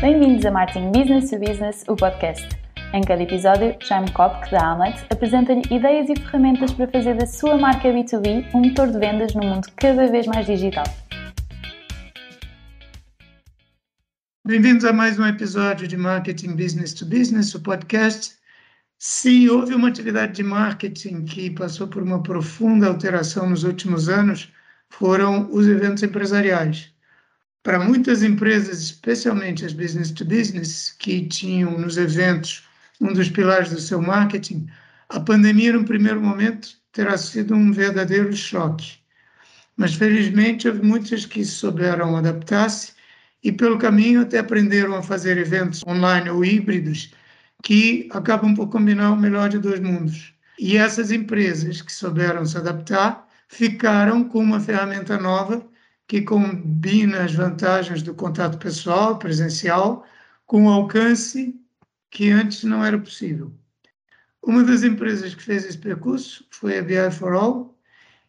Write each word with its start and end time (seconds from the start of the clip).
Bem-vindos 0.00 0.46
a 0.46 0.52
Marketing 0.52 0.92
Business 0.92 1.28
to 1.28 1.40
Business, 1.40 1.84
o 1.88 1.96
podcast. 1.96 2.48
Em 2.94 3.02
cada 3.02 3.20
episódio, 3.20 3.76
Jaime 3.80 4.08
Kopk, 4.12 4.48
da 4.48 4.70
Amlet, 4.70 5.04
apresenta-lhe 5.10 5.62
ideias 5.74 6.08
e 6.08 6.14
ferramentas 6.14 6.70
para 6.70 6.86
fazer 6.86 7.16
da 7.16 7.26
sua 7.26 7.58
marca 7.58 7.88
B2B 7.88 8.46
um 8.54 8.60
motor 8.60 8.92
de 8.92 8.98
vendas 9.00 9.34
num 9.34 9.42
mundo 9.42 9.66
cada 9.74 10.06
vez 10.06 10.28
mais 10.28 10.46
digital. 10.46 10.84
Bem-vindos 14.46 14.84
a 14.84 14.92
mais 14.92 15.18
um 15.18 15.26
episódio 15.26 15.88
de 15.88 15.96
Marketing 15.96 16.54
Business 16.54 16.94
to 16.94 17.04
Business, 17.04 17.52
o 17.56 17.60
podcast. 17.60 18.36
Se 19.00 19.50
houve 19.50 19.74
uma 19.74 19.88
atividade 19.88 20.34
de 20.34 20.44
marketing 20.44 21.24
que 21.24 21.50
passou 21.50 21.88
por 21.88 22.04
uma 22.04 22.22
profunda 22.22 22.86
alteração 22.86 23.50
nos 23.50 23.64
últimos 23.64 24.08
anos, 24.08 24.48
foram 24.90 25.50
os 25.50 25.66
eventos 25.66 26.04
empresariais 26.04 26.96
para 27.62 27.78
muitas 27.78 28.22
empresas, 28.22 28.80
especialmente 28.80 29.64
as 29.64 29.72
business 29.72 30.10
to 30.10 30.24
business, 30.24 30.94
que 30.98 31.26
tinham 31.26 31.78
nos 31.78 31.96
eventos 31.96 32.66
um 33.00 33.12
dos 33.12 33.28
pilares 33.28 33.70
do 33.70 33.80
seu 33.80 34.00
marketing, 34.00 34.66
a 35.08 35.20
pandemia, 35.20 35.72
no 35.72 35.84
primeiro 35.84 36.20
momento, 36.20 36.68
terá 36.92 37.16
sido 37.16 37.54
um 37.54 37.72
verdadeiro 37.72 38.34
choque. 38.34 38.98
Mas, 39.76 39.94
felizmente, 39.94 40.68
houve 40.68 40.82
muitas 40.82 41.24
que 41.24 41.44
souberam 41.44 42.16
adaptar-se 42.16 42.92
e, 43.42 43.52
pelo 43.52 43.78
caminho, 43.78 44.22
até 44.22 44.38
aprenderam 44.38 44.94
a 44.96 45.02
fazer 45.02 45.38
eventos 45.38 45.82
online 45.86 46.28
ou 46.28 46.44
híbridos 46.44 47.12
que 47.62 48.08
acabam 48.12 48.54
por 48.54 48.68
combinar 48.68 49.12
o 49.12 49.16
melhor 49.16 49.48
de 49.48 49.58
dois 49.58 49.80
mundos. 49.80 50.34
E 50.58 50.76
essas 50.76 51.10
empresas 51.10 51.80
que 51.80 51.92
souberam 51.92 52.44
se 52.44 52.58
adaptar 52.58 53.26
ficaram 53.48 54.24
com 54.24 54.40
uma 54.40 54.60
ferramenta 54.60 55.16
nova 55.18 55.64
que 56.08 56.22
combina 56.22 57.22
as 57.22 57.34
vantagens 57.34 58.02
do 58.02 58.14
contato 58.14 58.58
pessoal, 58.58 59.18
presencial, 59.18 60.06
com 60.46 60.64
o 60.64 60.70
alcance 60.70 61.54
que 62.10 62.30
antes 62.30 62.64
não 62.64 62.82
era 62.82 62.98
possível. 62.98 63.52
Uma 64.42 64.64
das 64.64 64.82
empresas 64.82 65.34
que 65.34 65.42
fez 65.42 65.66
esse 65.66 65.76
percurso 65.76 66.46
foi 66.50 66.78
a 66.78 66.82
BI 66.82 67.10
for 67.12 67.34
All, 67.34 67.78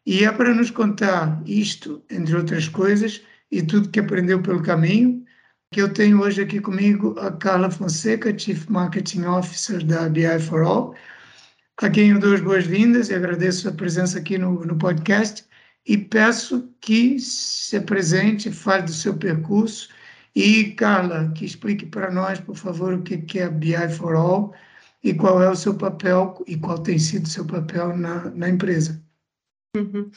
e 0.06 0.26
é 0.26 0.32
para 0.32 0.54
nos 0.54 0.70
contar 0.70 1.42
isto, 1.46 2.04
entre 2.10 2.36
outras 2.36 2.68
coisas, 2.68 3.22
e 3.50 3.62
tudo 3.62 3.90
que 3.90 4.00
aprendeu 4.02 4.42
pelo 4.42 4.62
caminho, 4.62 5.24
que 5.72 5.82
eu 5.82 5.94
tenho 5.94 6.22
hoje 6.22 6.42
aqui 6.42 6.60
comigo 6.60 7.18
a 7.18 7.32
Carla 7.32 7.72
Fonseca, 7.72 8.38
Chief 8.38 8.68
Marketing 8.68 9.24
Officer 9.24 9.82
da 9.86 10.10
BI 10.10 10.40
for 10.40 10.64
All, 10.64 10.96
a 11.78 11.90
quem 11.90 12.10
eu 12.10 12.20
dou 12.20 12.34
as 12.34 12.42
boas-vindas 12.42 13.10
e 13.10 13.16
agradeço 13.16 13.70
a 13.70 13.72
presença 13.72 14.20
aqui 14.20 14.38
no, 14.38 14.66
no 14.66 14.78
podcast 14.78 15.46
e 15.86 15.98
peço 15.98 16.70
que 16.82 17.20
se 17.20 17.78
apresente, 17.78 18.52
fale 18.52 18.84
do 18.84 18.94
seu 18.94 19.18
percurso 19.18 19.90
e, 20.36 20.72
Carla, 20.72 21.32
que 21.36 21.46
explique 21.46 21.86
para 21.86 22.12
nós, 22.12 22.40
por 22.40 22.56
favor, 22.56 22.94
o 22.94 23.02
que 23.02 23.40
é 23.40 23.50
BI 23.50 23.90
for 23.90 24.16
All 24.16 24.54
e 25.04 25.14
qual 25.14 25.42
é 25.42 25.50
o 25.50 25.56
seu 25.56 25.76
papel 25.76 26.44
e 26.48 26.58
qual 26.58 26.80
tem 26.80 27.00
sido 27.00 27.26
o 27.26 27.30
seu 27.30 27.46
papel 27.46 27.98
na, 27.98 28.30
na 28.32 28.50
empresa. 28.50 29.02
Uhum. 29.76 30.12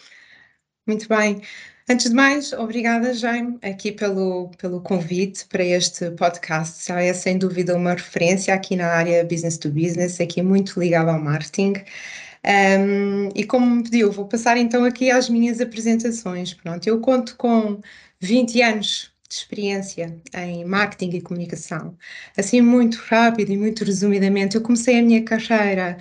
Muito 0.86 1.08
bem. 1.08 1.40
Antes 1.88 2.10
de 2.10 2.14
mais, 2.14 2.52
obrigada, 2.52 3.12
Jaime, 3.12 3.58
aqui 3.62 3.92
pelo, 3.92 4.50
pelo 4.58 4.80
convite 4.80 5.46
para 5.46 5.64
este 5.64 6.10
podcast. 6.12 6.90
É 6.92 7.12
sem 7.12 7.38
dúvida 7.38 7.76
uma 7.76 7.92
referência 7.92 8.54
aqui 8.54 8.76
na 8.76 8.86
área 8.86 9.24
business 9.24 9.58
to 9.58 9.68
business, 9.68 10.20
aqui 10.20 10.42
muito 10.42 10.78
ligada 10.78 11.12
ao 11.12 11.20
marketing. 11.20 11.74
Um, 12.44 13.28
e 13.36 13.44
como 13.44 13.66
me 13.66 13.82
pediu, 13.84 14.10
vou 14.10 14.26
passar 14.26 14.56
então 14.56 14.84
aqui 14.84 15.10
às 15.10 15.28
minhas 15.28 15.60
apresentações. 15.60 16.54
Pronto, 16.54 16.86
eu 16.86 17.00
conto 17.00 17.36
com 17.36 17.80
20 18.20 18.60
anos 18.62 19.12
de 19.28 19.34
experiência 19.34 20.20
em 20.34 20.64
marketing 20.64 21.16
e 21.16 21.20
comunicação. 21.22 21.96
Assim, 22.36 22.60
muito 22.60 22.96
rápido 22.96 23.50
e 23.52 23.56
muito 23.56 23.84
resumidamente, 23.84 24.56
eu 24.56 24.62
comecei 24.62 24.98
a 24.98 25.02
minha 25.02 25.24
carreira 25.24 25.98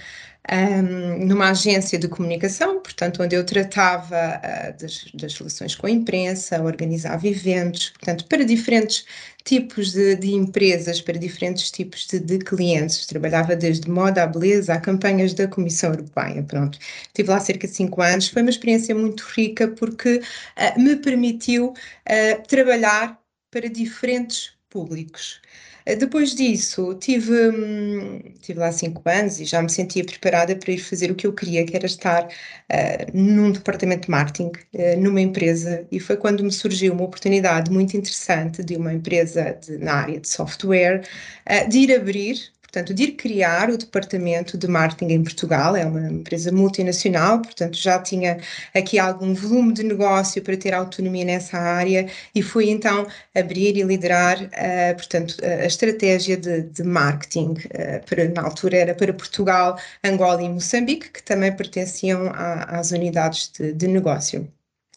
um, 0.52 1.26
numa 1.26 1.52
agência 1.52 1.98
de 1.98 2.08
comunicação, 2.10 2.82
portanto, 2.82 3.24
onde 3.24 3.36
eu 3.36 3.46
tratava 3.46 4.18
uh, 4.18 4.82
das, 4.82 5.06
das, 5.14 5.34
relações 5.36 5.76
com 5.76 5.88
a 5.88 5.90
imprensa, 5.90 6.62
organizava 6.62 7.26
eventos, 7.28 7.92
portanto, 7.92 8.26
para 8.26 8.44
diferentes 8.44 9.06
tipos 9.46 9.94
de, 9.94 10.16
de 10.18 10.34
empresas, 10.34 11.00
para 11.02 11.18
diferentes 11.18 11.72
tipos 11.72 12.06
de, 12.06 12.20
de, 12.20 12.40
clientes. 12.40 13.06
Trabalhava 13.06 13.56
desde 13.56 13.90
moda 13.90 14.24
à 14.24 14.28
beleza 14.28 14.74
a 14.74 14.80
campanhas 14.80 15.34
da 15.34 15.48
Comissão 15.48 15.92
Europeia. 15.92 16.44
Pronto, 16.44 16.78
estive 17.08 17.30
lá 17.30 17.40
cerca 17.40 17.68
de 17.68 17.74
cinco 17.74 18.02
anos. 18.02 18.28
Foi 18.28 18.42
uma 18.42 18.52
experiência 18.52 18.94
muito 18.94 19.24
rica 19.34 19.70
porque 19.70 20.18
uh, 20.18 20.82
me 20.82 20.98
permitiu 20.98 21.70
uh, 21.70 22.48
trabalhar 22.48 23.18
para 23.50 23.70
diferentes 23.70 24.52
públicos. 24.70 25.42
Eh, 25.86 25.96
depois 25.96 26.36
disso, 26.36 26.94
tive, 26.96 27.50
hum, 27.50 28.20
tive 28.40 28.60
lá 28.60 28.72
cinco 28.72 29.02
anos 29.06 29.40
e 29.40 29.46
já 29.46 29.62
me 29.62 29.70
sentia 29.70 30.04
preparada 30.06 30.56
para 30.56 30.72
ir 30.72 30.78
fazer 30.80 31.12
o 31.12 31.16
que 31.16 31.26
eu 31.28 31.34
queria, 31.34 31.66
que 31.66 31.76
era 31.76 31.86
estar 31.86 32.26
uh, 32.26 33.18
num 33.18 33.52
departamento 33.52 34.06
de 34.06 34.12
marketing, 34.12 34.52
uh, 34.74 35.00
numa 35.00 35.22
empresa, 35.22 35.88
e 35.92 36.00
foi 36.00 36.18
quando 36.18 36.44
me 36.44 36.52
surgiu 36.52 36.94
uma 36.94 37.04
oportunidade 37.04 37.72
muito 37.72 37.96
interessante 37.98 38.64
de 38.64 38.76
uma 38.76 38.94
empresa 38.94 39.58
de, 39.62 39.78
na 39.78 39.94
área 39.96 40.20
de 40.20 40.28
software, 40.28 41.04
uh, 41.50 41.70
de 41.70 41.80
ir 41.80 41.96
abrir 41.96 42.52
portanto, 42.72 42.94
de 42.94 43.04
ir 43.04 43.12
criar 43.14 43.70
o 43.70 43.78
departamento 43.78 44.58
de 44.58 44.66
marketing 44.66 45.14
em 45.14 45.24
Portugal, 45.24 45.76
é 45.76 45.86
uma 45.86 46.10
empresa 46.10 46.52
multinacional, 46.54 47.42
portanto, 47.42 47.78
já 47.78 48.00
tinha 48.00 48.40
aqui 48.74 48.98
algum 48.98 49.34
volume 49.34 49.74
de 49.74 49.84
negócio 49.84 50.42
para 50.42 50.56
ter 50.56 50.74
autonomia 50.74 51.26
nessa 51.26 51.58
área 51.58 52.08
e 52.34 52.42
fui 52.42 52.70
então 52.70 53.06
abrir 53.36 53.76
e 53.76 53.84
liderar, 53.84 54.42
uh, 54.42 54.96
portanto, 54.96 55.36
a 55.44 55.66
estratégia 55.66 56.38
de, 56.38 56.62
de 56.62 56.84
marketing, 56.84 57.52
uh, 57.52 58.06
para, 58.10 58.30
na 58.30 58.42
altura 58.44 58.78
era 58.78 58.96
para 58.96 59.14
Portugal, 59.14 59.78
Angola 60.02 60.42
e 60.42 60.48
Moçambique, 60.48 61.10
que 61.10 61.24
também 61.24 61.54
pertenciam 61.54 62.28
a, 62.28 62.80
às 62.80 62.92
unidades 62.92 63.52
de, 63.52 63.74
de 63.74 63.88
negócio. 63.88 64.48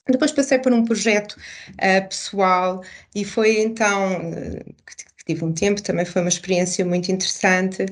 Depois 0.07 0.33
passei 0.33 0.59
por 0.59 0.73
um 0.73 0.85
projeto 0.85 1.33
uh, 1.33 2.09
pessoal 2.09 2.85
e 3.15 3.25
foi 3.25 3.61
então 3.63 4.31
uh, 4.31 4.75
tive 5.27 5.45
um 5.45 5.53
tempo, 5.53 5.83
também 5.83 6.05
foi 6.05 6.23
uma 6.23 6.29
experiência 6.29 6.85
muito 6.85 7.11
interessante. 7.13 7.83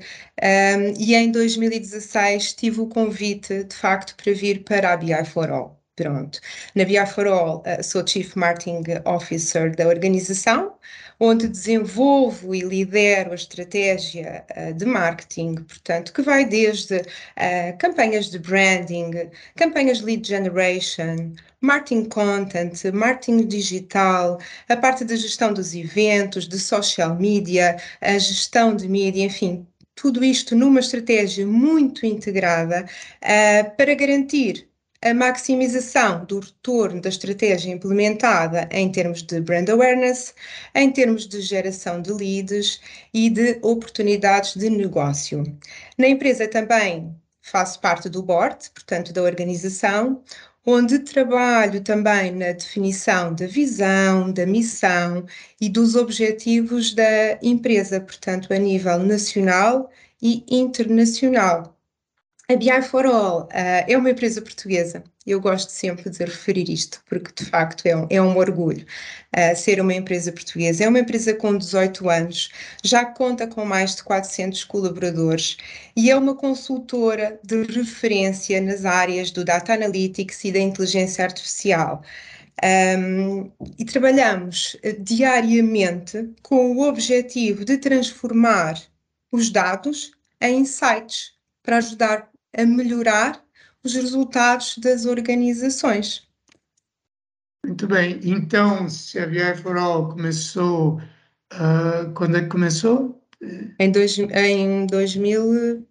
Um, 0.43 0.95
e 0.99 1.15
em 1.15 1.31
2016 1.33 2.55
tive 2.55 2.81
o 2.81 2.89
convite, 2.89 3.65
de 3.65 3.75
facto, 3.75 4.17
para 4.17 4.33
vir 4.33 4.65
para 4.65 4.93
a 4.93 4.97
BI 4.97 5.25
for 5.27 5.51
All. 5.51 5.82
Pronto. 5.95 6.41
Na 6.75 6.87
BI 6.87 7.07
for 7.07 7.27
All 7.27 7.63
uh, 7.67 7.83
sou 7.85 8.03
Chief 8.07 8.35
Marketing 8.35 8.83
Officer 9.05 9.77
da 9.77 9.87
organização, 9.87 10.75
onde 11.21 11.47
desenvolvo 11.47 12.55
e 12.55 12.61
lidero 12.61 13.33
a 13.33 13.35
estratégia 13.35 14.43
uh, 14.57 14.73
de 14.73 14.87
marketing, 14.87 15.57
portanto, 15.57 16.15
que 16.15 16.23
vai 16.23 16.47
desde 16.47 16.97
uh, 16.97 17.77
campanhas 17.79 18.31
de 18.31 18.39
branding, 18.39 19.11
campanhas 19.55 19.99
de 19.99 20.05
lead 20.07 20.27
generation, 20.27 21.35
marketing 21.61 22.07
content, 22.07 22.73
marketing 22.95 23.47
digital, 23.47 24.39
a 24.71 24.77
parte 24.79 25.05
da 25.05 25.15
gestão 25.15 25.53
dos 25.53 25.75
eventos, 25.75 26.49
de 26.49 26.59
social 26.59 27.17
media, 27.17 27.77
a 28.01 28.17
gestão 28.17 28.75
de 28.75 28.89
mídia, 28.89 29.25
enfim, 29.27 29.67
tudo 29.95 30.25
isto 30.25 30.57
numa 30.57 30.81
estratégia 30.81 31.47
muito 31.47 32.07
integrada 32.07 32.87
uh, 33.23 33.77
para 33.77 33.95
garantir 33.95 34.72
a 35.03 35.13
maximização 35.13 36.25
do 36.25 36.39
retorno 36.39 37.01
da 37.01 37.09
estratégia 37.09 37.73
implementada 37.73 38.69
em 38.71 38.91
termos 38.91 39.23
de 39.23 39.41
brand 39.41 39.69
awareness, 39.69 40.33
em 40.75 40.91
termos 40.93 41.27
de 41.27 41.41
geração 41.41 42.01
de 42.01 42.13
leads 42.13 42.81
e 43.13 43.29
de 43.29 43.59
oportunidades 43.63 44.55
de 44.57 44.71
negócio. 44.71 45.43
Na 45.99 46.07
empresa 46.09 46.47
também 46.47 47.15
faço 47.43 47.81
parte 47.81 48.09
do 48.09 48.23
board, 48.23 48.71
portanto, 48.71 49.13
da 49.13 49.23
organização, 49.23 50.23
onde 50.65 51.01
trabalho 51.01 51.83
também 51.83 52.31
na 52.33 52.53
definição 52.53 53.35
da 53.35 53.47
visão, 53.47 54.33
da 54.33 54.47
missão 54.47 55.27
e 55.61 55.69
dos 55.69 55.97
objetivos 55.97 56.95
da 56.95 57.39
empresa, 57.43 58.01
portanto, 58.01 58.53
a 58.53 58.59
nível 58.59 58.99
nacional 59.01 59.91
e 60.23 60.45
internacional. 60.49 61.77
A 62.53 62.57
BI 62.57 62.83
for 62.83 63.07
All 63.07 63.45
uh, 63.45 63.49
é 63.89 63.97
uma 63.97 64.11
empresa 64.11 64.43
portuguesa. 64.43 65.03
Eu 65.27 65.41
gosto 65.41 65.71
sempre 65.71 66.11
de 66.11 66.19
referir 66.19 66.69
isto, 66.69 67.03
porque 67.07 67.33
de 67.33 67.49
facto 67.49 67.87
é 67.87 67.97
um, 67.97 68.07
é 68.11 68.21
um 68.21 68.37
orgulho 68.37 68.85
uh, 69.35 69.57
ser 69.57 69.81
uma 69.81 69.95
empresa 69.95 70.31
portuguesa. 70.31 70.85
É 70.85 70.89
uma 70.89 70.99
empresa 70.99 71.33
com 71.33 71.57
18 71.57 72.11
anos, 72.11 72.51
já 72.85 73.07
conta 73.07 73.47
com 73.47 73.65
mais 73.65 73.97
de 73.97 74.03
400 74.03 74.65
colaboradores 74.65 75.57
e 75.97 76.11
é 76.11 76.17
uma 76.17 76.35
consultora 76.35 77.41
de 77.43 77.63
referência 77.63 78.61
nas 78.61 78.85
áreas 78.85 79.31
do 79.31 79.47
Data 79.47 79.73
Analytics 79.73 80.45
e 80.45 80.53
da 80.53 80.59
inteligência 80.59 81.25
artificial. 81.25 82.03
Um, 82.63 83.51
e 83.79 83.85
trabalhamos 83.87 84.75
uh, 84.85 85.03
diariamente 85.03 86.29
com 86.43 86.77
o 86.77 86.87
objetivo 86.87 87.65
de 87.65 87.79
transformar 87.79 88.79
os 89.31 89.49
dados 89.49 90.13
em 90.39 90.59
insights 90.59 91.33
para 91.63 91.79
ajudar 91.79 92.32
a 92.57 92.65
melhorar 92.65 93.43
os 93.85 93.95
resultados 93.95 94.79
das 94.79 95.07
organizações. 95.07 96.29
Muito 97.65 97.87
bem. 97.87 98.21
Então, 98.23 98.89
se 98.89 99.19
a 99.19 99.27
VI 99.27 99.55
for 99.57 99.77
All 99.77 100.09
começou 100.09 101.01
Uh, 101.53 102.13
quando 102.15 102.37
é 102.37 102.43
que 102.43 102.49
começou? 102.49 103.23
Em, 103.79 103.91
dois, 103.91 104.19
em 104.19 104.87
2000. 104.87 105.87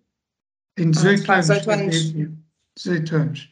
Em 0.77 0.91
18 0.91 1.31
ah, 1.31 1.35
anos. 1.35 1.47
18 1.47 1.71
anos. 1.71 2.13
18 2.77 3.15
anos. 3.15 3.51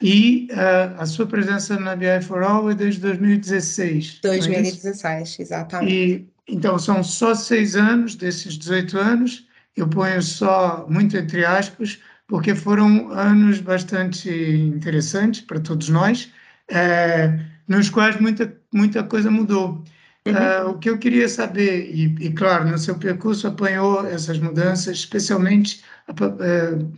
E 0.00 0.48
uh, 0.52 1.00
a 1.00 1.06
sua 1.06 1.26
presença 1.26 1.78
na 1.78 1.96
BI 1.96 2.22
for 2.22 2.42
All 2.42 2.70
é 2.70 2.74
desde 2.74 3.00
2016. 3.00 4.20
2016, 4.22 5.38
é 5.38 5.42
exatamente. 5.42 5.92
E, 5.92 6.28
então, 6.48 6.78
são 6.78 7.02
só 7.02 7.34
seis 7.34 7.76
anos 7.76 8.14
desses 8.14 8.56
18 8.56 8.98
anos, 8.98 9.46
eu 9.76 9.88
ponho 9.88 10.22
só 10.22 10.86
muito 10.88 11.16
entre 11.16 11.44
aspas, 11.44 12.00
porque 12.26 12.54
foram 12.54 13.10
anos 13.12 13.60
bastante 13.60 14.30
interessantes 14.30 15.40
para 15.42 15.60
todos 15.60 15.88
nós, 15.88 16.32
é, 16.68 17.38
nos 17.68 17.88
quais 17.88 18.20
muita, 18.20 18.52
muita 18.72 19.02
coisa 19.04 19.30
mudou. 19.30 19.84
Uhum. 20.26 20.32
Uh, 20.32 20.70
o 20.70 20.78
que 20.78 20.90
eu 20.90 20.98
queria 20.98 21.28
saber, 21.28 21.88
e, 21.88 22.06
e, 22.18 22.32
claro, 22.32 22.68
no 22.68 22.78
seu 22.78 22.96
percurso 22.96 23.46
apanhou 23.46 24.04
essas 24.04 24.38
mudanças, 24.38 24.98
especialmente, 24.98 25.84
uh, 26.10 26.92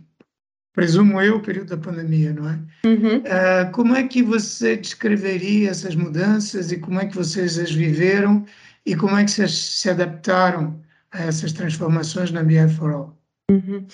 presumo 0.73 1.21
eu, 1.21 1.35
o 1.35 1.41
período 1.41 1.69
da 1.69 1.77
pandemia, 1.77 2.33
não 2.33 2.49
é? 2.49 2.59
Uhum. 2.87 3.17
Uh, 3.17 3.71
como 3.71 3.95
é 3.95 4.07
que 4.07 4.23
você 4.23 4.77
descreveria 4.77 5.69
essas 5.69 5.95
mudanças 5.95 6.71
e 6.71 6.77
como 6.77 6.99
é 6.99 7.05
que 7.05 7.15
vocês 7.15 7.59
as 7.59 7.71
viveram 7.71 8.45
e 8.85 8.95
como 8.95 9.15
é 9.15 9.23
que 9.23 9.31
vocês 9.31 9.51
se 9.51 9.89
adaptaram 9.91 10.81
a 11.11 11.23
essas 11.23 11.51
transformações 11.51 12.31
na 12.31 12.41
BI 12.43 12.67
for 12.69 12.91
All? 12.91 13.17
Uhum. 13.51 13.85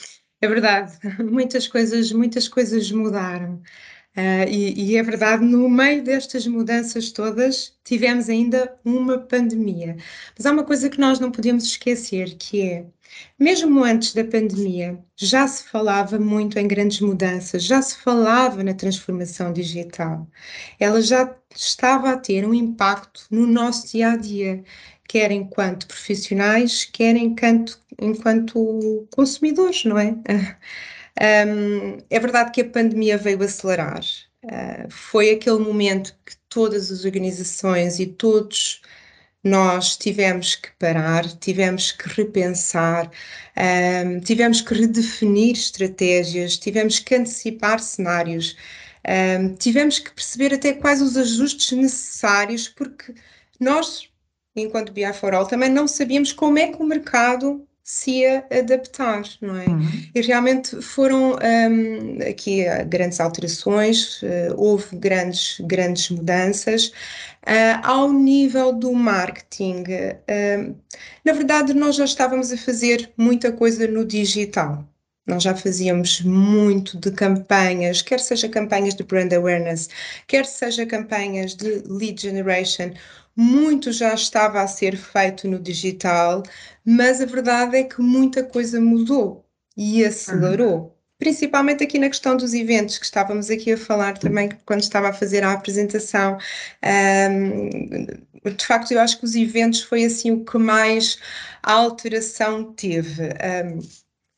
É 0.46 0.48
verdade, 0.48 0.94
muitas 1.24 1.68
coisas, 1.68 2.12
muitas 2.12 2.48
coisas 2.48 2.92
mudaram. 2.92 3.56
Uh, 4.16 4.48
e, 4.48 4.92
e, 4.92 4.98
é 4.98 5.02
verdade, 5.04 5.44
no 5.44 5.68
meio 5.68 6.04
destas 6.04 6.46
mudanças 6.46 7.12
todas, 7.12 7.76
tivemos 7.84 8.30
ainda 8.30 8.78
uma 8.86 9.18
pandemia. 9.18 9.98
Mas 10.38 10.46
há 10.46 10.52
uma 10.52 10.64
coisa 10.64 10.88
que 10.88 11.00
nós 11.00 11.20
não 11.20 11.32
podemos 11.32 11.64
esquecer, 11.66 12.36
que 12.38 12.62
é, 12.62 12.86
mesmo 13.40 13.84
antes 13.84 14.14
da 14.14 14.24
pandemia, 14.24 15.04
já 15.16 15.48
se 15.48 15.64
falava 15.64 16.20
muito 16.20 16.60
em 16.60 16.68
grandes 16.68 17.02
mudanças, 17.02 17.64
já 17.64 17.82
se 17.82 17.98
falava 17.98 18.64
na 18.64 18.74
transformação 18.76 19.52
digital. 19.52 20.30
Ela 20.80 21.02
já 21.02 21.36
estava 21.56 22.12
a 22.12 22.18
ter 22.18 22.46
um 22.48 22.54
impacto 22.54 23.26
no 23.32 23.48
nosso 23.48 23.88
dia 23.92 24.12
a 24.12 24.18
dia, 24.18 24.64
quer 25.08 25.32
enquanto 25.32 25.88
profissionais, 25.88 26.86
quer 26.86 27.16
enquanto, 27.16 27.80
enquanto 28.00 29.08
consumidores, 29.16 29.86
não 29.86 29.98
é? 29.98 30.16
É 31.18 32.20
verdade 32.20 32.52
que 32.52 32.60
a 32.60 32.70
pandemia 32.70 33.18
veio 33.18 33.42
acelerar. 33.42 34.04
Uh, 34.44 34.92
foi 34.92 35.32
aquele 35.32 35.60
momento 35.60 36.14
que 36.26 36.36
todas 36.50 36.92
as 36.92 37.06
organizações 37.06 38.00
e 38.00 38.06
todos 38.06 38.82
nós 39.46 39.96
tivemos 39.96 40.56
que 40.56 40.70
parar, 40.80 41.24
tivemos 41.38 41.92
que 41.92 42.10
repensar, 42.10 43.12
tivemos 44.24 44.60
que 44.60 44.74
redefinir 44.74 45.54
estratégias, 45.54 46.58
tivemos 46.58 46.98
que 46.98 47.14
antecipar 47.14 47.80
cenários, 47.80 48.58
tivemos 49.60 50.00
que 50.00 50.12
perceber 50.12 50.52
até 50.52 50.74
quais 50.74 51.00
os 51.00 51.16
ajustes 51.16 51.78
necessários, 51.78 52.68
porque 52.68 53.14
nós, 53.60 54.10
enquanto 54.56 54.94
BI 54.94 55.12
for 55.14 55.34
All, 55.34 55.46
também 55.46 55.70
não 55.70 55.88
sabíamos 55.88 56.32
como 56.32 56.58
é 56.58 56.68
que 56.68 56.82
o 56.82 56.86
mercado 56.86 57.66
se 57.86 58.12
ia 58.22 58.44
adaptar, 58.50 59.22
não 59.40 59.56
é? 59.56 59.68
Uhum. 59.68 59.88
E 60.16 60.22
realmente 60.22 60.82
foram 60.82 61.36
um, 61.36 62.18
aqui 62.28 62.66
grandes 62.88 63.20
alterações, 63.20 64.24
uh, 64.24 64.56
houve 64.58 64.98
grandes, 64.98 65.60
grandes 65.60 66.10
mudanças. 66.10 66.88
Uh, 66.88 67.78
ao 67.84 68.12
nível 68.12 68.74
do 68.74 68.92
marketing, 68.92 69.84
uh, 69.84 70.76
na 71.24 71.34
verdade, 71.34 71.76
nós 71.76 71.96
já 71.96 72.06
estávamos 72.06 72.52
a 72.52 72.58
fazer 72.58 73.12
muita 73.16 73.52
coisa 73.52 73.88
no 73.88 74.04
digital. 74.04 74.84
Nós 75.28 75.44
já 75.44 75.56
fazíamos 75.56 76.22
muito 76.22 77.00
de 77.00 77.12
campanhas, 77.12 78.02
quer 78.02 78.20
seja 78.20 78.50
campanhas 78.50 78.96
de 78.96 79.04
brand 79.04 79.32
awareness, 79.32 79.90
quer 80.28 80.48
seja 80.48 80.88
campanhas 80.88 81.56
de 81.56 81.84
lead 81.88 82.20
generation 82.20 82.94
muito 83.36 83.92
já 83.92 84.14
estava 84.14 84.62
a 84.62 84.68
ser 84.68 84.96
feito 84.96 85.48
no 85.48 85.60
digital, 85.60 86.44
mas 86.86 87.22
a 87.22 87.26
verdade 87.26 87.78
é 87.78 87.84
que 87.84 88.02
muita 88.02 88.44
coisa 88.44 88.80
mudou 88.80 89.46
e 89.76 90.06
acelerou. 90.06 90.78
Uhum. 90.78 90.92
Principalmente 91.18 91.84
aqui 91.84 91.98
na 91.98 92.10
questão 92.10 92.36
dos 92.36 92.54
eventos, 92.54 92.98
que 92.98 93.06
estávamos 93.06 93.50
aqui 93.50 93.72
a 93.72 93.78
falar 93.78 94.18
também 94.18 94.50
quando 94.66 94.82
estava 94.82 95.10
a 95.10 95.14
fazer 95.14 95.44
a 95.44 95.54
apresentação. 95.54 96.38
Um, 96.84 98.06
de 98.52 98.66
facto, 98.66 98.92
eu 98.92 99.00
acho 99.00 99.18
que 99.20 99.26
os 99.26 99.36
eventos 99.36 99.82
foi 99.82 100.06
assim 100.06 100.32
o 100.32 100.44
que 100.44 100.58
mais 100.58 101.18
alteração 101.64 102.74
teve. 102.74 103.24
Um, 103.24 103.80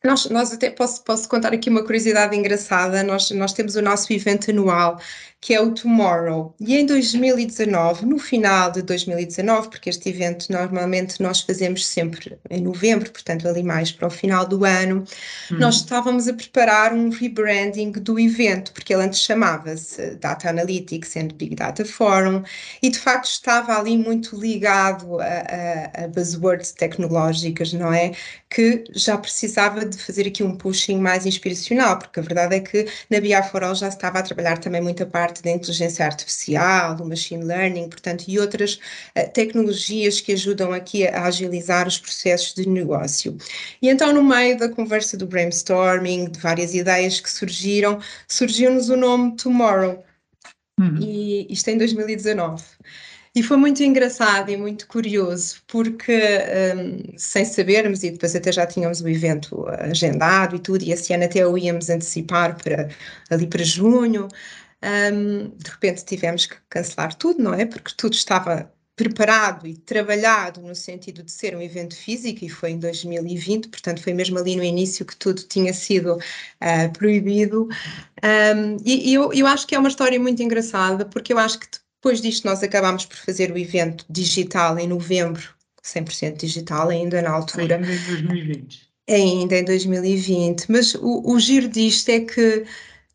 nós, 0.03 0.29
nós 0.29 0.53
até 0.53 0.69
posso, 0.69 1.03
posso 1.03 1.27
contar 1.27 1.53
aqui 1.53 1.69
uma 1.69 1.83
curiosidade 1.83 2.35
engraçada. 2.35 3.03
Nós, 3.03 3.31
nós 3.31 3.53
temos 3.53 3.75
o 3.75 3.81
nosso 3.81 4.13
evento 4.13 4.51
anual 4.51 4.99
que 5.39 5.53
é 5.53 5.61
o 5.61 5.71
Tomorrow. 5.71 6.55
E 6.59 6.75
em 6.75 6.85
2019, 6.85 8.05
no 8.05 8.17
final 8.17 8.71
de 8.71 8.81
2019, 8.81 9.69
porque 9.69 9.89
este 9.89 10.09
evento 10.09 10.51
normalmente 10.51 11.21
nós 11.21 11.41
fazemos 11.41 11.85
sempre 11.85 12.37
em 12.49 12.61
novembro, 12.61 13.11
portanto 13.11 13.47
ali 13.47 13.61
mais 13.61 13.91
para 13.91 14.07
o 14.07 14.09
final 14.09 14.47
do 14.47 14.65
ano, 14.65 15.03
hum. 15.51 15.57
nós 15.57 15.75
estávamos 15.75 16.27
a 16.27 16.33
preparar 16.33 16.91
um 16.91 17.09
rebranding 17.09 17.91
do 17.91 18.19
evento, 18.19 18.73
porque 18.73 18.93
ele 18.93 19.03
antes 19.03 19.19
chamava-se 19.19 20.15
Data 20.15 20.49
Analytics 20.49 21.15
and 21.15 21.27
Big 21.35 21.55
Data 21.55 21.85
Forum, 21.85 22.43
e 22.81 22.89
de 22.89 22.97
facto 22.97 23.25
estava 23.25 23.77
ali 23.77 23.95
muito 23.95 24.35
ligado 24.35 25.19
a, 25.19 25.25
a, 25.25 26.05
a 26.05 26.07
buzzwords 26.07 26.71
tecnológicas, 26.71 27.73
não 27.73 27.93
é? 27.93 28.11
Que 28.49 28.83
já 28.91 29.17
precisava 29.17 29.85
de 29.85 29.97
fazer 29.97 30.27
aqui 30.27 30.43
um 30.43 30.55
pushing 30.57 30.97
mais 30.97 31.25
inspiracional, 31.27 31.99
porque 31.99 32.19
a 32.19 32.23
verdade 32.23 32.55
é 32.55 32.59
que 32.59 32.87
na 33.09 33.19
BI 33.19 33.43
for 33.51 33.63
All 33.63 33.75
já 33.75 33.87
estava 33.87 34.19
a 34.19 34.23
trabalhar 34.23 34.57
também 34.57 34.81
muita 34.81 35.05
parte 35.05 35.26
parte 35.27 35.43
da 35.43 35.51
inteligência 35.51 36.05
artificial, 36.05 36.95
do 36.95 37.05
machine 37.05 37.43
learning, 37.43 37.89
portanto, 37.89 38.25
e 38.27 38.39
outras 38.39 38.79
uh, 39.17 39.29
tecnologias 39.33 40.21
que 40.21 40.31
ajudam 40.31 40.71
aqui 40.71 41.05
a 41.05 41.25
agilizar 41.25 41.87
os 41.87 41.99
processos 41.99 42.53
de 42.53 42.67
negócio. 42.67 43.37
E 43.81 43.89
então, 43.89 44.13
no 44.13 44.23
meio 44.23 44.57
da 44.57 44.69
conversa 44.69 45.17
do 45.17 45.27
brainstorming, 45.27 46.29
de 46.29 46.39
várias 46.39 46.73
ideias 46.73 47.19
que 47.19 47.29
surgiram, 47.29 47.99
surgiu-nos 48.27 48.89
o 48.89 48.95
nome 48.95 49.35
Tomorrow. 49.35 50.03
Uhum. 50.79 50.97
E 51.01 51.47
isto 51.49 51.67
em 51.69 51.77
2019. 51.77 52.63
E 53.35 53.43
foi 53.43 53.57
muito 53.57 53.83
engraçado 53.83 54.49
e 54.49 54.57
muito 54.57 54.87
curioso, 54.87 55.57
porque 55.67 56.11
um, 56.75 57.15
sem 57.17 57.45
sabermos, 57.45 58.01
e 58.01 58.09
depois 58.09 58.35
até 58.35 58.51
já 58.51 58.65
tínhamos 58.65 58.99
o 58.99 59.07
evento 59.07 59.63
agendado 59.69 60.55
e 60.55 60.59
tudo, 60.59 60.83
e 60.83 60.91
esse 60.91 61.13
ano 61.13 61.25
até 61.25 61.45
o 61.45 61.55
íamos 61.55 61.87
antecipar 61.87 62.57
para 62.57 62.89
ali 63.29 63.45
para 63.45 63.63
junho, 63.63 64.27
um, 64.87 65.49
de 65.49 65.69
repente 65.69 66.05
tivemos 66.05 66.45
que 66.45 66.55
cancelar 66.69 67.13
tudo, 67.15 67.41
não 67.43 67.53
é? 67.53 67.65
Porque 67.65 67.91
tudo 67.97 68.13
estava 68.13 68.71
preparado 68.97 69.67
e 69.67 69.77
trabalhado 69.77 70.59
no 70.59 70.73
sentido 70.73 71.21
de 71.21 71.31
ser 71.31 71.55
um 71.55 71.61
evento 71.61 71.95
físico 71.95 72.43
e 72.43 72.49
foi 72.49 72.71
em 72.71 72.79
2020, 72.79 73.67
portanto 73.69 74.01
foi 74.01 74.11
mesmo 74.11 74.39
ali 74.39 74.55
no 74.55 74.63
início 74.63 75.05
que 75.05 75.15
tudo 75.15 75.43
tinha 75.43 75.71
sido 75.71 76.15
uh, 76.15 76.93
proibido. 76.97 77.69
Um, 78.23 78.77
e, 78.83 79.11
e 79.11 79.13
eu, 79.13 79.31
eu 79.31 79.45
acho 79.45 79.67
que 79.67 79.75
é 79.75 79.79
uma 79.79 79.87
história 79.87 80.19
muito 80.19 80.41
engraçada 80.41 81.05
porque 81.05 81.31
eu 81.31 81.37
acho 81.37 81.59
que 81.59 81.67
depois 81.97 82.21
disto 82.21 82.45
nós 82.45 82.63
acabámos 82.63 83.05
por 83.05 83.17
fazer 83.17 83.51
o 83.51 83.57
evento 83.57 84.03
digital 84.09 84.79
em 84.79 84.87
novembro, 84.87 85.47
100% 85.83 86.37
digital 86.37 86.89
ainda 86.89 87.21
na 87.21 87.29
altura. 87.29 87.75
Ainda 87.75 87.93
em 87.93 88.05
2020. 88.05 88.87
Ainda 89.09 89.57
em 89.59 89.63
2020, 89.63 90.71
mas 90.71 90.95
o, 90.95 91.21
o 91.23 91.39
giro 91.39 91.69
disto 91.69 92.09
é 92.09 92.19
que 92.21 92.65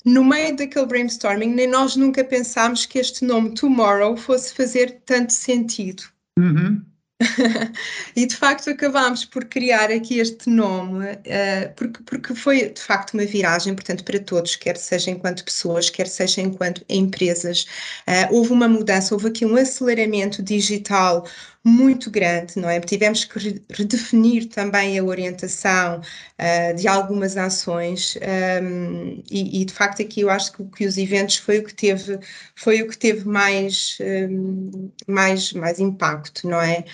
no 0.05 0.25
meio 0.25 0.57
daquele 0.57 0.87
brainstorming, 0.87 1.55
nem 1.55 1.67
nós 1.67 1.97
nunca 1.97 2.25
pensámos 2.25 2.87
que 2.87 2.99
este 2.99 3.25
nome 3.25 3.55
Tomorrow 3.55 4.17
fosse 4.17 4.55
fazer 4.55 5.03
tanto 5.05 5.33
sentido. 5.33 6.05
Uhum. 6.39 6.83
e 8.17 8.27
de 8.27 8.35
facto 8.37 8.71
acabámos 8.71 9.25
por 9.25 9.45
criar 9.45 9.91
aqui 9.91 10.19
este 10.19 10.49
nome, 10.51 11.05
uh, 11.05 11.75
porque, 11.77 12.03
porque 12.05 12.35
foi 12.35 12.69
de 12.69 12.81
facto 12.81 13.15
uma 13.15 13.25
viragem, 13.25 13.75
portanto, 13.75 14.05
para 14.05 14.19
todos, 14.19 14.57
quer 14.57 14.77
seja 14.77 15.11
enquanto 15.11 15.45
pessoas, 15.45 15.91
quer 15.91 16.09
seja 16.09 16.41
enquanto 16.41 16.85
empresas. 16.89 17.67
Uh, 18.09 18.35
houve 18.35 18.53
uma 18.53 18.69
mudança, 18.69 19.15
houve 19.15 19.29
aqui 19.29 19.47
um 19.47 19.57
aceleramento 19.57 20.43
digital 20.43 21.27
muito 21.65 22.11
grande, 22.11 22.59
não 22.59 22.69
é? 22.69 22.81
Tivemos 22.81 23.25
que 23.25 23.63
redefinir 23.71 24.49
também 24.49 24.99
a 24.99 25.05
orientação 25.05 26.01
uh, 26.01 26.77
de 26.77 26.89
algumas 26.89 27.37
ações 27.37 28.19
um, 28.63 29.23
e, 29.31 29.63
e, 29.63 29.65
de 29.65 29.73
facto 29.73 30.03
aqui 30.03 30.23
eu 30.23 30.31
acho 30.31 30.53
que, 30.53 30.65
que, 30.65 30.87
os 30.87 30.99
eventos 30.99 31.37
foi 31.37 31.59
o 31.59 31.65
que 31.65 31.73
teve 31.73 32.19
foi 32.57 32.83
o 32.83 32.89
que 32.89 32.99
teve 32.99 33.27
mais 33.29 33.97
um, 34.01 34.91
mais 35.07 35.53
mais 35.53 35.79
impacto, 35.79 36.49
não 36.49 36.61
é? 36.61 36.85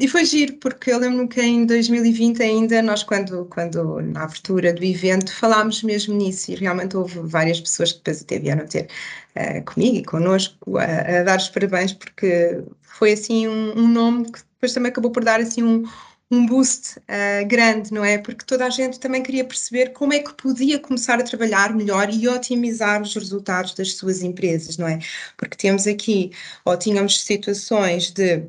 E 0.00 0.08
foi 0.08 0.24
giro, 0.24 0.54
porque 0.54 0.90
eu 0.90 0.98
lembro-me 0.98 1.28
que 1.28 1.42
em 1.42 1.66
2020 1.66 2.42
ainda, 2.42 2.80
nós 2.80 3.02
quando, 3.02 3.44
quando 3.46 4.00
na 4.00 4.22
abertura 4.22 4.72
do 4.72 4.82
evento 4.82 5.30
falámos 5.30 5.82
mesmo 5.82 6.14
nisso 6.14 6.50
e 6.50 6.54
realmente 6.54 6.96
houve 6.96 7.18
várias 7.20 7.60
pessoas 7.60 7.92
que 7.92 7.98
depois 7.98 8.22
até 8.22 8.38
vieram 8.38 8.66
ter 8.66 8.88
uh, 9.36 9.62
comigo 9.66 9.96
e 9.98 10.04
connosco 10.04 10.78
a, 10.78 11.22
dar 11.22 11.36
os 11.36 11.48
parabéns 11.50 11.92
porque 11.92 12.62
foi 12.98 13.12
assim 13.12 13.46
um, 13.46 13.78
um, 13.78 13.88
nome 13.88 14.24
que 14.24 14.40
depois 14.54 14.72
também 14.72 14.90
acabou 14.90 15.12
por 15.12 15.22
dar 15.22 15.40
assim 15.40 15.62
um, 15.62 15.84
um 16.30 16.44
boost 16.46 16.98
uh, 16.98 17.46
grande, 17.46 17.92
não 17.92 18.04
é? 18.04 18.18
Porque 18.18 18.44
toda 18.44 18.66
a 18.66 18.70
gente 18.70 18.98
também 18.98 19.22
queria 19.22 19.44
perceber 19.44 19.92
como 19.92 20.12
é 20.12 20.18
que 20.18 20.34
podia 20.34 20.80
começar 20.80 21.20
a 21.20 21.22
trabalhar 21.22 21.74
melhor 21.74 22.12
e 22.12 22.26
otimizar 22.28 23.00
os 23.00 23.14
resultados 23.14 23.72
das 23.74 23.94
suas 23.94 24.22
empresas, 24.22 24.76
não 24.76 24.88
é? 24.88 24.98
Porque 25.36 25.56
temos 25.56 25.86
aqui, 25.86 26.32
ou 26.64 26.76
tínhamos 26.76 27.20
situações 27.20 28.10
de 28.10 28.48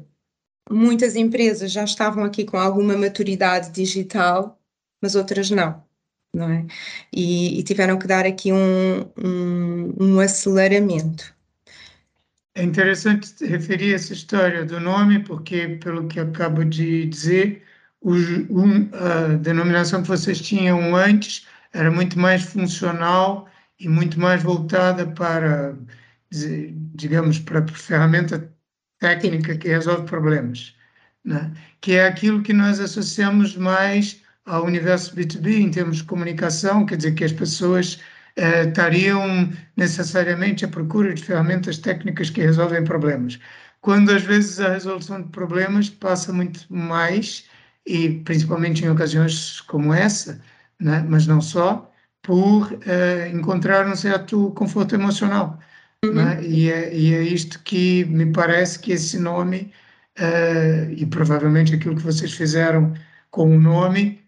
muitas 0.69 1.15
empresas 1.15 1.71
já 1.71 1.83
estavam 1.83 2.23
aqui 2.23 2.43
com 2.43 2.57
alguma 2.57 2.97
maturidade 2.97 3.71
digital, 3.71 4.59
mas 5.01 5.15
outras 5.15 5.51
não, 5.51 5.83
não 6.33 6.49
é? 6.49 6.65
E, 7.13 7.59
e 7.59 7.63
tiveram 7.63 7.99
que 7.99 8.07
dar 8.07 8.25
aqui 8.25 8.51
um, 8.51 9.01
um, 9.17 9.93
um 9.99 10.19
aceleramento. 10.19 11.38
É 12.59 12.63
interessante 12.63 13.45
referir 13.45 13.93
essa 13.93 14.11
história 14.11 14.65
do 14.65 14.81
nome, 14.81 15.19
porque, 15.19 15.79
pelo 15.81 16.09
que 16.09 16.19
acabo 16.19 16.65
de 16.65 17.05
dizer, 17.05 17.63
o, 18.01 18.13
um, 18.13 18.89
a 18.93 19.37
denominação 19.37 20.01
que 20.01 20.09
vocês 20.09 20.41
tinham 20.41 20.93
antes 20.93 21.47
era 21.71 21.89
muito 21.89 22.19
mais 22.19 22.43
funcional 22.43 23.47
e 23.79 23.87
muito 23.87 24.19
mais 24.19 24.43
voltada 24.43 25.07
para, 25.07 25.73
digamos, 26.29 27.39
para 27.39 27.59
a 27.61 27.67
ferramenta 27.69 28.53
técnica 28.99 29.57
que 29.57 29.69
resolve 29.69 30.05
problemas, 30.05 30.75
né? 31.23 31.53
que 31.79 31.93
é 31.93 32.07
aquilo 32.07 32.43
que 32.43 32.51
nós 32.51 32.81
associamos 32.81 33.55
mais 33.55 34.21
ao 34.45 34.65
universo 34.65 35.15
B2B 35.15 35.61
em 35.61 35.71
termos 35.71 35.97
de 35.97 36.03
comunicação, 36.03 36.85
quer 36.85 36.97
dizer, 36.97 37.13
que 37.15 37.23
as 37.23 37.31
pessoas 37.31 38.01
eh, 38.39 38.63
estariam 38.63 39.51
necessariamente 39.75 40.63
à 40.63 40.67
procura 40.69 41.13
de 41.13 41.21
ferramentas 41.21 41.77
técnicas 41.77 42.29
que 42.29 42.39
resolvem 42.41 42.85
problemas. 42.85 43.37
Quando 43.81 44.11
às 44.11 44.23
vezes 44.23 44.61
a 44.61 44.69
resolução 44.71 45.21
de 45.21 45.27
problemas 45.29 45.89
passa 45.89 46.31
muito 46.31 46.65
mais 46.69 47.45
e 47.85 48.21
principalmente 48.23 48.85
em 48.85 48.89
ocasiões 48.89 49.59
como 49.61 49.93
essa, 49.93 50.41
né, 50.79 51.05
mas 51.09 51.27
não 51.27 51.41
só, 51.41 51.91
por 52.21 52.71
uh, 52.71 53.35
encontrar 53.35 53.85
um 53.87 53.95
certo 53.95 54.51
conforto 54.51 54.95
emocional. 54.95 55.59
Uhum. 56.05 56.13
Né? 56.13 56.41
E, 56.41 56.71
é, 56.71 56.95
e, 56.95 57.13
é, 57.13 57.21
isto 57.23 57.61
que 57.63 58.05
me 58.05 58.31
parece 58.31 58.79
que 58.79 58.93
esse 58.93 59.19
nome, 59.19 59.73
uh, 60.17 60.91
e 60.91 61.05
provavelmente 61.05 61.75
aquilo 61.75 61.95
que 61.97 62.03
vocês 62.03 62.33
fizeram 62.33 62.93
com 63.31 63.53
o 63.53 63.59
nome, 63.59 64.21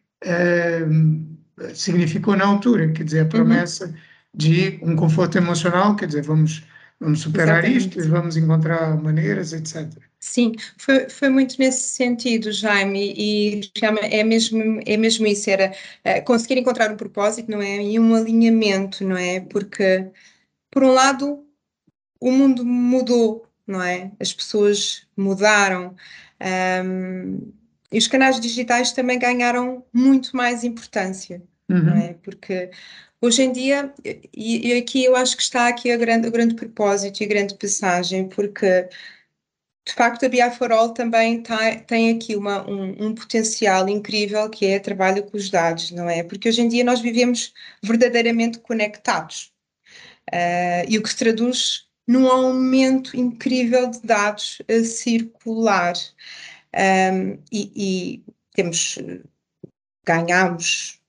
significou 1.73 2.35
na 2.35 2.45
altura, 2.45 2.91
quer 2.91 3.03
dizer, 3.03 3.19
a 3.19 3.23
uhum. 3.23 3.29
promessa 3.29 3.85
uhum. 3.87 3.93
de 4.33 4.79
um 4.81 4.95
conforto 4.95 5.37
emocional, 5.37 5.95
quer 5.95 6.07
dizer, 6.07 6.23
vamos, 6.23 6.63
vamos 6.99 7.21
superar 7.21 7.63
Exatamente. 7.63 7.99
isto, 7.99 8.09
vamos 8.09 8.37
encontrar 8.37 9.01
maneiras, 9.01 9.53
etc. 9.53 9.87
Sim, 10.19 10.53
foi, 10.77 11.09
foi 11.09 11.29
muito 11.29 11.55
nesse 11.57 11.89
sentido, 11.89 12.51
Jaime, 12.51 13.13
e 13.17 13.71
é 14.03 14.23
mesmo, 14.23 14.79
é 14.85 14.95
mesmo 14.95 15.25
isso, 15.25 15.49
era 15.49 15.73
uh, 16.05 16.23
conseguir 16.23 16.59
encontrar 16.59 16.91
um 16.91 16.95
propósito, 16.95 17.49
não 17.49 17.59
é? 17.59 17.81
E 17.83 17.99
um 17.99 18.13
alinhamento, 18.13 19.03
não 19.03 19.17
é? 19.17 19.39
Porque, 19.39 20.11
por 20.69 20.83
um 20.83 20.91
lado, 20.91 21.43
o 22.19 22.31
mundo 22.31 22.63
mudou, 22.63 23.47
não 23.65 23.81
é? 23.81 24.11
As 24.19 24.31
pessoas 24.31 25.07
mudaram, 25.17 25.95
um, 26.85 27.51
e 27.91 27.97
os 27.97 28.07
canais 28.07 28.39
digitais 28.39 28.91
também 28.91 29.19
ganharam 29.19 29.83
muito 29.91 30.35
mais 30.35 30.63
importância, 30.63 31.41
uhum. 31.73 31.97
é? 31.97 32.13
Porque 32.23 32.71
hoje 33.21 33.43
em 33.43 33.51
dia, 33.51 33.93
e, 34.35 34.69
e, 34.69 34.77
aqui 34.77 35.03
eu 35.05 35.15
acho 35.15 35.35
que 35.35 35.43
está 35.43 35.67
aqui 35.67 35.95
grande, 35.97 36.27
o 36.27 36.31
grande 36.31 36.55
propósito 36.55 37.21
e 37.21 37.25
a 37.25 37.29
grande 37.29 37.55
passagem, 37.55 38.27
porque 38.29 38.87
de 39.85 39.93
facto, 39.93 40.25
a 40.25 40.29
BI 40.29 40.51
for 40.51 40.71
All 40.71 40.93
também 40.93 41.41
tá, 41.41 41.75
tem 41.81 42.11
aqui 42.15 42.35
uma, 42.35 42.67
um, 42.69 43.07
um, 43.07 43.15
potencial 43.15 43.89
incrível 43.89 44.49
que 44.49 44.65
é 44.67 44.79
trabalho 44.79 45.23
com 45.23 45.35
os 45.35 45.49
dados, 45.49 45.91
não 45.91 46.07
é? 46.09 46.23
Porque 46.23 46.47
hoje 46.49 46.61
em 46.61 46.67
dia 46.67 46.83
nós 46.83 47.01
vivemos 47.01 47.53
verdadeiramente 47.83 48.59
conectados 48.59 49.51
uh, 50.29 50.85
e 50.87 50.97
o 50.97 51.03
que 51.03 51.09
se 51.09 51.17
traduz 51.17 51.87
num 52.07 52.27
aumento 52.27 53.17
incrível 53.17 53.89
de 53.89 54.01
dados 54.01 54.61
a 54.69 54.83
circular. 54.83 55.95
Um, 56.73 57.37
e, 57.51 57.71
e 57.75 58.23
temos, 58.53 58.99
ganhamos 60.05 61.00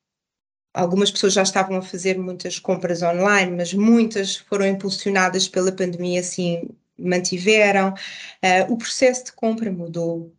algumas 0.75 1.11
pessoas 1.11 1.35
já 1.35 1.43
estavam 1.43 1.77
a 1.77 1.83
fazer 1.83 2.19
muitas 2.19 2.59
compras 2.59 3.03
online, 3.03 3.53
mas 3.57 3.75
muitas 3.75 4.37
foram 4.37 4.67
impulsionadas 4.67 5.49
pela 5.49 5.73
pandemia, 5.73 6.21
assim, 6.21 6.69
mantiveram, 6.99 7.91
uh, 7.91 8.73
o 8.73 8.77
processo 8.77 9.27
de 9.27 9.33
compra 9.33 9.71
mudou, 9.71 10.33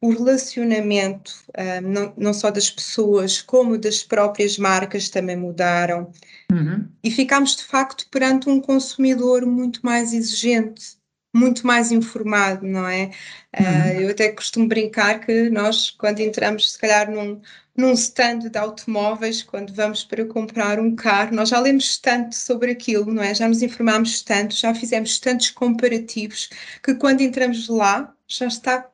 o 0.00 0.10
relacionamento, 0.10 1.32
uh, 1.50 1.80
não, 1.82 2.12
não, 2.16 2.34
só 2.34 2.50
das 2.50 2.70
pessoas, 2.70 3.40
como 3.42 3.78
das 3.78 4.02
próprias 4.02 4.58
marcas 4.58 5.08
também 5.08 5.36
mudaram. 5.36 6.12
Uhum. 6.52 6.86
E 7.02 7.10
ficámos, 7.10 7.56
de 7.56 7.64
facto, 7.64 8.06
perante 8.10 8.48
um 8.48 8.60
consumidor 8.60 9.44
muito 9.46 9.80
mais 9.84 10.12
exigente, 10.12 10.96
muito 11.34 11.66
mais 11.66 11.92
informado, 11.92 12.66
não 12.66 12.86
é? 12.86 13.10
Uh, 13.58 14.00
eu 14.00 14.10
até 14.10 14.30
costumo 14.30 14.68
brincar 14.68 15.20
que 15.20 15.50
nós, 15.50 15.90
quando 15.90 16.20
entramos, 16.20 16.72
se 16.72 16.78
calhar, 16.78 17.10
num, 17.10 17.40
num 17.76 17.92
stand 17.92 18.38
de 18.50 18.58
automóveis, 18.58 19.42
quando 19.42 19.72
vamos 19.72 20.04
para 20.04 20.24
comprar 20.24 20.80
um 20.80 20.94
carro, 20.94 21.34
nós 21.34 21.50
já 21.50 21.60
lemos 21.60 21.98
tanto 21.98 22.34
sobre 22.34 22.70
aquilo, 22.70 23.12
não 23.12 23.22
é? 23.22 23.34
Já 23.34 23.48
nos 23.48 23.62
informamos 23.62 24.22
tanto, 24.22 24.54
já 24.54 24.74
fizemos 24.74 25.18
tantos 25.18 25.50
comparativos, 25.50 26.48
que 26.82 26.94
quando 26.94 27.20
entramos 27.20 27.68
lá, 27.68 28.14
já 28.26 28.46
está 28.46 28.88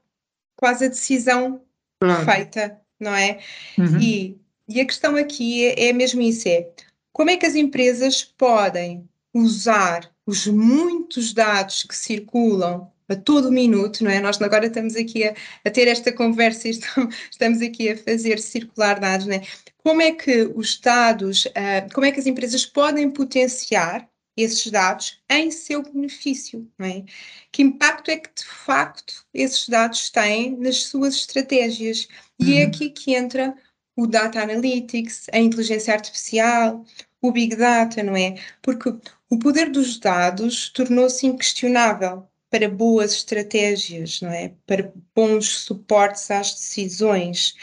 quase 0.57 0.87
a 0.87 0.89
decisão 0.89 1.63
claro. 2.01 2.25
feita, 2.25 2.81
não 2.99 3.15
é? 3.15 3.39
Uhum. 3.79 3.99
E, 4.01 4.41
e 4.69 4.81
a 4.81 4.87
questão 4.87 5.17
aqui 5.17 5.65
é, 5.65 5.89
é 5.89 5.93
mesmo 5.93 6.21
isso, 6.21 6.49
é 6.49 6.69
como 7.13 7.31
é 7.31 7.37
que 7.37 7.47
as 7.47 7.55
empresas 7.55 8.25
podem 8.25 9.09
usar 9.35 10.11
os 10.27 10.47
muitos 10.47 11.33
dados 11.33 11.83
que 11.85 11.97
circulam 11.97 12.91
a 13.13 13.17
todo 13.17 13.53
minuto, 13.53 14.03
não 14.05 14.11
é? 14.11 14.21
Nós 14.21 14.41
agora 14.41 14.67
estamos 14.67 14.97
aqui 14.97 15.25
a, 15.25 15.35
a 15.65 15.71
ter 15.71 15.89
esta 15.89 16.13
conversa 16.13 16.69
e 16.69 16.71
estamos, 16.71 17.63
aqui 17.63 17.91
a 17.91 17.97
fazer 17.97 18.39
circular 18.39 18.99
dados, 18.99 19.27
não 19.27 19.35
é? 19.35 19.43
Como 19.79 20.01
é 20.01 20.13
que 20.13 20.51
os 20.55 20.79
dados, 20.81 21.47
uh, 21.47 21.93
como 21.93 22.07
é 22.07 22.13
que 22.13 22.21
as 22.21 22.27
empresas 22.27 22.65
podem 22.67 23.11
potenciar 23.11 24.09
esses 24.37 24.71
dados 24.71 25.21
em 25.31 25.51
seu 25.51 25.83
benefício, 25.83 26.69
não 26.79 26.87
é? 26.87 27.05
Que 27.51 27.63
impacto 27.63 28.11
é 28.11 28.17
que 28.17 28.31
de 28.35 28.45
facto 28.45 29.27
esses 29.35 29.69
dados 29.69 30.11
têm 30.11 30.57
nas 30.57 30.85
suas 30.85 31.15
estratégias? 31.15 32.09
E 32.39 32.55
é 32.55 32.57
uhum. 32.57 32.61
é 32.61 32.63
aqui 32.65 32.91
que 32.91 33.15
entra 33.15 33.55
o 33.97 34.07
data 34.07 34.41
analytics, 34.43 35.27
a 35.33 35.39
inteligência 35.39 35.93
artificial, 35.93 36.85
o 37.21 37.31
big 37.31 37.55
data, 37.57 38.03
não 38.03 38.17
é? 38.17 38.37
Porque 38.63 38.95
o 39.31 39.39
poder 39.39 39.71
dos 39.71 39.99
dados 39.99 40.71
tornou-se 40.71 41.27
inquestionável 41.27 42.29
para 42.53 42.69
boas 42.69 43.15
estratégias, 43.15 44.21
não 44.21 44.31
é? 44.31 44.53
Para 44.67 44.93
bons 45.15 45.49
suportes 45.49 46.31
às 46.31 46.53
decisões. 46.53 47.55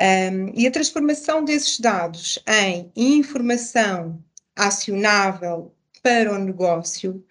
Um, 0.00 0.52
e 0.54 0.68
a 0.68 0.70
transformação 0.70 1.44
desses 1.44 1.80
dados 1.80 2.38
em 2.46 2.92
informação 2.94 4.22
acionável 4.54 5.74
para 6.00 6.32
o 6.32 6.38
negócio 6.38 7.24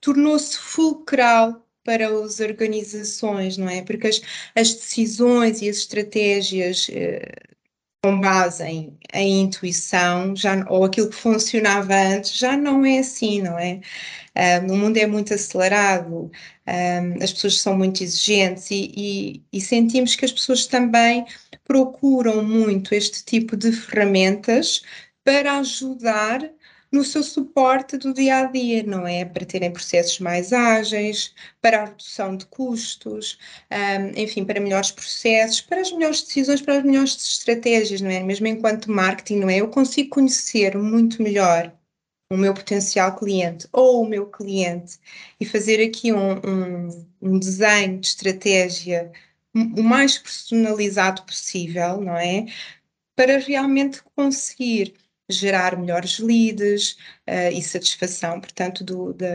tornou-se 0.00 0.56
fulcral 0.56 1.66
para 1.82 2.06
as 2.08 2.38
organizações, 2.38 3.56
não 3.56 3.68
é? 3.68 3.82
Porque 3.82 4.06
as, 4.06 4.20
as 4.54 4.72
decisões 4.72 5.62
e 5.62 5.68
as 5.68 5.78
estratégias 5.78 6.88
eh, 6.92 7.55
com 8.06 8.20
base 8.20 8.62
em, 8.62 8.96
em 9.12 9.40
intuição, 9.42 10.36
já, 10.36 10.64
ou 10.68 10.84
aquilo 10.84 11.10
que 11.10 11.16
funcionava 11.16 11.92
antes, 11.92 12.38
já 12.38 12.56
não 12.56 12.84
é 12.84 13.00
assim, 13.00 13.42
não 13.42 13.58
é? 13.58 13.80
Um, 14.62 14.74
o 14.74 14.76
mundo 14.76 14.96
é 14.96 15.06
muito 15.06 15.34
acelerado, 15.34 16.30
um, 16.68 17.22
as 17.22 17.32
pessoas 17.32 17.58
são 17.60 17.76
muito 17.76 18.04
exigentes 18.04 18.70
e, 18.70 18.92
e, 18.96 19.44
e, 19.52 19.60
sentimos 19.60 20.14
que 20.14 20.24
as 20.24 20.30
pessoas 20.30 20.66
também 20.66 21.24
procuram 21.64 22.44
muito 22.44 22.94
este 22.94 23.24
tipo 23.24 23.56
de 23.56 23.72
ferramentas 23.72 24.82
para 25.24 25.58
ajudar 25.58 26.48
no 26.92 27.04
seu 27.04 27.22
suporte 27.22 27.96
do 27.96 28.12
dia 28.14 28.38
a 28.38 28.44
dia, 28.46 28.82
não 28.82 29.06
é? 29.06 29.24
Para 29.24 29.44
terem 29.44 29.72
processos 29.72 30.18
mais 30.20 30.52
ágeis, 30.52 31.34
para 31.60 31.82
a 31.82 31.84
redução 31.86 32.36
de 32.36 32.46
custos, 32.46 33.38
um, 33.70 34.20
enfim, 34.20 34.44
para 34.44 34.60
melhores 34.60 34.90
processos, 34.90 35.60
para 35.60 35.80
as 35.80 35.92
melhores 35.92 36.22
decisões, 36.22 36.62
para 36.62 36.78
as 36.78 36.84
melhores 36.84 37.16
estratégias, 37.16 38.00
não 38.00 38.10
é? 38.10 38.22
Mesmo 38.22 38.46
enquanto 38.46 38.90
marketing, 38.90 39.36
não 39.40 39.50
é? 39.50 39.56
Eu 39.58 39.68
consigo 39.68 40.10
conhecer 40.10 40.76
muito 40.76 41.22
melhor 41.22 41.72
o 42.30 42.36
meu 42.36 42.54
potencial 42.54 43.14
cliente 43.16 43.68
ou 43.72 44.02
o 44.02 44.08
meu 44.08 44.26
cliente 44.26 44.98
e 45.38 45.44
fazer 45.46 45.82
aqui 45.84 46.12
um, 46.12 46.32
um, 46.38 47.06
um 47.22 47.38
desenho 47.38 48.00
de 48.00 48.08
estratégia 48.08 49.12
o 49.54 49.82
mais 49.82 50.18
personalizado 50.18 51.22
possível, 51.22 52.00
não 52.00 52.16
é? 52.16 52.46
Para 53.14 53.38
realmente 53.38 54.02
conseguir 54.14 54.94
gerar 55.28 55.76
melhores 55.78 56.18
leads 56.18 56.92
uh, 57.28 57.52
e 57.52 57.62
satisfação, 57.62 58.40
portanto, 58.40 58.84
do, 58.84 59.12
da, 59.14 59.26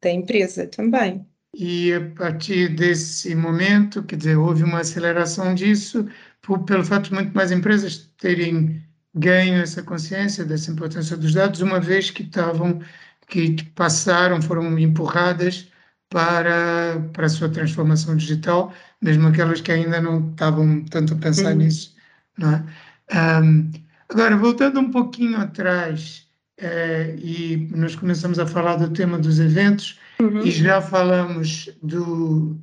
da 0.00 0.10
empresa 0.10 0.66
também. 0.66 1.26
e 1.54 1.92
a 1.92 2.00
partir 2.10 2.74
desse 2.74 3.34
momento, 3.34 4.02
quer 4.04 4.16
dizer, 4.16 4.36
houve 4.36 4.62
uma 4.64 4.80
aceleração 4.80 5.54
disso, 5.54 6.08
por, 6.42 6.64
pelo 6.64 6.84
fato 6.84 7.04
de 7.08 7.14
muito 7.14 7.34
mais 7.34 7.52
empresas 7.52 8.10
terem 8.18 8.82
ganho 9.14 9.62
essa 9.62 9.82
consciência 9.82 10.44
dessa 10.44 10.70
importância 10.70 11.16
dos 11.16 11.32
dados, 11.34 11.60
uma 11.60 11.80
vez 11.80 12.10
que 12.10 12.22
estavam, 12.24 12.80
que 13.28 13.62
passaram, 13.74 14.42
foram 14.42 14.78
empurradas 14.78 15.70
para, 16.08 17.00
para 17.12 17.26
a 17.26 17.28
sua 17.28 17.48
transformação 17.48 18.16
digital, 18.16 18.72
mesmo 19.00 19.28
aquelas 19.28 19.60
que 19.60 19.72
ainda 19.72 20.00
não 20.00 20.30
estavam 20.30 20.84
tanto 20.84 21.14
a 21.14 21.16
pensar 21.18 21.52
uhum. 21.52 21.58
nisso. 21.58 21.94
Não 22.36 22.52
é? 22.52 23.40
Um, 23.42 23.70
agora, 24.14 24.36
voltando 24.36 24.78
um 24.78 24.90
pouquinho 24.92 25.36
atrás, 25.38 26.28
eh, 26.56 27.16
e 27.18 27.68
nós 27.74 27.96
começamos 27.96 28.38
a 28.38 28.46
falar 28.46 28.76
do 28.76 28.92
tema 28.92 29.18
dos 29.18 29.40
eventos, 29.40 29.98
uhum. 30.20 30.40
e 30.40 30.52
já 30.52 30.80
falamos 30.80 31.68
do, 31.82 32.56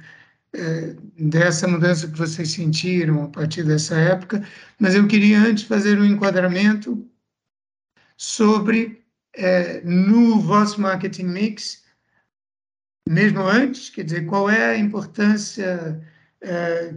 eh, 0.55 0.95
dessa 1.19 1.67
mudança 1.67 2.07
que 2.07 2.17
vocês 2.17 2.51
sentiram 2.51 3.25
a 3.25 3.27
partir 3.27 3.63
dessa 3.63 3.95
época, 3.95 4.41
mas 4.79 4.95
eu 4.95 5.05
queria 5.07 5.39
antes 5.39 5.65
fazer 5.65 5.99
um 5.99 6.05
enquadramento 6.05 7.05
sobre, 8.17 9.03
eh, 9.35 9.81
no 9.83 10.39
vosso 10.39 10.79
marketing 10.79 11.25
mix, 11.25 11.83
mesmo 13.09 13.41
antes, 13.41 13.89
quer 13.89 14.05
dizer, 14.05 14.25
qual 14.25 14.49
é 14.49 14.71
a 14.71 14.77
importância 14.77 16.01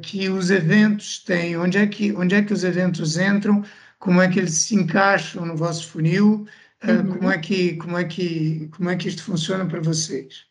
que 0.01 0.31
os 0.31 0.51
eventos 0.51 1.19
têm, 1.19 1.55
onde 1.59 1.77
é 1.77 1.87
que, 1.87 2.13
onde 2.15 2.35
é 2.35 2.43
que 2.43 2.55
os 2.55 2.65
eventos 2.65 3.19
entram, 3.19 3.63
como 4.05 4.21
é 4.21 4.31
que 4.31 4.39
eles 4.39 4.53
se 4.53 4.75
encaixam 4.75 5.47
no 5.47 5.57
vosso 5.57 5.89
funil, 5.89 6.47
uh, 6.85 6.91
uhum. 6.91 7.17
como, 7.17 7.31
é 7.31 7.39
que, 7.39 7.77
como, 7.77 7.97
é 7.97 8.05
que, 8.05 8.69
como 8.77 8.91
é 8.91 8.97
que 8.97 9.09
isto 9.09 9.25
funciona 9.25 9.67
para 9.67 9.81
vocês? 9.81 10.45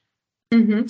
Uhum. 0.52 0.84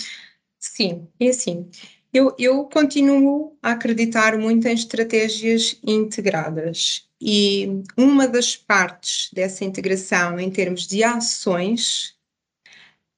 Sim, 0.60 1.10
e 1.20 1.28
assim, 1.28 1.70
eu, 2.14 2.34
eu 2.40 2.64
continuo 2.64 3.58
a 3.62 3.72
acreditar 3.72 4.38
muito 4.38 4.66
em 4.66 4.74
estratégias 4.74 5.78
integradas 5.86 7.10
e 7.20 7.68
uma 7.98 8.30
das 8.30 8.56
partes 8.56 9.30
dessa 9.34 9.66
integração 9.66 10.40
em 10.40 10.50
termos 10.50 10.88
de 10.88 11.04
ações 11.04 12.13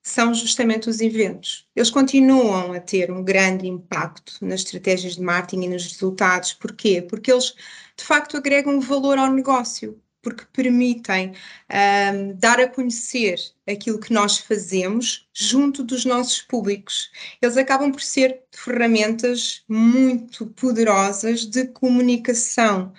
são 0.05 0.35
justamente 0.35 0.87
os 0.87 1.01
eventos. 1.01 1.67
Eles 1.75 1.89
continuam 1.89 2.73
a 2.73 2.79
ter 2.79 3.09
um 3.09 3.23
grande 3.23 3.67
impacto 3.67 4.37
nas 4.39 4.59
estratégias 4.59 5.15
de 5.15 5.21
marketing 5.21 5.63
e 5.63 5.69
nos 5.69 5.87
resultados. 5.87 6.53
Porquê? 6.53 7.01
Porque 7.01 7.31
eles, 7.31 7.55
de 7.97 8.03
facto, 8.03 8.37
agregam 8.37 8.79
valor 8.79 9.17
ao 9.17 9.33
negócio, 9.33 9.99
porque 10.21 10.45
permitem 10.53 11.33
um, 11.33 12.35
dar 12.37 12.59
a 12.59 12.67
conhecer 12.67 13.39
aquilo 13.67 13.99
que 13.99 14.13
nós 14.13 14.37
fazemos 14.37 15.27
junto 15.33 15.83
dos 15.83 16.05
nossos 16.05 16.39
públicos. 16.39 17.09
Eles 17.41 17.57
acabam 17.57 17.91
por 17.91 18.01
ser 18.01 18.43
ferramentas 18.51 19.63
muito 19.67 20.45
poderosas 20.45 21.47
de 21.47 21.65
comunicação. 21.69 22.93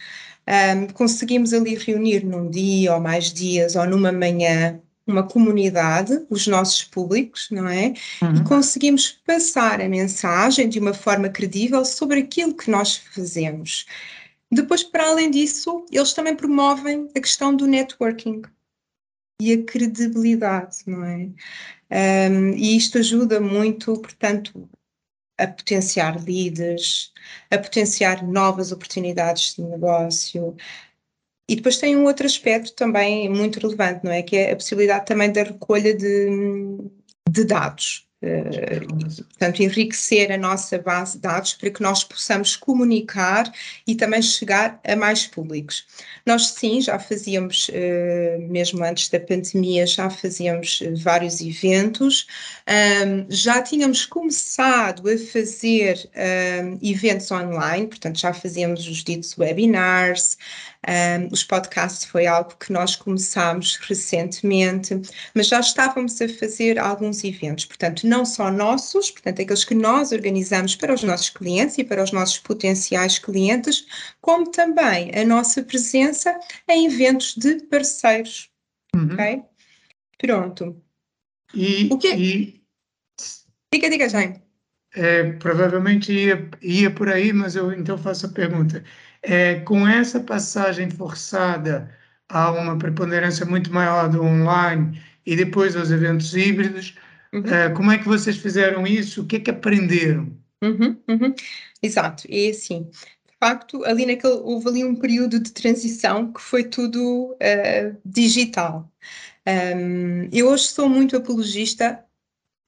Um, 0.48 0.88
conseguimos 0.88 1.52
ali 1.52 1.76
reunir 1.76 2.24
num 2.24 2.50
dia 2.50 2.94
ou 2.94 3.00
mais 3.00 3.32
dias 3.32 3.76
ou 3.76 3.86
numa 3.86 4.10
manhã 4.10 4.80
uma 5.06 5.22
comunidade, 5.22 6.26
os 6.28 6.46
nossos 6.46 6.82
públicos, 6.82 7.48
não 7.50 7.68
é? 7.68 7.94
Uhum. 8.20 8.34
E 8.36 8.44
conseguimos 8.44 9.10
passar 9.24 9.80
a 9.80 9.88
mensagem 9.88 10.68
de 10.68 10.80
uma 10.80 10.92
forma 10.92 11.28
credível 11.28 11.84
sobre 11.84 12.20
aquilo 12.20 12.54
que 12.54 12.70
nós 12.70 12.96
fazemos. 12.96 13.86
Depois, 14.50 14.82
para 14.82 15.08
além 15.08 15.30
disso, 15.30 15.84
eles 15.90 16.12
também 16.12 16.34
promovem 16.34 17.08
a 17.16 17.20
questão 17.20 17.54
do 17.54 17.66
networking 17.66 18.42
e 19.40 19.52
a 19.52 19.62
credibilidade, 19.64 20.78
não 20.86 21.04
é? 21.04 21.28
Um, 22.30 22.50
e 22.50 22.76
isto 22.76 22.98
ajuda 22.98 23.40
muito, 23.40 23.92
portanto, 24.00 24.68
a 25.38 25.46
potenciar 25.46 26.22
leads, 26.24 27.12
a 27.50 27.58
potenciar 27.58 28.26
novas 28.26 28.72
oportunidades 28.72 29.54
de 29.54 29.62
negócio, 29.62 30.56
e 31.48 31.56
depois 31.56 31.78
tem 31.78 31.96
um 31.96 32.04
outro 32.04 32.26
aspecto 32.26 32.72
também 32.74 33.28
muito 33.28 33.60
relevante, 33.60 34.04
não 34.04 34.12
é? 34.12 34.22
Que 34.22 34.36
é 34.36 34.52
a 34.52 34.56
possibilidade 34.56 35.06
também 35.06 35.30
da 35.30 35.44
recolha 35.44 35.94
de, 35.94 36.78
de 37.30 37.44
dados. 37.44 38.06
Uh, 38.22 39.14
portanto, 39.24 39.62
enriquecer 39.62 40.32
a 40.32 40.38
nossa 40.38 40.78
base 40.78 41.12
de 41.12 41.18
dados 41.18 41.52
para 41.52 41.68
que 41.68 41.82
nós 41.82 42.02
possamos 42.02 42.56
comunicar 42.56 43.52
e 43.86 43.94
também 43.94 44.22
chegar 44.22 44.80
a 44.82 44.96
mais 44.96 45.26
públicos. 45.26 45.86
Nós, 46.24 46.48
sim, 46.48 46.80
já 46.80 46.98
fazíamos, 46.98 47.68
uh, 47.68 48.40
mesmo 48.48 48.82
antes 48.82 49.10
da 49.10 49.20
pandemia, 49.20 49.86
já 49.86 50.08
fazíamos 50.08 50.80
uh, 50.80 50.96
vários 50.96 51.42
eventos, 51.42 52.26
um, 53.06 53.26
já 53.28 53.60
tínhamos 53.60 54.06
começado 54.06 55.02
a 55.10 55.18
fazer 55.18 56.08
um, 56.64 56.78
eventos 56.82 57.30
online, 57.30 57.86
portanto, 57.86 58.18
já 58.18 58.32
fazíamos 58.32 58.88
os 58.88 59.04
ditos 59.04 59.36
webinars, 59.36 60.38
um, 60.86 61.28
os 61.32 61.42
podcasts 61.42 62.04
foi 62.04 62.26
algo 62.26 62.54
que 62.56 62.72
nós 62.72 62.94
começámos 62.94 63.76
recentemente, 63.76 65.00
mas 65.34 65.48
já 65.48 65.58
estávamos 65.60 66.20
a 66.20 66.28
fazer 66.28 66.78
alguns 66.78 67.24
eventos, 67.24 67.64
portanto, 67.64 68.06
não 68.06 68.24
só 68.24 68.50
nossos, 68.50 69.10
portanto, 69.10 69.42
aqueles 69.42 69.64
que 69.64 69.74
nós 69.74 70.12
organizamos 70.12 70.76
para 70.76 70.94
os 70.94 71.02
nossos 71.02 71.30
clientes 71.30 71.76
e 71.78 71.84
para 71.84 72.02
os 72.02 72.12
nossos 72.12 72.38
potenciais 72.38 73.18
clientes, 73.18 73.86
como 74.20 74.50
também 74.50 75.10
a 75.14 75.24
nossa 75.24 75.62
presença 75.62 76.38
em 76.68 76.86
eventos 76.86 77.34
de 77.36 77.62
parceiros. 77.64 78.48
Uhum. 78.94 79.12
Ok? 79.12 79.42
Pronto. 80.18 80.82
E, 81.54 81.88
o 81.92 81.98
que 81.98 82.14
e... 82.14 82.62
Diga, 83.72 83.90
diga, 83.90 84.08
Jaime. 84.08 84.40
É, 84.94 85.32
provavelmente 85.32 86.10
ia, 86.10 86.48
ia 86.62 86.90
por 86.90 87.08
aí, 87.08 87.32
mas 87.32 87.54
eu 87.54 87.70
então 87.70 87.98
faço 87.98 88.26
a 88.26 88.30
pergunta 88.30 88.82
é, 89.26 89.56
com 89.60 89.86
essa 89.86 90.20
passagem 90.20 90.88
forçada 90.88 91.90
a 92.28 92.52
uma 92.52 92.78
preponderância 92.78 93.44
muito 93.44 93.72
maior 93.72 94.08
do 94.08 94.22
online 94.22 95.02
e 95.26 95.34
depois 95.34 95.74
aos 95.74 95.90
eventos 95.90 96.34
híbridos, 96.34 96.94
uhum. 97.32 97.44
é, 97.44 97.68
como 97.70 97.90
é 97.90 97.98
que 97.98 98.06
vocês 98.06 98.36
fizeram 98.36 98.86
isso? 98.86 99.22
O 99.22 99.26
que 99.26 99.36
é 99.36 99.40
que 99.40 99.50
aprenderam? 99.50 100.32
Uhum, 100.62 100.96
uhum. 101.08 101.34
Exato, 101.82 102.24
e 102.28 102.50
assim, 102.50 102.84
de 102.84 103.34
facto, 103.38 103.84
ali 103.84 104.06
naquele, 104.06 104.34
houve 104.34 104.68
ali 104.68 104.84
um 104.84 104.94
período 104.94 105.40
de 105.40 105.50
transição 105.52 106.32
que 106.32 106.40
foi 106.40 106.62
tudo 106.64 107.32
uh, 107.32 107.96
digital. 108.04 108.88
Um, 109.46 110.28
eu 110.32 110.48
hoje 110.48 110.68
sou 110.68 110.88
muito 110.88 111.16
apologista 111.16 112.02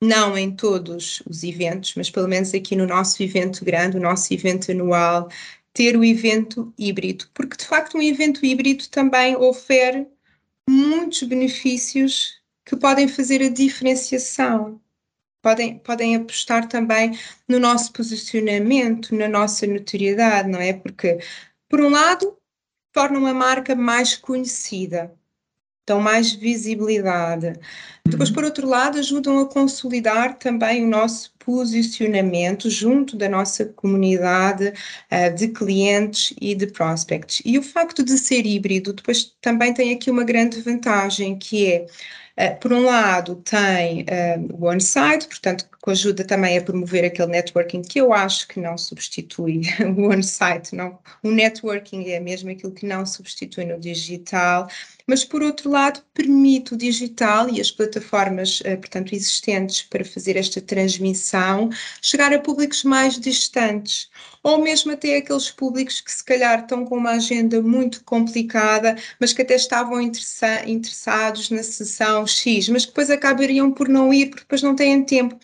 não 0.02 0.38
em 0.38 0.54
todos 0.54 1.22
os 1.26 1.42
eventos, 1.42 1.94
mas 1.96 2.10
pelo 2.10 2.28
menos 2.28 2.54
aqui 2.54 2.76
no 2.76 2.86
nosso 2.86 3.20
evento 3.22 3.64
grande, 3.64 3.96
o 3.96 4.00
nosso 4.00 4.32
evento 4.32 4.70
anual, 4.70 5.28
ter 5.72 5.96
o 5.96 6.04
evento 6.04 6.72
híbrido, 6.78 7.28
porque 7.34 7.56
de 7.56 7.66
facto 7.66 7.96
um 7.96 8.02
evento 8.02 8.44
híbrido 8.44 8.88
também 8.88 9.36
oferece 9.36 10.08
muitos 10.68 11.22
benefícios 11.22 12.40
que 12.64 12.76
podem 12.76 13.08
fazer 13.08 13.42
a 13.42 13.48
diferenciação. 13.48 14.80
Podem, 15.40 15.78
podem 15.78 16.16
apostar 16.16 16.68
também 16.68 17.18
no 17.48 17.58
nosso 17.58 17.92
posicionamento, 17.92 19.14
na 19.14 19.28
nossa 19.28 19.66
notoriedade, 19.66 20.48
não 20.48 20.60
é? 20.60 20.72
Porque, 20.72 21.18
por 21.68 21.80
um 21.80 21.88
lado, 21.88 22.36
torna 22.92 23.18
uma 23.18 23.32
marca 23.32 23.74
mais 23.74 24.16
conhecida, 24.16 25.14
dão 25.86 26.00
mais 26.00 26.32
visibilidade. 26.32 27.52
Depois, 28.04 28.28
uhum. 28.28 28.34
por 28.34 28.44
outro 28.44 28.66
lado, 28.66 28.98
ajudam 28.98 29.38
a 29.38 29.48
consolidar 29.48 30.36
também 30.38 30.84
o 30.84 30.88
nosso 30.88 31.32
posicionamento 31.48 32.68
junto 32.68 33.16
da 33.16 33.26
nossa 33.26 33.64
comunidade 33.64 34.66
uh, 35.10 35.34
de 35.34 35.48
clientes 35.48 36.34
e 36.38 36.54
de 36.54 36.66
prospects. 36.66 37.40
E 37.42 37.58
o 37.58 37.62
facto 37.62 38.04
de 38.04 38.18
ser 38.18 38.44
híbrido 38.44 38.92
depois 38.92 39.34
também 39.40 39.72
tem 39.72 39.94
aqui 39.94 40.10
uma 40.10 40.24
grande 40.24 40.60
vantagem, 40.60 41.38
que 41.38 41.66
é 41.66 41.86
por 42.50 42.72
um 42.72 42.84
lado, 42.84 43.36
tem 43.36 44.02
uh, 44.02 44.56
o 44.56 44.70
on-site, 44.70 45.26
portanto, 45.26 45.68
que 45.82 45.90
ajuda 45.90 46.24
também 46.24 46.56
a 46.56 46.62
promover 46.62 47.04
aquele 47.04 47.32
networking 47.32 47.82
que 47.82 48.00
eu 48.00 48.12
acho 48.12 48.46
que 48.46 48.60
não 48.60 48.78
substitui 48.78 49.62
o 49.96 50.12
on-site. 50.12 50.74
Não, 50.74 50.98
o 51.22 51.30
networking 51.30 52.10
é 52.10 52.20
mesmo 52.20 52.50
aquilo 52.50 52.72
que 52.72 52.86
não 52.86 53.04
substitui 53.04 53.64
no 53.64 53.78
digital 53.80 54.68
mas 55.08 55.24
por 55.24 55.42
outro 55.42 55.70
lado 55.70 56.02
permite 56.12 56.74
o 56.74 56.76
digital 56.76 57.48
e 57.48 57.62
as 57.62 57.70
plataformas, 57.70 58.60
eh, 58.62 58.76
portanto, 58.76 59.14
existentes 59.14 59.82
para 59.82 60.04
fazer 60.04 60.36
esta 60.36 60.60
transmissão 60.60 61.70
chegar 62.02 62.30
a 62.32 62.38
públicos 62.38 62.84
mais 62.84 63.18
distantes, 63.18 64.10
ou 64.42 64.62
mesmo 64.62 64.92
até 64.92 65.16
aqueles 65.16 65.50
públicos 65.50 66.02
que 66.02 66.12
se 66.12 66.22
calhar 66.22 66.60
estão 66.60 66.84
com 66.84 66.98
uma 66.98 67.12
agenda 67.12 67.62
muito 67.62 68.04
complicada, 68.04 68.96
mas 69.18 69.32
que 69.32 69.40
até 69.40 69.54
estavam 69.54 69.98
interessa 69.98 70.68
interessados 70.68 71.48
na 71.48 71.62
sessão 71.62 72.26
X, 72.28 72.68
mas 72.68 72.84
depois 72.86 73.10
acabariam 73.10 73.72
por 73.72 73.88
não 73.88 74.12
ir 74.12 74.26
porque 74.26 74.42
depois 74.42 74.62
não 74.62 74.76
têm 74.76 75.04
tempo. 75.04 75.38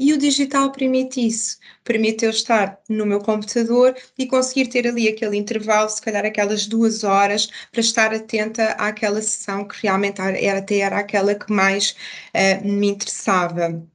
E 0.00 0.14
o 0.14 0.18
digital 0.18 0.72
permite 0.72 1.26
isso, 1.26 1.58
permite 1.84 2.24
eu 2.24 2.30
estar 2.30 2.80
no 2.88 3.04
meu 3.04 3.20
computador 3.20 3.94
e 4.18 4.26
conseguir 4.26 4.68
ter 4.68 4.86
ali 4.88 5.08
aquele 5.08 5.36
intervalo, 5.36 5.90
se 5.90 6.00
calhar 6.00 6.24
aquelas 6.24 6.66
duas 6.66 7.04
horas, 7.04 7.48
para 7.70 7.80
estar 7.80 8.14
atenta 8.14 8.72
àquela 8.72 9.20
sessão 9.20 9.68
que 9.68 9.76
realmente 9.82 10.18
era, 10.20 10.58
até 10.58 10.78
era 10.78 10.98
aquela 10.98 11.34
que 11.34 11.52
mais 11.52 11.94
uh, 12.34 12.66
me 12.66 12.88
interessava. 12.88 13.86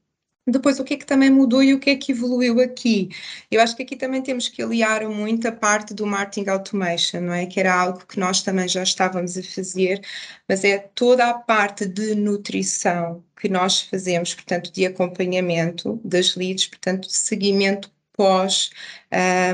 Depois, 0.47 0.79
o 0.79 0.83
que 0.83 0.93
é 0.93 0.97
que 0.97 1.05
também 1.05 1.31
mudou 1.31 1.63
e 1.63 1.73
o 1.73 1.79
que 1.79 1.89
é 1.89 1.95
que 1.95 2.11
evoluiu 2.11 2.59
aqui? 2.61 3.09
Eu 3.49 3.61
acho 3.61 3.75
que 3.75 3.81
aqui 3.83 3.95
também 3.95 4.21
temos 4.21 4.47
que 4.47 4.61
aliar 4.61 5.07
muito 5.09 5.47
a 5.47 5.51
parte 5.51 5.93
do 5.93 6.05
marketing 6.05 6.49
automation, 6.49 7.21
não 7.21 7.33
é? 7.33 7.47
Que 7.47 7.59
era 7.59 7.73
algo 7.73 8.05
que 8.05 8.19
nós 8.19 8.43
também 8.43 8.67
já 8.67 8.83
estávamos 8.83 9.37
a 9.37 9.43
fazer, 9.43 10.01
mas 10.47 10.63
é 10.63 10.77
toda 10.77 11.27
a 11.29 11.33
parte 11.33 11.85
de 11.87 12.13
nutrição 12.15 13.23
que 13.39 13.49
nós 13.49 13.81
fazemos, 13.81 14.33
portanto, 14.35 14.71
de 14.71 14.85
acompanhamento 14.85 15.99
das 16.03 16.35
leads, 16.35 16.67
portanto, 16.67 17.07
de 17.07 17.15
seguimento 17.15 17.91
pós 18.15 18.71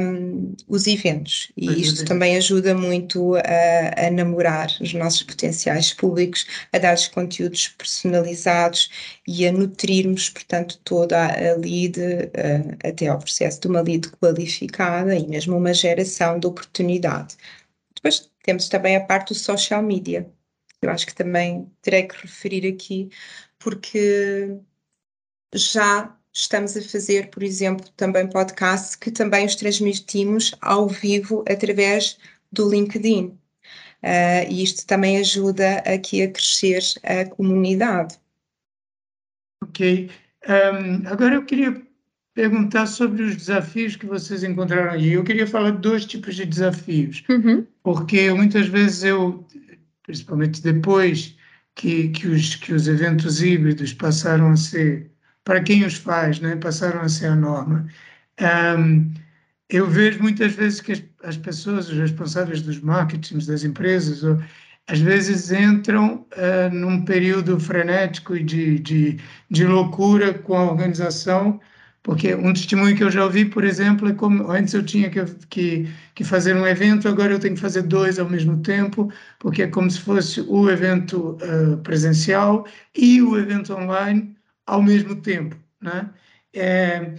um, 0.02 0.54
os 0.68 0.88
eventos. 0.88 1.52
E 1.58 1.82
isto 1.82 2.06
também 2.06 2.38
ajuda 2.38 2.74
muito 2.76 3.36
a, 3.36 4.08
a, 4.08 4.12
namorar 4.12 4.70
os 4.80 4.94
nossos 4.94 5.24
potenciais 5.24 5.94
públicos, 5.94 6.46
a 6.72 6.78
dar-lhes 6.78 7.08
conteúdos 7.08 7.68
personalizados 7.70 8.90
e 9.28 9.46
a 9.48 9.52
nutrirmos, 9.52 10.30
portanto, 10.30 10.80
toda 10.84 11.26
a 11.26 11.56
lead 11.58 12.00
uh, 12.00 12.88
até 12.88 13.08
ao 13.08 13.20
processo 13.20 13.62
de 13.62 13.68
uma 13.68 13.82
lead 13.82 14.10
qualificada 14.12 15.16
e 15.16 15.28
mesmo 15.28 15.58
uma 15.58 15.74
geração 15.74 16.40
de 16.40 16.48
oportunidade. 16.48 17.36
Depois 17.96 18.30
temos 18.44 18.70
também 18.70 18.96
a 18.96 19.02
parte 19.02 19.30
do 19.30 19.36
social 19.36 19.82
media. 19.82 20.30
Eu 20.82 20.90
acho 20.90 21.06
que 21.06 21.14
também 21.14 21.72
terei 21.82 22.04
que 22.04 22.16
referir 22.22 22.68
aqui, 22.68 23.10
porque 23.60 24.58
já 25.54 26.18
estamos 26.34 26.78
a 26.78 26.82
fazer, 26.82 27.30
por 27.30 27.44
exemplo, 27.44 27.88
também 27.98 28.28
podcasts 28.28 28.96
que 28.96 29.12
também 29.12 29.46
os 29.46 29.56
transmitimos 29.56 30.54
ao 30.62 30.88
vivo 30.88 31.44
através 31.48 32.18
do 32.52 32.70
LinkedIn. 32.70 33.38
Uh, 34.04 34.50
e 34.50 34.64
isto 34.64 34.86
também 34.88 35.18
ajuda 35.18 35.78
aqui 35.80 36.24
a 36.24 36.32
crescer 36.32 36.82
a 37.04 37.26
comunidade. 37.26 38.18
Ok. 39.64 40.10
Um, 40.48 41.08
agora 41.08 41.36
eu 41.36 41.46
queria 41.46 41.82
perguntar 42.34 42.88
sobre 42.88 43.22
os 43.24 43.36
desafios 43.36 43.96
que 43.96 44.06
vocês 44.06 44.44
encontraram 44.44 44.92
aí. 44.92 45.14
Eu 45.14 45.24
queria 45.24 45.46
falar 45.46 45.72
de 45.72 45.80
dois 45.80 46.06
tipos 46.06 46.36
de 46.36 46.46
desafios, 46.46 47.24
uhum. 47.30 47.66
porque 47.84 48.32
muitas 48.34 48.68
vezes 48.68 49.04
eu, 49.04 49.46
principalmente 50.04 50.62
depois 50.64 51.38
que, 51.76 52.10
que, 52.10 52.28
os, 52.28 52.56
que 52.56 52.74
os 52.74 52.88
eventos 52.88 53.42
híbridos 53.42 53.94
passaram 53.94 54.50
a 54.52 54.58
ser 54.58 55.12
para 55.44 55.62
quem 55.62 55.86
os 55.86 55.96
faz, 55.96 56.40
né? 56.40 56.56
passaram 56.56 57.02
a 57.02 57.10
ser 57.10 57.28
a 57.28 57.36
norma. 57.36 57.88
Um, 58.78 59.14
eu 59.70 59.88
vejo 59.88 60.22
muitas 60.22 60.54
vezes 60.54 60.82
que 60.82 60.92
as, 60.92 61.04
as, 61.24 61.38
pessoas, 61.38 61.90
os 61.90 61.98
responsáveis 61.98 62.62
dos 62.62 62.80
marketings 62.82 63.46
das 63.48 63.64
empresas, 63.64 64.24
ou, 64.24 64.38
às 64.88 65.00
vezes 65.00 65.52
entram 65.52 66.26
uh, 66.36 66.74
num 66.74 67.06
período 67.06 67.60
frenético 67.60 68.36
e 68.36 68.44
de, 68.44 68.80
de, 68.80 69.20
de 69.50 69.66
loucura 69.66 70.34
com 70.34 70.56
a 70.58 70.72
organização, 70.72 71.60
porque 72.04 72.34
um 72.36 72.52
testemunho 72.52 72.96
que 72.96 73.04
eu 73.04 73.12
já 73.12 73.24
ouvi, 73.24 73.46
por 73.46 73.64
exemplo, 73.64 74.10
é 74.10 74.14
como 74.14 74.52
antes 74.52 74.74
eu 74.74 74.84
tinha 74.84 75.10
que, 75.10 75.24
que, 75.50 75.88
que, 76.16 76.24
fazer 76.24 76.56
um 76.56 76.68
evento, 76.68 77.08
agora 77.08 77.32
eu 77.34 77.40
tenho 77.40 77.56
que 77.56 77.62
fazer 77.62 77.84
dois 77.84 78.18
ao 78.20 78.30
mesmo 78.30 78.58
tempo, 78.62 79.12
porque 79.40 79.64
é 79.64 79.68
como 79.68 79.90
se 79.90 80.00
fosse 80.02 80.42
o 80.42 80.70
evento 80.70 81.38
uh, 81.42 81.78
presencial 81.84 82.66
e 82.96 83.22
o 83.22 83.38
evento 83.38 83.74
online 83.74 84.36
ao 84.72 84.82
mesmo 84.82 85.18
tempo. 85.18 85.58
Né? 85.82 86.10
É, 86.54 87.14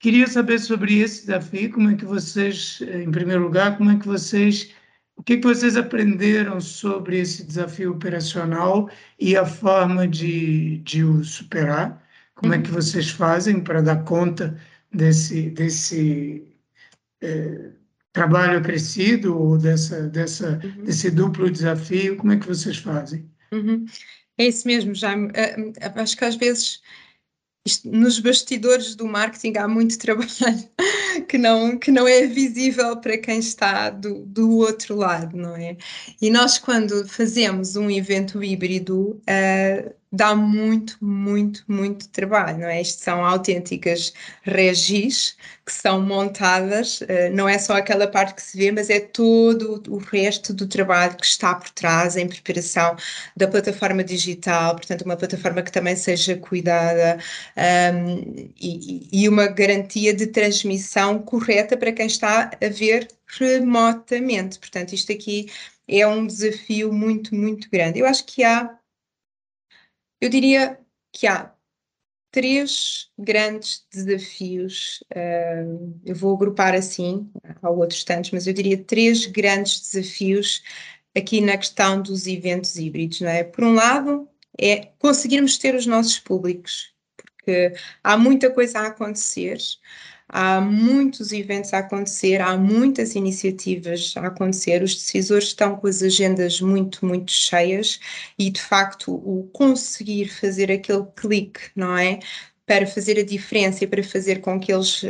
queria 0.00 0.26
saber 0.26 0.58
sobre 0.58 0.98
esse 0.98 1.26
desafio, 1.26 1.70
como 1.70 1.90
é 1.90 1.94
que 1.94 2.06
vocês, 2.06 2.80
em 2.80 3.10
primeiro 3.10 3.42
lugar, 3.42 3.76
como 3.76 3.90
é 3.90 3.98
que 3.98 4.06
vocês, 4.06 4.72
o 5.14 5.22
que, 5.22 5.34
é 5.34 5.36
que 5.36 5.46
vocês 5.46 5.76
aprenderam 5.76 6.58
sobre 6.58 7.20
esse 7.20 7.44
desafio 7.44 7.92
operacional 7.92 8.88
e 9.20 9.36
a 9.36 9.44
forma 9.44 10.08
de, 10.08 10.78
de 10.78 11.04
o 11.04 11.22
superar? 11.22 12.02
Como 12.34 12.54
é 12.54 12.58
que 12.58 12.70
uhum. 12.70 12.76
vocês 12.76 13.10
fazem 13.10 13.60
para 13.60 13.82
dar 13.82 14.02
conta 14.04 14.58
desse, 14.90 15.50
desse 15.50 16.44
é, 17.20 17.72
trabalho 18.10 18.58
acrescido 18.58 19.38
ou 19.38 19.58
dessa, 19.58 20.08
dessa, 20.08 20.58
uhum. 20.64 20.84
desse 20.84 21.10
duplo 21.10 21.50
desafio? 21.50 22.16
Como 22.16 22.32
é 22.32 22.38
que 22.38 22.46
vocês 22.46 22.78
fazem? 22.78 23.30
Uhum. 23.52 23.84
É 24.38 24.46
isso 24.46 24.66
mesmo, 24.66 24.94
Jaime. 24.94 25.28
Uh, 25.28 26.00
acho 26.00 26.16
que 26.16 26.24
às 26.24 26.36
vezes 26.36 26.80
isto, 27.66 27.88
nos 27.88 28.18
bastidores 28.18 28.94
do 28.94 29.06
marketing 29.06 29.56
há 29.56 29.68
muito 29.68 29.98
trabalho 29.98 30.28
que 31.28 31.38
não, 31.38 31.78
que 31.78 31.90
não 31.90 32.08
é 32.08 32.26
visível 32.26 32.96
para 32.96 33.18
quem 33.18 33.38
está 33.38 33.90
do, 33.90 34.24
do 34.26 34.56
outro 34.58 34.96
lado, 34.96 35.36
não 35.36 35.56
é? 35.56 35.76
E 36.20 36.30
nós, 36.30 36.58
quando 36.58 37.06
fazemos 37.08 37.76
um 37.76 37.90
evento 37.90 38.42
híbrido, 38.42 39.20
uh, 39.28 39.94
dá 40.12 40.34
muito, 40.34 40.98
muito, 41.00 41.64
muito 41.66 42.08
trabalho, 42.10 42.58
não 42.58 42.68
é? 42.68 42.82
Isto 42.82 43.02
são 43.02 43.24
autênticas 43.24 44.12
regis 44.42 45.36
que 45.64 45.72
são 45.72 46.02
montadas, 46.02 47.00
eh, 47.08 47.30
não 47.30 47.48
é 47.48 47.58
só 47.58 47.76
aquela 47.76 48.06
parte 48.06 48.34
que 48.34 48.42
se 48.42 48.58
vê, 48.58 48.70
mas 48.70 48.90
é 48.90 49.00
todo 49.00 49.82
o 49.88 49.96
resto 49.98 50.52
do 50.52 50.66
trabalho 50.68 51.16
que 51.16 51.24
está 51.24 51.54
por 51.54 51.70
trás 51.70 52.16
em 52.16 52.28
preparação 52.28 52.96
da 53.36 53.48
plataforma 53.48 54.04
digital, 54.04 54.76
portanto, 54.76 55.02
uma 55.02 55.16
plataforma 55.16 55.62
que 55.62 55.72
também 55.72 55.96
seja 55.96 56.36
cuidada 56.36 57.18
um, 57.94 58.50
e, 58.60 59.08
e 59.12 59.28
uma 59.28 59.46
garantia 59.46 60.12
de 60.14 60.26
transmissão 60.26 61.18
correta 61.20 61.76
para 61.76 61.92
quem 61.92 62.06
está 62.06 62.50
a 62.60 62.68
ver 62.68 63.08
remotamente. 63.26 64.58
Portanto, 64.58 64.92
isto 64.92 65.12
aqui 65.12 65.46
é 65.88 66.06
um 66.06 66.26
desafio 66.26 66.92
muito, 66.92 67.34
muito 67.34 67.68
grande. 67.70 67.98
Eu 68.00 68.06
acho 68.06 68.24
que 68.26 68.44
há 68.44 68.78
eu 70.22 70.28
diria 70.28 70.78
que 71.12 71.26
há 71.26 71.52
três 72.30 73.10
grandes 73.18 73.84
desafios, 73.92 75.02
uh, 75.10 76.00
eu 76.06 76.14
vou 76.14 76.34
agrupar 76.34 76.74
assim, 76.74 77.28
há 77.60 77.68
outros 77.68 78.04
tantos, 78.04 78.30
mas 78.30 78.46
eu 78.46 78.54
diria 78.54 78.78
três 78.78 79.26
grandes 79.26 79.80
desafios 79.80 80.62
aqui 81.14 81.40
na 81.40 81.58
questão 81.58 82.00
dos 82.00 82.28
eventos 82.28 82.76
híbridos, 82.76 83.20
não 83.20 83.28
é? 83.28 83.42
Por 83.42 83.64
um 83.64 83.74
lado, 83.74 84.28
é 84.58 84.92
conseguirmos 85.00 85.58
ter 85.58 85.74
os 85.74 85.86
nossos 85.86 86.20
públicos, 86.20 86.94
porque 87.16 87.74
há 88.04 88.16
muita 88.16 88.48
coisa 88.48 88.78
a 88.78 88.86
acontecer, 88.86 89.58
há 90.32 90.60
muitos 90.60 91.30
eventos 91.30 91.72
a 91.74 91.78
acontecer, 91.78 92.40
há 92.40 92.56
muitas 92.56 93.14
iniciativas 93.14 94.14
a 94.16 94.26
acontecer, 94.28 94.82
os 94.82 94.94
decisores 94.94 95.48
estão 95.48 95.76
com 95.76 95.86
as 95.86 96.02
agendas 96.02 96.60
muito, 96.60 97.04
muito 97.06 97.30
cheias 97.30 98.00
e, 98.38 98.50
de 98.50 98.60
facto, 98.60 99.12
o 99.14 99.48
conseguir 99.52 100.28
fazer 100.28 100.72
aquele 100.72 101.04
clique, 101.14 101.60
não 101.76 101.96
é? 101.96 102.18
para 102.66 102.86
fazer 102.86 103.18
a 103.18 103.24
diferença 103.24 103.84
e 103.84 103.86
para 103.86 104.02
fazer 104.02 104.40
com 104.40 104.58
que 104.58 104.72
eles, 104.72 105.02
uh, 105.02 105.08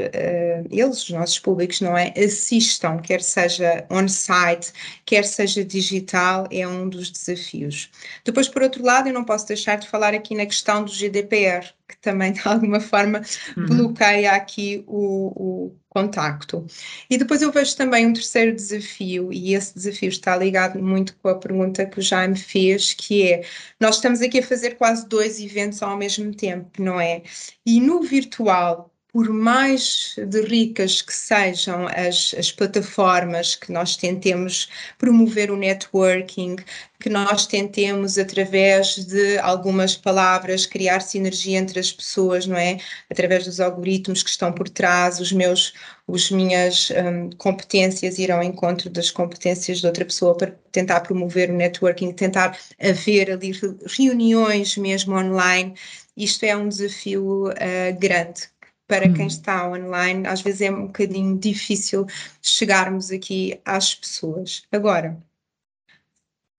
eles, 0.71 1.05
os 1.05 1.11
nossos 1.11 1.39
públicos, 1.39 1.81
não 1.81 1.97
é, 1.97 2.13
assistam, 2.17 2.99
quer 2.99 3.23
seja 3.23 3.87
on-site, 3.91 4.73
quer 5.05 5.25
seja 5.25 5.65
digital, 5.65 6.49
é 6.51 6.67
um 6.67 6.89
dos 6.89 7.11
desafios. 7.11 7.91
Depois, 8.25 8.49
por 8.49 8.63
outro 8.63 8.83
lado, 8.83 9.09
eu 9.09 9.15
não 9.15 9.25
posso 9.25 9.47
deixar 9.47 9.77
de 9.77 9.87
falar 9.87 10.15
aqui 10.15 10.35
na 10.35 10.47
questão 10.47 10.83
do 10.83 10.91
GDPR, 10.91 11.73
que 11.93 11.99
também 11.99 12.33
de 12.33 12.41
alguma 12.45 12.81
forma 12.81 13.23
uhum. 13.57 13.67
bloqueia 13.67 14.33
aqui 14.33 14.83
o, 14.87 15.69
o 15.69 15.77
contacto. 15.89 16.67
E 17.09 17.19
depois 17.19 17.43
eu 17.43 17.53
vejo 17.53 17.77
também 17.77 18.07
um 18.07 18.13
terceiro 18.13 18.55
desafio, 18.55 19.33
e 19.33 19.55
esse 19.55 19.75
desafio 19.75 20.09
está 20.09 20.37
ligado 20.37 20.83
muito 20.83 21.15
com 21.19 21.29
a 21.29 21.35
pergunta 21.35 21.87
que 21.87 21.99
o 21.99 22.03
Jaime 22.03 22.37
fez, 22.37 22.95
que 22.95 23.31
é, 23.31 23.45
nós 23.79 23.97
estamos 23.97 24.23
aqui 24.23 24.39
a 24.39 24.43
fazer 24.43 24.77
quase 24.77 25.07
dois 25.07 25.39
eventos 25.41 25.83
ao 25.83 25.97
mesmo 25.97 26.35
tempo, 26.35 26.83
não 26.83 27.01
é? 27.01 27.23
E 27.65 27.81
no 27.81 28.03
virtual, 28.03 28.92
por 29.13 29.29
mais 29.29 30.15
de 30.17 30.41
ricas 30.41 31.03
que 31.03 31.13
sejam 31.13 31.87
as, 31.89 32.35
as 32.39 32.51
plataformas 32.51 33.55
que 33.55 33.71
nós 33.71 33.95
tentemos 33.95 34.71
promover 34.97 35.51
o 35.51 35.57
networking, 35.57 36.57
que 36.99 37.11
nós 37.11 37.47
tentemos, 37.47 38.17
através 38.17 39.05
de 39.05 39.39
algumas 39.41 39.95
palavras, 39.97 40.65
criar 40.65 41.01
sinergia 41.01 41.59
entre 41.59 41.79
as 41.79 41.93
pessoas, 41.93 42.47
não 42.47 42.57
é? 42.57 42.79
Através 43.11 43.45
dos 43.45 43.61
algoritmos 43.61 44.23
que 44.23 44.31
estão 44.31 44.51
por 44.51 44.69
trás, 44.69 45.21
os 45.21 45.31
meus, 45.31 45.75
as 46.09 46.31
minhas 46.31 46.91
um, 46.91 47.29
competências 47.37 48.19
irão 48.19 48.39
ao 48.39 48.43
encontro 48.43 48.89
das 48.89 49.11
competências 49.11 49.81
de 49.81 49.87
outra 49.87 50.07
pessoa 50.07 50.35
para 50.37 50.55
tentar 50.71 51.01
promover 51.01 51.51
o 51.51 51.57
networking, 51.57 52.13
tentar 52.13 52.59
haver 52.81 53.31
ali 53.31 53.53
reuniões 53.87 54.77
mesmo 54.79 55.15
online. 55.15 55.75
Isto 56.17 56.45
é 56.45 56.57
um 56.57 56.69
desafio 56.69 57.49
uh, 57.51 57.99
grande 57.99 58.53
para 58.87 59.13
quem 59.13 59.25
hum. 59.25 59.29
está 59.29 59.69
online, 59.69 60.27
às 60.27 60.43
vezes 60.43 60.63
é 60.63 60.71
um 60.71 60.87
bocadinho 60.87 61.39
difícil 61.39 62.07
chegarmos 62.41 63.11
aqui 63.11 63.61
às 63.65 63.95
pessoas. 63.95 64.63
Agora, 64.71 65.21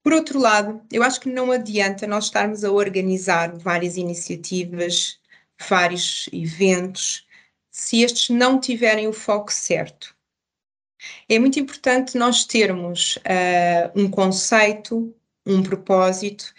por 0.03 0.13
outro 0.13 0.39
lado, 0.39 0.81
eu 0.91 1.01
acho 1.01 1.21
que 1.21 1.29
não 1.29 1.51
adianta 1.51 2.05
nós 2.05 2.25
estarmos 2.25 2.63
a 2.63 2.71
organizar 2.71 3.55
várias 3.57 3.95
iniciativas, 3.95 5.17
vários 5.69 6.27
eventos, 6.33 7.25
se 7.71 8.01
estes 8.01 8.29
não 8.29 8.59
tiverem 8.59 9.07
o 9.07 9.13
foco 9.13 9.51
certo. 9.51 10.13
É 11.27 11.39
muito 11.39 11.59
importante 11.59 12.17
nós 12.17 12.45
termos 12.45 13.17
uh, 13.17 13.99
um 13.99 14.09
conceito, 14.09 15.13
um 15.45 15.63
propósito 15.63 16.53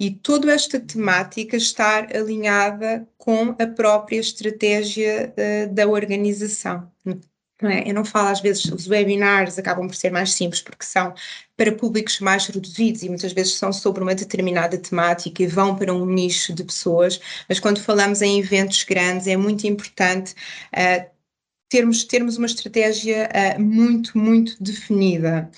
e 0.00 0.10
toda 0.10 0.50
esta 0.50 0.80
temática 0.80 1.58
estar 1.58 2.16
alinhada 2.16 3.06
com 3.18 3.54
a 3.58 3.66
própria 3.66 4.18
estratégia 4.18 5.32
uh, 5.36 5.74
da 5.74 5.86
organização. 5.86 6.90
É? 7.62 7.90
Eu 7.90 7.92
não 7.92 8.06
falo 8.06 8.28
às 8.28 8.40
vezes, 8.40 8.64
os 8.64 8.88
webinars 8.88 9.58
acabam 9.58 9.86
por 9.86 9.94
ser 9.94 10.10
mais 10.10 10.32
simples 10.32 10.62
porque 10.62 10.82
são 10.82 11.12
para 11.58 11.70
públicos 11.70 12.18
mais 12.20 12.46
reduzidos 12.46 13.02
e 13.02 13.08
muitas 13.10 13.34
vezes 13.34 13.52
são 13.52 13.70
sobre 13.70 14.02
uma 14.02 14.14
determinada 14.14 14.78
temática 14.78 15.42
e 15.42 15.46
vão 15.46 15.76
para 15.76 15.92
um 15.92 16.06
nicho 16.06 16.54
de 16.54 16.64
pessoas, 16.64 17.20
mas 17.46 17.60
quando 17.60 17.78
falamos 17.82 18.22
em 18.22 18.38
eventos 18.38 18.82
grandes 18.84 19.26
é 19.26 19.36
muito 19.36 19.66
importante 19.66 20.32
uh, 20.74 21.10
termos, 21.68 22.04
termos 22.04 22.38
uma 22.38 22.46
estratégia 22.46 23.28
uh, 23.28 23.60
muito, 23.60 24.16
muito 24.16 24.56
definida. 24.62 25.50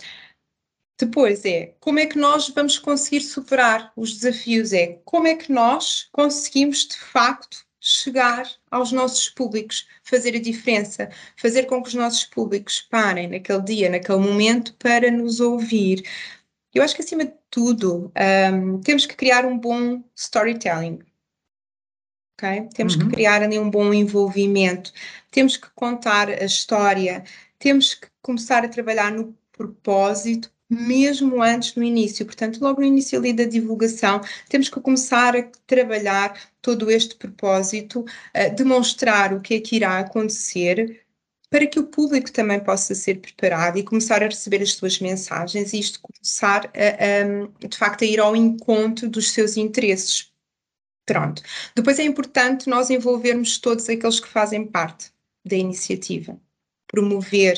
Depois 1.02 1.44
é 1.44 1.74
como 1.80 1.98
é 1.98 2.06
que 2.06 2.16
nós 2.16 2.48
vamos 2.50 2.78
conseguir 2.78 3.22
superar 3.22 3.92
os 3.96 4.14
desafios, 4.18 4.72
é 4.72 5.00
como 5.04 5.26
é 5.26 5.34
que 5.34 5.50
nós 5.50 6.08
conseguimos 6.12 6.86
de 6.86 6.96
facto 6.96 7.66
chegar 7.80 8.48
aos 8.70 8.92
nossos 8.92 9.28
públicos, 9.28 9.88
fazer 10.04 10.36
a 10.36 10.40
diferença, 10.40 11.10
fazer 11.36 11.64
com 11.64 11.82
que 11.82 11.88
os 11.88 11.94
nossos 11.94 12.24
públicos 12.26 12.86
parem 12.88 13.26
naquele 13.26 13.62
dia, 13.62 13.90
naquele 13.90 14.20
momento, 14.20 14.74
para 14.74 15.10
nos 15.10 15.40
ouvir. 15.40 16.08
Eu 16.72 16.84
acho 16.84 16.94
que, 16.94 17.02
acima 17.02 17.24
de 17.24 17.34
tudo, 17.50 18.12
um, 18.54 18.80
temos 18.80 19.04
que 19.04 19.16
criar 19.16 19.44
um 19.44 19.58
bom 19.58 20.04
storytelling. 20.14 21.00
Okay? 22.38 22.68
Temos 22.74 22.94
uhum. 22.94 23.08
que 23.08 23.14
criar 23.16 23.42
ali 23.42 23.58
um 23.58 23.68
bom 23.68 23.92
envolvimento, 23.92 24.92
temos 25.32 25.56
que 25.56 25.68
contar 25.74 26.28
a 26.28 26.44
história, 26.44 27.24
temos 27.58 27.92
que 27.92 28.06
começar 28.22 28.64
a 28.64 28.68
trabalhar 28.68 29.10
no 29.10 29.36
propósito 29.50 30.51
mesmo 30.72 31.42
antes 31.42 31.74
no 31.74 31.82
início. 31.82 32.24
Portanto, 32.24 32.60
logo 32.60 32.80
no 32.80 32.86
início 32.86 33.18
ali 33.18 33.32
da 33.32 33.44
divulgação, 33.44 34.20
temos 34.48 34.68
que 34.68 34.80
começar 34.80 35.36
a 35.36 35.42
trabalhar 35.66 36.38
todo 36.60 36.90
este 36.90 37.14
propósito, 37.16 38.04
demonstrar 38.56 39.34
o 39.34 39.40
que 39.40 39.54
é 39.54 39.60
que 39.60 39.76
irá 39.76 39.98
acontecer, 39.98 41.04
para 41.50 41.66
que 41.66 41.78
o 41.78 41.86
público 41.86 42.32
também 42.32 42.58
possa 42.58 42.94
ser 42.94 43.20
preparado 43.20 43.76
e 43.76 43.82
começar 43.82 44.22
a 44.22 44.26
receber 44.26 44.62
as 44.62 44.72
suas 44.72 44.98
mensagens 45.00 45.74
e 45.74 45.80
isto 45.80 46.00
começar 46.00 46.66
a, 46.68 47.64
a, 47.64 47.68
de 47.68 47.76
facto 47.76 48.04
a 48.04 48.06
ir 48.06 48.18
ao 48.18 48.34
encontro 48.34 49.06
dos 49.06 49.32
seus 49.32 49.58
interesses. 49.58 50.32
Pronto. 51.04 51.42
Depois 51.74 51.98
é 51.98 52.04
importante 52.04 52.70
nós 52.70 52.88
envolvermos 52.88 53.58
todos 53.58 53.86
aqueles 53.88 54.18
que 54.18 54.28
fazem 54.28 54.66
parte 54.66 55.12
da 55.44 55.56
iniciativa, 55.56 56.40
promover 56.86 57.56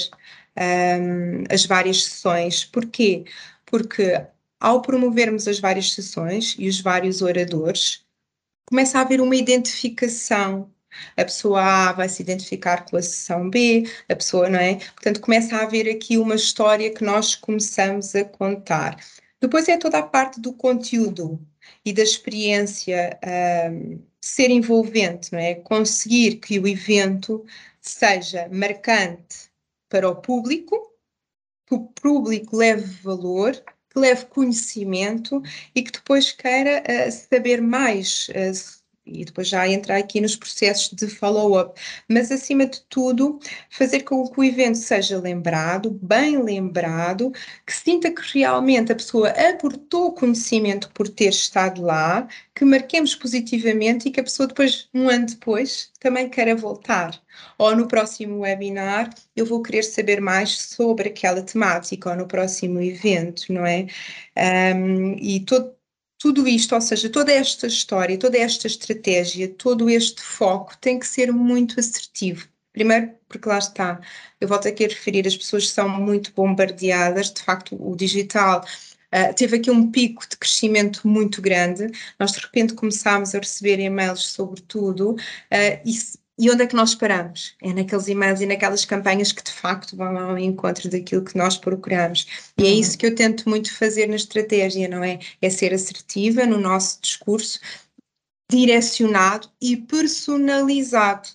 um, 0.58 1.44
as 1.50 1.66
várias 1.66 2.04
sessões. 2.04 2.64
Porquê? 2.64 3.24
Porque 3.66 4.20
ao 4.60 4.80
promovermos 4.80 5.46
as 5.46 5.58
várias 5.60 5.92
sessões 5.92 6.56
e 6.58 6.68
os 6.68 6.80
vários 6.80 7.20
oradores, 7.20 8.04
começa 8.66 8.98
a 8.98 9.02
haver 9.02 9.20
uma 9.20 9.36
identificação. 9.36 10.70
A 11.16 11.24
pessoa 11.24 11.60
A 11.60 11.92
vai 11.92 12.08
se 12.08 12.22
identificar 12.22 12.86
com 12.88 12.96
a 12.96 13.02
sessão 13.02 13.50
B, 13.50 13.84
a 14.08 14.16
pessoa 14.16 14.48
não 14.48 14.58
é? 14.58 14.76
Portanto, 14.76 15.20
começa 15.20 15.56
a 15.56 15.64
haver 15.64 15.88
aqui 15.90 16.16
uma 16.16 16.36
história 16.36 16.90
que 16.94 17.04
nós 17.04 17.34
começamos 17.34 18.14
a 18.14 18.24
contar. 18.24 18.96
Depois 19.40 19.68
é 19.68 19.76
toda 19.76 19.98
a 19.98 20.02
parte 20.02 20.40
do 20.40 20.52
conteúdo 20.54 21.38
e 21.84 21.92
da 21.92 22.02
experiência 22.02 23.18
um, 23.70 24.00
ser 24.20 24.50
envolvente, 24.50 25.32
não 25.32 25.38
é? 25.38 25.56
Conseguir 25.56 26.36
que 26.36 26.58
o 26.58 26.66
evento 26.66 27.44
seja 27.82 28.48
marcante 28.50 29.43
para 29.94 30.09
o 30.09 30.16
público, 30.16 30.92
que 31.68 31.74
o 31.76 31.87
público 31.87 32.57
leve 32.57 32.83
valor, 33.00 33.52
que 33.88 33.96
leve 34.00 34.26
conhecimento 34.26 35.40
e 35.72 35.85
que 35.85 35.92
depois 35.92 36.33
queira 36.33 36.83
uh, 36.83 37.12
saber 37.12 37.62
mais 37.62 38.26
uh, 38.30 38.83
e 39.06 39.24
depois 39.24 39.48
já 39.48 39.68
entrar 39.68 39.96
aqui 39.98 40.20
nos 40.20 40.36
processos 40.36 40.90
de 40.92 41.06
follow-up, 41.08 41.78
mas 42.08 42.30
acima 42.30 42.66
de 42.66 42.80
tudo, 42.88 43.38
fazer 43.70 44.00
com 44.00 44.26
que 44.28 44.40
o 44.40 44.44
evento 44.44 44.78
seja 44.78 45.18
lembrado, 45.18 45.90
bem 46.02 46.42
lembrado, 46.42 47.32
que 47.66 47.72
sinta 47.72 48.10
que 48.10 48.22
realmente 48.38 48.92
a 48.92 48.96
pessoa 48.96 49.28
aportou 49.30 50.12
conhecimento 50.12 50.90
por 50.92 51.08
ter 51.08 51.28
estado 51.28 51.82
lá, 51.82 52.26
que 52.54 52.64
marquemos 52.64 53.14
positivamente 53.14 54.08
e 54.08 54.10
que 54.10 54.20
a 54.20 54.24
pessoa 54.24 54.46
depois, 54.46 54.88
um 54.94 55.08
ano 55.08 55.26
depois, 55.26 55.90
também 56.00 56.28
queira 56.28 56.54
voltar. 56.56 57.20
Ou 57.58 57.74
no 57.76 57.88
próximo 57.88 58.40
webinar, 58.40 59.10
eu 59.36 59.44
vou 59.46 59.62
querer 59.62 59.82
saber 59.82 60.20
mais 60.20 60.52
sobre 60.60 61.08
aquela 61.08 61.42
temática, 61.42 62.10
ou 62.10 62.16
no 62.16 62.26
próximo 62.26 62.80
evento, 62.80 63.52
não 63.52 63.66
é? 63.66 63.86
Um, 64.74 65.16
e 65.18 65.40
todo 65.40 65.74
tudo 66.24 66.48
isto, 66.48 66.74
ou 66.74 66.80
seja, 66.80 67.10
toda 67.10 67.30
esta 67.30 67.66
história, 67.66 68.18
toda 68.18 68.38
esta 68.38 68.66
estratégia, 68.66 69.46
todo 69.46 69.90
este 69.90 70.22
foco 70.22 70.74
tem 70.78 70.98
que 70.98 71.06
ser 71.06 71.30
muito 71.30 71.78
assertivo. 71.78 72.48
Primeiro, 72.72 73.12
porque 73.28 73.46
lá 73.46 73.58
está, 73.58 74.00
eu 74.40 74.48
volto 74.48 74.66
aqui 74.66 74.87
a 74.87 74.88
referir, 74.88 75.26
as 75.26 75.37
pessoas 75.37 75.68
são 75.68 75.87
muito 75.87 76.32
bombardeadas, 76.32 77.30
de 77.30 77.42
facto, 77.42 77.76
o 77.78 77.94
digital 77.94 78.64
Uh, 79.14 79.32
teve 79.32 79.58
aqui 79.58 79.70
um 79.70 79.92
pico 79.92 80.28
de 80.28 80.37
crescimento 80.37 81.06
muito 81.06 81.40
grande. 81.40 81.87
Nós 82.18 82.32
de 82.32 82.40
repente 82.40 82.74
começámos 82.74 83.32
a 83.32 83.38
receber 83.38 83.78
e-mails 83.78 84.26
sobre 84.26 84.60
tudo 84.62 85.12
uh, 85.12 85.18
e 85.84 85.92
e 86.38 86.51
onde 86.51 86.64
é 86.64 86.66
que 86.66 86.75
nós 86.75 86.94
paramos? 86.94 87.55
É 87.62 87.73
naqueles 87.73 88.09
e-mails 88.09 88.40
e 88.40 88.47
naquelas 88.47 88.85
campanhas 88.85 89.31
que 89.31 89.42
de 89.42 89.53
facto 89.53 89.97
vão 89.97 90.18
ao 90.18 90.37
encontro 90.38 90.90
daquilo 90.90 91.25
que 91.25 91.38
nós 91.38 91.57
procuramos. 91.57 92.27
E 92.59 92.66
é 92.66 92.70
uhum. 92.70 92.81
isso 92.81 92.99
que 92.99 93.07
eu 93.07 93.14
tento 93.14 93.49
muito 93.49 93.73
fazer 93.77 94.09
na 94.09 94.16
estratégia, 94.16 94.88
não 94.88 95.05
é? 95.05 95.20
É 95.40 95.49
ser 95.49 95.73
assertiva 95.73 96.44
no 96.44 96.59
nosso 96.59 97.01
discurso, 97.01 97.61
direcionado 98.51 99.49
e 99.61 99.77
personalizado 99.77 101.29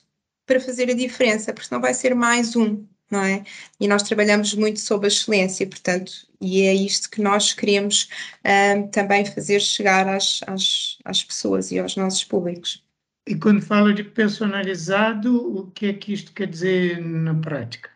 para 0.45 0.59
fazer 0.59 0.89
a 0.89 0.93
diferença, 0.93 1.53
porque 1.53 1.67
senão 1.69 1.81
vai 1.81 1.93
ser 1.93 2.13
mais 2.13 2.55
um, 2.55 2.85
não 3.09 3.23
é? 3.23 3.43
E 3.79 3.87
nós 3.87 4.03
trabalhamos 4.03 4.53
muito 4.53 4.79
sob 4.79 5.05
a 5.05 5.07
excelência, 5.07 5.65
portanto, 5.65 6.11
e 6.41 6.63
é 6.63 6.73
isto 6.73 7.09
que 7.09 7.21
nós 7.21 7.53
queremos 7.53 8.09
um, 8.75 8.87
também 8.89 9.25
fazer 9.25 9.61
chegar 9.61 10.07
às, 10.07 10.41
às, 10.45 10.97
às 11.05 11.23
pessoas 11.23 11.71
e 11.71 11.79
aos 11.79 11.95
nossos 11.95 12.23
públicos. 12.23 12.83
E 13.29 13.35
quando 13.35 13.61
fala 13.61 13.93
de 13.93 14.03
personalizado, 14.03 15.55
o 15.55 15.69
que 15.69 15.85
é 15.85 15.93
que 15.93 16.11
isto 16.11 16.33
quer 16.33 16.47
dizer 16.47 16.99
na 16.99 17.35
prática? 17.35 17.91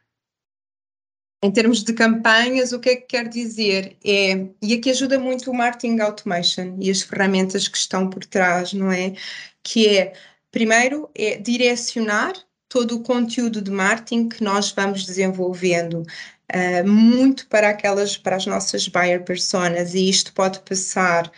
Em 1.44 1.52
termos 1.52 1.84
de 1.84 1.92
campanhas, 1.92 2.72
o 2.72 2.80
que 2.80 2.90
é 2.90 2.96
que 2.98 3.08
quer 3.08 3.28
dizer? 3.28 3.98
É, 4.06 4.48
e 4.62 4.76
aqui 4.76 4.92
ajuda 4.92 5.18
muito 5.18 5.50
o 5.50 5.54
marketing 5.56 6.00
automation 6.02 6.78
e 6.80 6.92
as 6.92 7.02
ferramentas 7.02 7.68
que 7.68 7.76
estão 7.76 8.12
por 8.12 8.24
trás, 8.24 8.74
não 8.74 8.92
é? 8.92 9.16
Que 9.64 9.98
é, 9.98 10.14
primeiro, 10.52 11.10
é 11.16 11.40
direcionar 11.40 12.34
todo 12.70 12.98
o 12.98 13.02
conteúdo 13.02 13.60
de 13.60 13.72
marketing 13.72 14.30
que 14.30 14.44
nós 14.44 14.72
vamos 14.72 15.04
desenvolvendo 15.04 16.04
uh, 16.04 16.88
muito 16.88 17.48
para 17.48 17.70
aquelas, 17.70 18.16
para 18.18 18.36
as 18.36 18.46
nossas 18.46 18.88
buyer 18.88 19.24
personas, 19.24 19.96
e 19.96 20.08
isto 20.08 20.32
pode 20.32 20.60
passar 20.60 21.32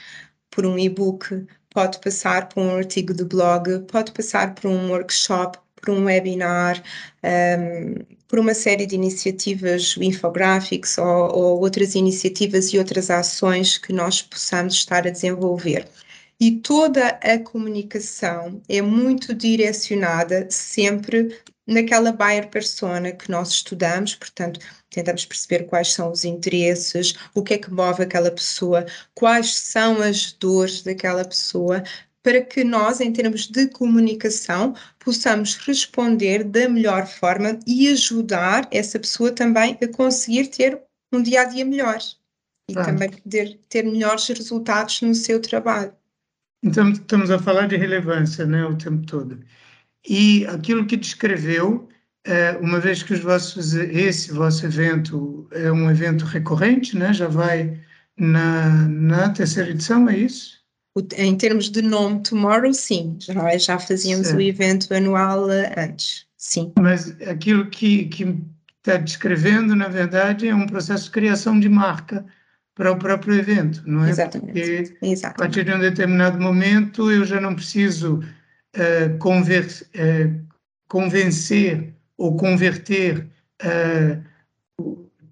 por 0.51 0.65
um 0.65 0.77
e-book, 0.77 1.47
pode 1.75 1.99
passar 1.99 2.47
por 2.47 2.61
um 2.63 2.77
artigo 2.77 3.13
de 3.13 3.25
blog, 3.25 3.79
pode 3.91 4.13
passar 4.13 4.55
por 4.55 4.69
um 4.71 4.91
workshop, 4.91 5.59
por 5.75 5.89
um 5.89 6.05
webinar, 6.05 6.81
um, 7.21 8.15
por 8.29 8.39
uma 8.39 8.53
série 8.53 8.85
de 8.85 8.95
iniciativas, 8.95 9.95
infográficos 9.99 10.97
ou, 10.97 11.05
ou 11.05 11.59
outras 11.59 11.93
iniciativas 11.93 12.73
e 12.73 12.77
outras 12.79 13.11
ações 13.11 13.77
que 13.77 13.91
nós 13.91 14.21
possamos 14.21 14.75
estar 14.75 15.05
a 15.05 15.11
desenvolver. 15.11 15.85
E 16.39 16.51
toda 16.61 17.09
a 17.21 17.39
comunicação 17.39 18.61
é 18.69 18.81
muito 18.81 19.33
direcionada 19.33 20.47
sempre 20.49 21.37
naquela 21.67 22.11
buyer 22.11 22.49
persona 22.49 23.11
que 23.11 23.29
nós 23.29 23.49
estudamos, 23.49 24.15
portanto, 24.15 24.59
tentamos 24.89 25.25
perceber 25.25 25.63
quais 25.63 25.93
são 25.93 26.11
os 26.11 26.23
interesses, 26.23 27.13
o 27.33 27.43
que 27.43 27.55
é 27.55 27.57
que 27.57 27.71
move 27.71 28.03
aquela 28.03 28.31
pessoa, 28.31 28.85
quais 29.13 29.55
são 29.55 30.01
as 30.01 30.31
dores 30.33 30.83
daquela 30.83 31.25
pessoa, 31.25 31.83
para 32.21 32.41
que 32.41 32.63
nós, 32.63 33.01
em 33.01 33.13
termos 33.13 33.47
de 33.47 33.67
comunicação, 33.67 34.75
possamos 34.99 35.55
responder 35.57 36.43
da 36.43 36.67
melhor 36.67 37.05
forma 37.05 37.59
e 37.67 37.87
ajudar 37.89 38.67
essa 38.71 38.99
pessoa 38.99 39.31
também 39.31 39.77
a 39.81 39.87
conseguir 39.87 40.47
ter 40.47 40.81
um 41.13 41.21
dia 41.21 41.41
a 41.41 41.45
dia 41.45 41.63
melhor 41.63 41.99
e 42.67 42.73
também 42.73 43.09
poder 43.09 43.59
ter 43.69 43.83
melhores 43.83 44.27
resultados 44.27 45.01
no 45.01 45.13
seu 45.13 45.39
trabalho. 45.39 45.93
Então, 46.63 46.89
estamos 46.89 47.29
a 47.29 47.37
falar 47.37 47.67
de 47.67 47.77
relevância 47.77 48.43
né, 48.45 48.65
o 48.65 48.75
tempo 48.75 49.05
todo. 49.05 49.39
E 50.07 50.45
aquilo 50.47 50.85
que 50.85 50.97
descreveu, 50.97 51.87
é, 52.25 52.51
uma 52.61 52.79
vez 52.79 53.03
que 53.03 53.13
os 53.13 53.19
vossos, 53.19 53.73
esse 53.73 54.31
vosso 54.31 54.65
evento 54.65 55.47
é 55.51 55.71
um 55.71 55.89
evento 55.89 56.25
recorrente, 56.25 56.97
né? 56.97 57.13
já 57.13 57.27
vai 57.27 57.79
na, 58.17 58.87
na 58.87 59.29
terceira 59.29 59.69
edição, 59.69 60.07
é 60.09 60.17
isso? 60.17 60.63
Em 61.17 61.35
termos 61.35 61.69
de 61.69 61.81
nome 61.81 62.23
Tomorrow, 62.23 62.73
sim, 62.73 63.17
já, 63.19 63.57
já 63.57 63.77
fazíamos 63.77 64.27
certo. 64.27 64.39
o 64.39 64.41
evento 64.41 64.93
anual 64.93 65.51
eh, 65.51 65.73
antes, 65.77 66.25
sim. 66.37 66.71
Mas 66.79 67.09
aquilo 67.21 67.69
que, 67.69 68.05
que 68.05 68.37
está 68.77 68.95
descrevendo, 68.95 69.75
na 69.75 69.89
verdade, 69.89 70.47
é 70.47 70.55
um 70.55 70.65
processo 70.65 71.05
de 71.05 71.11
criação 71.11 71.59
de 71.59 71.67
marca 71.67 72.25
para 72.73 72.91
o 72.93 72.97
próprio 72.97 73.35
evento, 73.35 73.83
não 73.85 74.05
é? 74.05 74.09
Exatamente. 74.09 74.51
Porque 74.53 74.97
Exatamente. 75.01 75.25
a 75.25 75.33
partir 75.33 75.65
de 75.65 75.73
um 75.73 75.79
determinado 75.79 76.39
momento 76.39 77.11
eu 77.11 77.25
já 77.25 77.41
não 77.41 77.55
preciso 77.55 78.21
uh, 78.75 79.17
conver, 79.19 79.65
uh, 79.65 80.47
convencer 80.87 81.93
ou 82.17 82.35
converter 82.35 83.27
uh, 83.63 84.23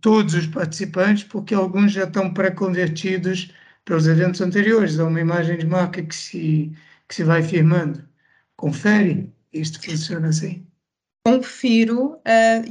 todos 0.02 0.34
os 0.34 0.48
participantes, 0.48 1.24
porque 1.24 1.54
alguns 1.54 1.92
já 1.92 2.04
estão 2.04 2.34
pré-convertidos 2.34 3.54
pelos 3.86 4.08
eventos 4.08 4.42
anteriores, 4.42 5.00
há 5.00 5.06
uma 5.06 5.22
imagem 5.22 5.58
de 5.58 5.66
marca 5.66 6.02
que 6.02 6.16
se, 6.16 6.72
que 7.08 7.16
se 7.16 7.24
vai 7.24 7.42
firmando. 7.42 8.04
Confere, 8.58 9.32
isto 9.52 9.82
funciona 9.82 10.30
assim? 10.30 10.66
Confiro, 11.26 12.18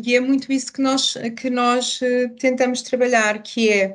e 0.04 0.14
é 0.14 0.20
muito 0.20 0.52
isso 0.52 0.70
que 0.70 0.82
nós, 0.82 1.16
que 1.38 1.48
nós 1.48 2.00
tentamos 2.38 2.82
trabalhar, 2.82 3.42
que 3.42 3.70
é 3.70 3.94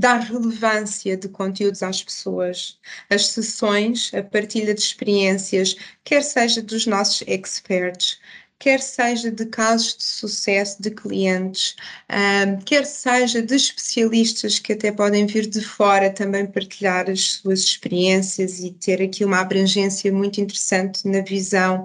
dar 0.00 0.20
relevância 0.20 1.16
de 1.16 1.28
conteúdos 1.28 1.82
às 1.82 2.02
pessoas. 2.02 2.78
As 3.10 3.26
sessões, 3.26 4.10
a 4.14 4.22
partilha 4.22 4.74
de 4.74 4.80
experiências, 4.80 5.76
quer 6.02 6.22
seja 6.22 6.62
dos 6.62 6.86
nossos 6.86 7.22
experts, 7.26 8.18
quer 8.58 8.80
seja 8.80 9.30
de 9.30 9.44
casos 9.46 9.96
de 9.98 10.04
sucesso 10.04 10.82
de 10.82 10.90
clientes, 10.90 11.76
um, 12.10 12.58
quer 12.62 12.86
seja 12.86 13.42
de 13.42 13.54
especialistas 13.54 14.58
que 14.58 14.72
até 14.72 14.90
podem 14.90 15.26
vir 15.26 15.46
de 15.46 15.60
fora 15.60 16.10
também 16.10 16.46
partilhar 16.46 17.10
as 17.10 17.32
suas 17.32 17.60
experiências 17.60 18.60
e 18.60 18.70
ter 18.72 19.02
aqui 19.02 19.22
uma 19.24 19.40
abrangência 19.40 20.10
muito 20.12 20.40
interessante 20.40 21.06
na 21.06 21.20
visão. 21.20 21.84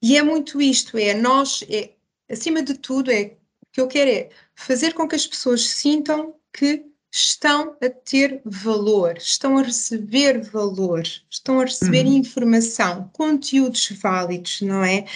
E 0.00 0.16
é 0.16 0.22
muito 0.22 0.60
isto, 0.62 0.96
é 0.98 1.14
nós, 1.14 1.64
é, 1.68 1.90
acima 2.30 2.62
de 2.62 2.74
tudo, 2.74 3.10
é 3.10 3.36
o 3.62 3.66
que 3.72 3.80
eu 3.80 3.88
quero 3.88 4.10
é 4.10 4.30
fazer 4.54 4.94
com 4.94 5.08
que 5.08 5.16
as 5.16 5.26
pessoas 5.26 5.66
sintam 5.66 6.34
que 6.52 6.93
estão 7.16 7.76
a 7.80 7.88
ter 7.88 8.42
valor, 8.44 9.16
estão 9.16 9.56
a 9.56 9.62
receber 9.62 10.42
valor, 10.42 11.02
estão 11.30 11.60
a 11.60 11.64
receber 11.64 12.06
uhum. 12.06 12.14
informação, 12.14 13.08
conteúdos 13.12 13.88
válidos, 14.02 14.60
não 14.62 14.82
é? 14.82 15.06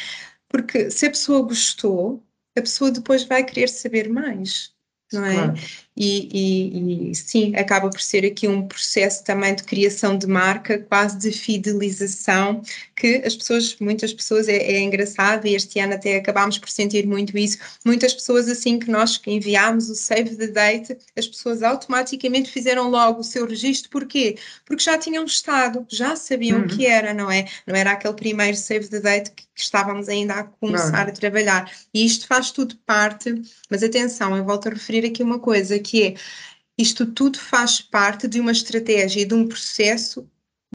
Porque 0.49 0.91
se 0.91 1.07
a 1.07 1.11
pessoa 1.11 1.43
gostou, 1.43 2.23
a 2.57 2.61
pessoa 2.61 2.93
depois 2.93 3.25
vai 3.25 3.45
querer 3.45 3.69
saber 3.69 4.09
mais 4.09 4.73
não 5.13 5.25
é? 5.25 5.35
Claro. 5.35 5.55
E, 6.01 6.29
e, 6.33 7.11
e, 7.11 7.15
sim, 7.17 7.57
acaba 7.57 7.91
por 7.91 8.01
ser 8.01 8.25
aqui 8.25 8.47
um 8.47 8.69
processo 8.69 9.25
também 9.25 9.53
de 9.53 9.65
criação 9.65 10.17
de 10.17 10.29
marca, 10.29 10.79
quase 10.79 11.19
de 11.19 11.33
fidelização, 11.33 12.63
que 12.95 13.21
as 13.25 13.35
pessoas, 13.35 13.77
muitas 13.81 14.13
pessoas, 14.13 14.47
é, 14.47 14.59
é 14.59 14.81
engraçado 14.81 15.49
e 15.49 15.57
este 15.57 15.81
ano 15.81 15.95
até 15.95 16.17
acabámos 16.17 16.57
por 16.57 16.71
sentir 16.71 17.05
muito 17.05 17.37
isso, 17.37 17.59
muitas 17.85 18.15
pessoas 18.15 18.49
assim 18.49 18.79
que 18.79 18.89
nós 18.89 19.21
enviámos 19.27 19.91
o 19.91 19.95
save 19.97 20.37
the 20.37 20.47
date, 20.47 20.97
as 21.17 21.27
pessoas 21.27 21.65
automaticamente 21.65 22.49
fizeram 22.49 22.89
logo 22.89 23.21
o 23.21 23.25
seu 23.25 23.45
registro, 23.45 23.91
porquê? 23.91 24.37
Porque 24.65 24.85
já 24.85 24.97
tinham 24.97 25.25
estado, 25.25 25.85
já 25.89 26.15
sabiam 26.15 26.61
o 26.61 26.63
uhum. 26.63 26.69
que 26.69 26.87
era, 26.87 27.13
não 27.13 27.29
é? 27.29 27.47
Não 27.67 27.75
era 27.75 27.91
aquele 27.91 28.15
primeiro 28.15 28.57
save 28.57 28.87
the 28.87 29.01
date 29.01 29.33
que, 29.33 29.43
que 29.53 29.63
estávamos 29.63 30.09
ainda 30.09 30.35
a 30.35 30.45
começar 30.45 31.07
não. 31.07 31.13
a 31.13 31.13
trabalhar. 31.13 31.73
E 31.93 32.07
isto 32.07 32.29
faz 32.29 32.53
tudo 32.53 32.77
parte, 32.87 33.35
mas 33.69 33.83
atenção, 33.83 34.37
eu 34.37 34.45
volto 34.45 34.69
a 34.69 34.71
referir 34.71 35.05
aqui 35.05 35.25
uma 35.25 35.41
coisa, 35.41 35.77
que 35.89 36.05
é 36.05 36.15
isto 36.79 37.07
tudo 37.07 37.39
faz 37.39 37.81
parte 37.81 38.29
de 38.29 38.39
uma 38.41 38.53
estratégia 38.53 39.23
e 39.23 39.25
de 39.25 39.35
um 39.35 39.49
processo 39.49 40.29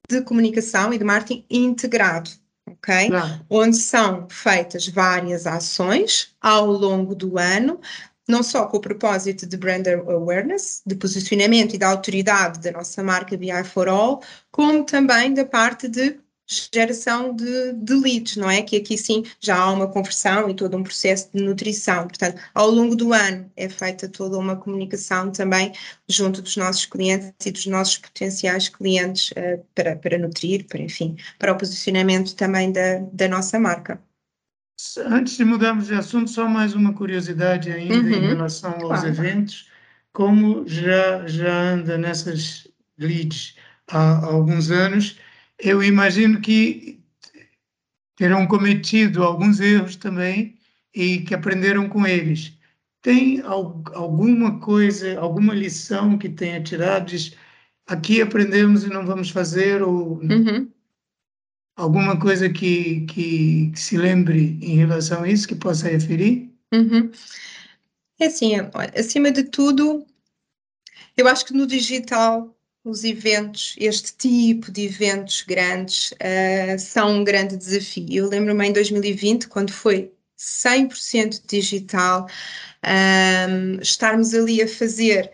de 0.09 0.21
comunicação 0.21 0.93
e 0.93 0.97
de 0.97 1.03
marketing 1.03 1.45
integrado, 1.49 2.29
ok? 2.67 3.09
Não. 3.09 3.45
Onde 3.49 3.77
são 3.77 4.27
feitas 4.29 4.87
várias 4.87 5.47
ações 5.47 6.35
ao 6.41 6.65
longo 6.65 7.15
do 7.15 7.37
ano, 7.37 7.79
não 8.27 8.43
só 8.43 8.67
com 8.67 8.77
o 8.77 8.81
propósito 8.81 9.45
de 9.45 9.55
brand 9.55 9.87
awareness, 9.87 10.81
de 10.85 10.95
posicionamento 10.95 11.73
e 11.73 11.77
da 11.77 11.89
autoridade 11.89 12.59
da 12.59 12.71
nossa 12.71 13.01
marca 13.01 13.37
BI 13.37 13.63
for 13.63 13.87
All, 13.87 14.21
como 14.51 14.85
também 14.85 15.33
da 15.33 15.45
parte 15.45 15.87
de 15.87 16.19
geração 16.73 17.35
de, 17.35 17.73
de, 17.73 17.93
leads, 17.93 18.37
não 18.37 18.49
é? 18.49 18.61
Que 18.61 18.77
aqui 18.77 18.97
sim 18.97 19.23
já 19.39 19.57
há 19.57 19.71
uma 19.71 19.87
conversão 19.87 20.49
e 20.49 20.53
todo 20.53 20.77
um 20.77 20.83
processo 20.83 21.29
de 21.33 21.41
nutrição. 21.43 22.07
Portanto, 22.07 22.41
ao 22.53 22.69
longo 22.69 22.95
do 22.95 23.13
ano 23.13 23.51
é 23.55 23.69
feita 23.69 24.07
toda 24.07 24.37
uma 24.37 24.55
comunicação 24.55 25.31
também 25.31 25.73
junto 26.09 26.41
dos 26.41 26.57
nossos 26.57 26.85
clientes 26.85 27.33
e 27.45 27.51
dos 27.51 27.65
nossos 27.65 27.97
potenciais 27.97 28.69
clientes 28.69 29.31
uh, 29.31 29.63
para, 29.75 29.95
para 29.95 30.17
nutrir, 30.17 30.65
para, 30.67 30.81
enfim, 30.81 31.17
para 31.39 31.53
o 31.53 31.57
posicionamento 31.57 32.35
também 32.35 32.71
da, 32.71 32.99
da 33.11 33.27
nossa 33.27 33.59
marca. 33.59 34.01
Antes 35.05 35.37
de 35.37 35.45
mudarmos 35.45 35.87
de 35.87 35.95
assunto, 35.95 36.29
só 36.29 36.47
mais 36.47 36.73
uma 36.73 36.93
curiosidade 36.93 37.71
ainda 37.71 37.95
uhum, 37.95 38.09
em 38.09 38.27
relação 38.27 38.71
aos 38.71 39.01
claro. 39.01 39.07
eventos. 39.07 39.69
Como 40.11 40.67
já, 40.67 41.25
já 41.25 41.71
anda 41.71 41.97
nessas 41.97 42.67
leads 42.97 43.55
há, 43.87 44.19
há 44.19 44.25
alguns 44.25 44.71
anos, 44.71 45.17
eu 45.59 45.83
imagino 45.83 46.41
que 46.41 46.99
terão 48.15 48.47
cometido 48.47 49.23
alguns 49.23 49.59
erros 49.59 49.95
também 49.95 50.57
e 50.93 51.19
que 51.21 51.33
aprenderam 51.33 51.89
com 51.89 52.05
eles. 52.05 52.53
Tem 53.01 53.41
alguma 53.41 54.59
coisa, 54.59 55.19
alguma 55.19 55.53
lição 55.53 56.17
que 56.17 56.29
tenha 56.29 56.63
tirado? 56.63 57.07
Diz, 57.07 57.35
aqui 57.87 58.21
aprendemos 58.21 58.83
e 58.83 58.89
não 58.89 59.05
vamos 59.05 59.29
fazer? 59.29 59.81
Ou 59.81 60.19
uhum. 60.19 60.71
alguma 61.75 62.17
coisa 62.17 62.49
que, 62.49 63.01
que, 63.07 63.71
que, 63.71 63.79
se 63.79 63.97
lembre 63.97 64.57
em 64.61 64.77
relação 64.77 65.23
a 65.23 65.29
isso 65.29 65.47
que 65.47 65.55
possa 65.55 65.89
referir? 65.89 66.49
Uhum. 66.73 67.11
É 68.19 68.27
assim, 68.27 68.53
acima 68.97 69.31
de 69.31 69.43
tudo, 69.43 70.05
eu 71.17 71.27
acho 71.27 71.45
que 71.45 71.53
no 71.53 71.67
digital 71.67 72.55
os 72.83 73.03
eventos, 73.03 73.75
este 73.79 74.13
tipo 74.17 74.71
de 74.71 74.85
eventos 74.85 75.41
grandes, 75.41 76.11
uh, 76.13 76.77
são 76.77 77.19
um 77.19 77.23
grande 77.23 77.55
desafio. 77.55 78.05
Eu 78.11 78.29
lembro-me 78.29 78.67
em 78.67 78.73
2020, 78.73 79.47
quando 79.47 79.71
foi 79.71 80.11
100% 80.37 81.41
digital, 81.47 82.27
um, 82.83 82.89
ehm, 82.89 83.79
estarmos 83.81 84.33
ali 84.33 84.61
a 84.61 84.67
fazer 84.67 85.31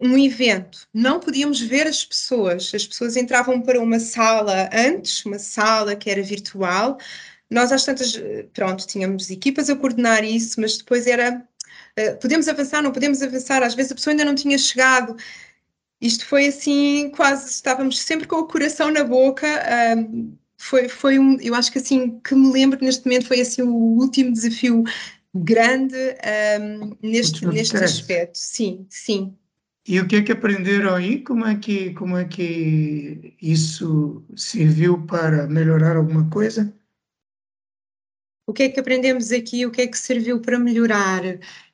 um 0.00 0.16
evento, 0.18 0.86
não 0.92 1.20
podíamos 1.20 1.60
ver 1.60 1.86
as 1.86 2.04
pessoas, 2.04 2.72
as 2.74 2.86
pessoas 2.86 3.16
entravam 3.16 3.62
para 3.62 3.80
uma 3.80 3.98
sala 3.98 4.68
antes, 4.72 5.24
uma 5.24 5.38
sala 5.38 5.96
que 5.96 6.10
era 6.10 6.22
virtual. 6.22 6.98
Nós, 7.50 7.72
às 7.72 7.84
tantas, 7.84 8.14
pronto, 8.52 8.86
tínhamos 8.86 9.30
equipas 9.30 9.70
a 9.70 9.76
coordenar 9.76 10.24
isso, 10.24 10.60
mas 10.60 10.78
depois 10.78 11.06
era. 11.06 11.42
Uh, 11.98 12.16
podemos 12.20 12.48
avançar, 12.48 12.82
não 12.82 12.92
podemos 12.92 13.22
avançar, 13.22 13.62
às 13.62 13.74
vezes 13.74 13.92
a 13.92 13.94
pessoa 13.94 14.12
ainda 14.12 14.24
não 14.24 14.34
tinha 14.34 14.58
chegado, 14.58 15.16
isto 16.00 16.26
foi 16.26 16.46
assim, 16.46 17.10
quase 17.10 17.50
estávamos 17.50 18.00
sempre 18.00 18.26
com 18.26 18.36
o 18.36 18.46
coração 18.46 18.90
na 18.90 19.04
boca. 19.04 19.46
Foi, 20.58 20.88
foi 20.88 21.18
um, 21.18 21.38
eu 21.40 21.54
acho 21.54 21.70
que 21.70 21.78
assim, 21.78 22.18
que 22.20 22.34
me 22.34 22.50
lembro 22.52 22.78
neste 22.82 23.04
momento 23.04 23.26
foi 23.26 23.40
assim 23.40 23.62
o 23.62 23.74
último 23.74 24.32
desafio 24.32 24.84
grande 25.34 25.96
um, 26.60 26.96
neste, 27.02 27.46
neste 27.46 27.76
aspecto. 27.76 28.38
Sim, 28.38 28.86
sim. 28.88 29.34
E 29.86 30.00
o 30.00 30.06
que 30.06 30.16
é 30.16 30.22
que 30.22 30.32
aprenderam 30.32 30.94
aí? 30.94 31.22
Como 31.22 31.44
é 31.44 31.54
que, 31.54 31.94
como 31.94 32.16
é 32.16 32.24
que 32.24 33.34
isso 33.40 34.24
serviu 34.34 35.06
para 35.06 35.46
melhorar 35.46 35.96
alguma 35.96 36.28
coisa? 36.28 36.74
O 38.46 38.52
que 38.52 38.62
é 38.62 38.68
que 38.68 38.78
aprendemos 38.78 39.32
aqui? 39.32 39.66
O 39.66 39.70
que 39.72 39.82
é 39.82 39.86
que 39.88 39.98
serviu 39.98 40.40
para 40.40 40.58
melhorar? 40.58 41.22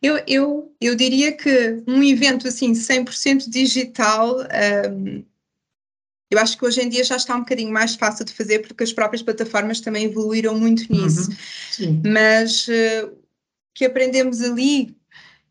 Eu, 0.01 0.23
eu, 0.27 0.75
eu 0.81 0.97
diria 0.97 1.33
que 1.33 1.83
um 1.87 2.03
evento 2.03 2.49
assim 2.49 2.73
100% 2.73 3.51
digital, 3.51 4.39
um, 4.91 5.23
eu 6.31 6.39
acho 6.39 6.57
que 6.57 6.65
hoje 6.65 6.81
em 6.81 6.89
dia 6.89 7.05
já 7.05 7.17
está 7.17 7.37
um 7.37 7.41
bocadinho 7.41 7.71
mais 7.71 7.95
fácil 7.95 8.25
de 8.25 8.33
fazer 8.33 8.61
porque 8.61 8.85
as 8.85 8.93
próprias 8.93 9.21
plataformas 9.23 9.81
também 9.81 10.07
evoluíram 10.07 10.59
muito 10.59 10.91
uhum. 10.91 11.05
nisso. 11.05 11.31
Uhum, 11.79 12.03
Mas 12.07 12.67
uh, 12.69 13.09
o 13.09 13.19
que 13.75 13.85
aprendemos 13.85 14.41
ali, 14.41 14.97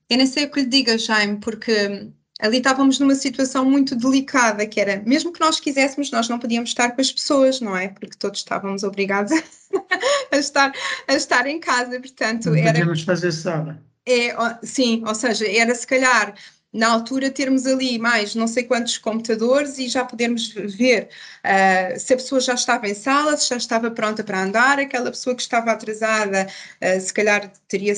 eu 0.10 0.18
nem 0.18 0.26
sei 0.26 0.46
o 0.46 0.52
que 0.52 0.62
lhe 0.62 0.66
diga, 0.66 0.98
Jaime, 0.98 1.40
porque 1.40 2.10
ali 2.42 2.58
estávamos 2.58 3.00
numa 3.00 3.16
situação 3.16 3.64
muito 3.64 3.96
delicada, 3.96 4.66
que 4.66 4.80
era, 4.80 5.02
mesmo 5.06 5.32
que 5.32 5.40
nós 5.40 5.60
quiséssemos, 5.60 6.12
nós 6.12 6.28
não 6.28 6.40
podíamos 6.40 6.72
estar 6.72 6.92
com 6.92 7.00
as 7.00 7.12
pessoas, 7.12 7.62
não 7.62 7.78
é? 7.78 7.90
Porque 7.90 8.18
todos 8.18 8.40
estávamos 8.40 8.84
obrigados 8.84 9.32
a, 10.32 10.38
estar, 10.38 10.74
a 11.08 11.14
estar 11.14 11.46
em 11.46 11.60
casa, 11.60 12.00
portanto... 12.00 12.50
Não 12.50 12.56
era, 12.56 12.72
podíamos 12.72 13.04
fazer 13.04 13.32
sala. 13.32 13.80
É, 14.08 14.36
sim, 14.64 15.04
ou 15.06 15.14
seja, 15.14 15.48
era 15.48 15.76
se 15.76 15.86
calhar 15.86 16.34
na 16.74 16.88
altura 16.88 17.30
termos 17.30 17.68
ali 17.68 18.00
mais 18.00 18.34
não 18.34 18.48
sei 18.48 18.64
quantos 18.64 18.98
computadores 18.98 19.78
e 19.78 19.88
já 19.90 20.06
podermos 20.06 20.48
ver 20.54 21.10
uh, 21.46 22.00
se 22.00 22.14
a 22.14 22.18
pessoa 22.18 22.40
já 22.40 22.54
estava 22.54 22.88
em 22.88 22.94
sala, 22.94 23.36
se 23.36 23.50
já 23.50 23.58
estava 23.58 23.92
pronta 23.92 24.24
para 24.24 24.42
andar, 24.42 24.80
aquela 24.80 25.12
pessoa 25.12 25.36
que 25.36 25.42
estava 25.42 25.72
atrasada, 25.72 26.48
uh, 26.82 27.00
se 27.00 27.14
calhar 27.14 27.52
teria 27.68 27.94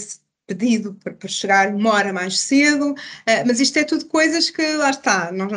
pedido 0.47 0.93
para, 0.95 1.27
chegar 1.27 1.73
uma 1.73 1.91
hora 1.91 2.13
mais 2.13 2.39
cedo, 2.39 2.91
uh, 2.91 3.47
mas 3.47 3.59
isto 3.59 3.77
é 3.77 3.83
tudo 3.83 4.05
coisas 4.05 4.49
que 4.49 4.65
lá 4.73 4.89
está, 4.89 5.31
não, 5.31 5.47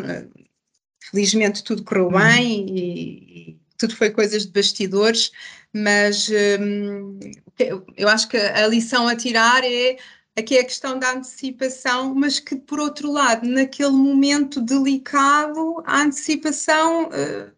felizmente 1.10 1.62
tudo 1.64 1.84
correu 1.84 2.06
uhum. 2.06 2.18
bem 2.18 2.66
e, 2.68 3.50
e, 3.50 3.60
tudo 3.78 3.94
foi 3.94 4.10
coisas 4.10 4.46
de 4.46 4.52
bastidores, 4.52 5.30
mas 5.72 6.30
um, 6.60 7.18
eu, 7.58 7.84
eu 7.96 8.08
acho 8.08 8.28
que 8.28 8.38
a 8.38 8.66
lição 8.66 9.06
a 9.06 9.14
tirar 9.14 9.62
é 9.64 9.98
aqui 10.36 10.58
é 10.58 10.60
a 10.60 10.64
questão 10.64 10.98
da 10.98 11.12
antecipação, 11.12 12.14
mas 12.14 12.38
que, 12.38 12.54
por 12.54 12.78
outro 12.78 13.10
lado, 13.10 13.48
naquele 13.48 13.90
momento 13.90 14.60
delicado, 14.60 15.82
a 15.86 16.02
antecipação 16.02 17.08
uh, 17.08 17.50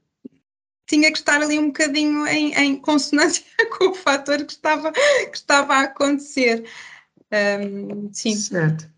tinha 0.87 1.11
que 1.11 1.18
estar 1.18 1.43
ali 1.43 1.59
um 1.59 1.66
bocadinho 1.66 2.26
em, 2.26 2.55
em, 2.55 2.76
consonância 2.76 3.45
com 3.76 3.91
o 3.91 3.95
fator 3.95 4.45
que 4.45 4.53
estava, 4.53 4.93
que 4.93 5.37
estava 5.37 5.74
a 5.74 5.83
acontecer. 5.83 6.64
Um, 7.33 8.11
sim. 8.12 8.35
Certo. 8.35 8.89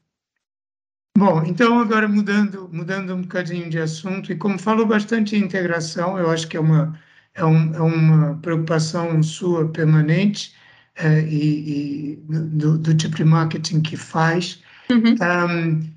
Bom, 1.17 1.43
então 1.45 1.79
agora 1.79 2.09
mudando, 2.09 2.69
mudando 2.73 3.15
um 3.15 3.23
bocadinho 3.23 3.69
de 3.69 3.79
assunto, 3.79 4.33
e 4.33 4.37
como 4.37 4.59
falou 4.59 4.87
bastante 4.87 5.37
em 5.37 5.41
integração, 5.41 6.19
eu 6.19 6.31
acho 6.31 6.49
que 6.49 6.57
é 6.57 6.61
uma, 6.61 6.99
é, 7.35 7.45
um, 7.45 7.75
é 7.75 7.81
uma 7.81 8.39
preocupação 8.39 9.23
sua 9.23 9.69
permanente, 9.69 10.55
é, 10.95 11.21
e, 11.23 12.13
e 12.13 12.17
do, 12.29 12.79
do, 12.79 12.95
tipo 12.95 13.17
de 13.17 13.25
marketing 13.25 13.81
que 13.81 13.97
faz. 13.97 14.63
Uhum. 14.91 15.15
Um, 15.21 15.91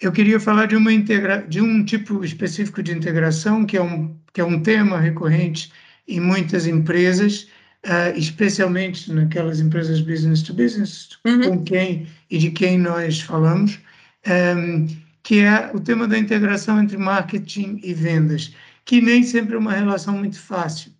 eu 0.00 0.12
queria 0.12 0.38
falar 0.38 0.66
de 0.66 0.76
uma 0.76 0.92
integra 0.92 1.44
de 1.48 1.60
um 1.60 1.84
tipo 1.84 2.24
específico 2.24 2.82
de 2.82 2.92
integração 2.92 3.66
que 3.66 3.76
é 3.76 3.82
um 3.82 4.16
que 4.32 4.40
é 4.40 4.44
um 4.44 4.62
tema 4.62 5.00
recorrente 5.00 5.72
em 6.06 6.20
muitas 6.20 6.66
empresas, 6.66 7.48
uh, 7.86 8.16
especialmente 8.16 9.12
naquelas 9.12 9.60
empresas 9.60 10.00
business 10.00 10.42
to 10.42 10.54
business 10.54 11.10
uhum. 11.24 11.42
com 11.42 11.64
quem 11.64 12.06
e 12.30 12.38
de 12.38 12.50
quem 12.50 12.78
nós 12.78 13.20
falamos, 13.20 13.78
um, 14.26 14.86
que 15.22 15.40
é 15.40 15.70
o 15.74 15.80
tema 15.80 16.08
da 16.08 16.18
integração 16.18 16.80
entre 16.80 16.96
marketing 16.96 17.80
e 17.82 17.92
vendas, 17.92 18.54
que 18.84 19.00
nem 19.00 19.22
sempre 19.22 19.54
é 19.54 19.58
uma 19.58 19.72
relação 19.72 20.16
muito 20.16 20.40
fácil 20.40 20.92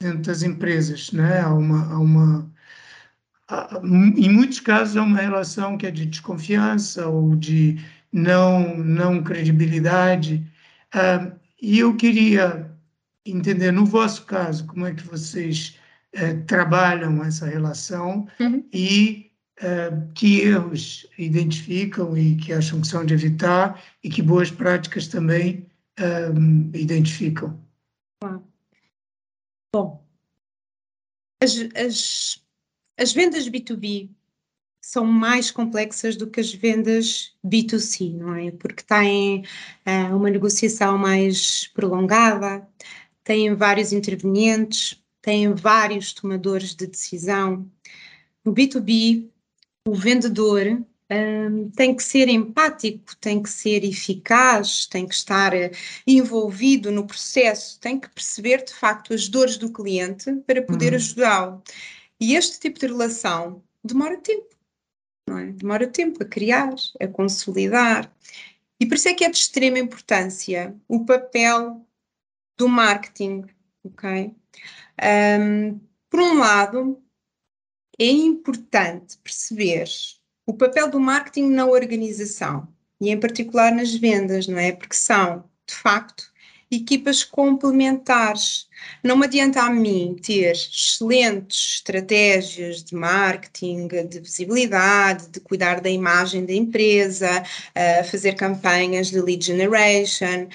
dentro 0.00 0.22
das 0.22 0.42
empresas, 0.42 1.12
né? 1.12 1.40
Há 1.40 1.52
uma, 1.52 1.92
há 1.92 1.98
uma 1.98 2.50
em 3.82 4.28
muitos 4.28 4.60
casos 4.60 4.96
é 4.96 5.00
uma 5.00 5.18
relação 5.18 5.76
que 5.76 5.86
é 5.86 5.90
de 5.90 6.06
desconfiança 6.06 7.08
ou 7.08 7.34
de 7.34 7.80
não 8.12 8.76
não 8.78 9.24
credibilidade 9.24 10.46
uh, 10.94 11.32
e 11.60 11.80
eu 11.80 11.96
queria 11.96 12.70
entender 13.26 13.72
no 13.72 13.84
vosso 13.84 14.24
caso 14.24 14.64
como 14.66 14.86
é 14.86 14.94
que 14.94 15.02
vocês 15.02 15.79
uh, 16.16 16.44
trabalham 16.46 17.22
essa 17.24 17.46
relação 17.46 18.26
uhum. 18.38 18.64
e 18.72 19.32
uh, 19.60 20.12
que 20.14 20.40
erros 20.40 21.06
identificam 21.18 22.16
e 22.16 22.36
que 22.36 22.52
acham 22.52 22.80
que 22.80 22.86
são 22.86 23.04
de 23.04 23.14
evitar 23.14 23.82
e 24.02 24.10
que 24.10 24.22
boas 24.22 24.50
práticas 24.50 25.06
também 25.06 25.66
identificam. 26.72 27.60
Bom, 29.74 30.02
as, 31.42 31.52
as 31.76 32.40
as 33.00 33.14
vendas 33.14 33.48
B2B 33.48 34.10
são 34.82 35.06
mais 35.06 35.50
complexas 35.50 36.14
do 36.14 36.26
que 36.26 36.38
as 36.38 36.52
vendas 36.52 37.34
B2C, 37.42 38.14
não 38.14 38.34
é? 38.34 38.50
Porque 38.50 38.82
têm 38.82 39.42
uh, 39.86 40.14
uma 40.14 40.28
negociação 40.28 40.98
mais 40.98 41.66
prolongada, 41.68 42.68
têm 43.24 43.54
vários 43.54 43.90
intervenientes, 43.90 44.99
têm 45.22 45.52
vários 45.54 46.12
tomadores 46.12 46.74
de 46.74 46.86
decisão. 46.86 47.70
No 48.44 48.54
B2B, 48.54 49.28
o 49.86 49.94
vendedor 49.94 50.84
um, 51.10 51.70
tem 51.70 51.94
que 51.94 52.02
ser 52.02 52.28
empático, 52.28 53.16
tem 53.16 53.42
que 53.42 53.50
ser 53.50 53.84
eficaz, 53.84 54.86
tem 54.86 55.06
que 55.06 55.14
estar 55.14 55.52
uh, 55.52 55.70
envolvido 56.06 56.90
no 56.92 57.06
processo, 57.06 57.80
tem 57.80 57.98
que 57.98 58.08
perceber 58.10 58.64
de 58.64 58.72
facto 58.72 59.12
as 59.12 59.28
dores 59.28 59.56
do 59.56 59.72
cliente 59.72 60.32
para 60.46 60.62
poder 60.62 60.92
uhum. 60.92 60.96
ajudá-lo. 60.96 61.62
E 62.20 62.34
este 62.34 62.60
tipo 62.60 62.78
de 62.78 62.86
relação 62.86 63.62
demora 63.82 64.18
tempo, 64.18 64.54
não 65.28 65.38
é? 65.38 65.46
Demora 65.46 65.86
tempo 65.86 66.22
a 66.22 66.26
criar, 66.26 66.74
a 67.00 67.08
consolidar. 67.08 68.12
E 68.78 68.86
por 68.86 68.94
isso 68.94 69.08
é 69.08 69.14
que 69.14 69.24
é 69.24 69.30
de 69.30 69.36
extrema 69.36 69.78
importância 69.78 70.74
o 70.86 71.04
papel 71.04 71.84
do 72.56 72.68
marketing, 72.68 73.44
ok? 73.82 74.34
Um, 75.02 75.80
por 76.08 76.20
um 76.20 76.38
lado, 76.38 77.02
é 77.98 78.06
importante 78.06 79.18
perceber 79.18 79.88
o 80.46 80.54
papel 80.54 80.90
do 80.90 80.98
marketing 80.98 81.50
na 81.50 81.66
organização 81.66 82.68
e 83.00 83.10
em 83.10 83.18
particular 83.18 83.72
nas 83.72 83.94
vendas, 83.94 84.46
não 84.46 84.58
é? 84.58 84.72
Porque 84.72 84.96
são, 84.96 85.44
de 85.66 85.74
facto, 85.74 86.30
equipas 86.70 87.24
complementares. 87.24 88.68
Não 89.02 89.16
me 89.16 89.26
adianta 89.26 89.62
a 89.62 89.70
mim 89.70 90.16
ter 90.22 90.52
excelentes 90.52 91.74
estratégias 91.76 92.84
de 92.84 92.94
marketing, 92.94 93.88
de 93.88 94.20
visibilidade, 94.20 95.28
de 95.28 95.40
cuidar 95.40 95.80
da 95.80 95.90
imagem 95.90 96.46
da 96.46 96.52
empresa, 96.52 97.42
uh, 97.42 98.04
fazer 98.04 98.34
campanhas 98.34 99.08
de 99.10 99.20
lead 99.20 99.44
generation, 99.44 100.48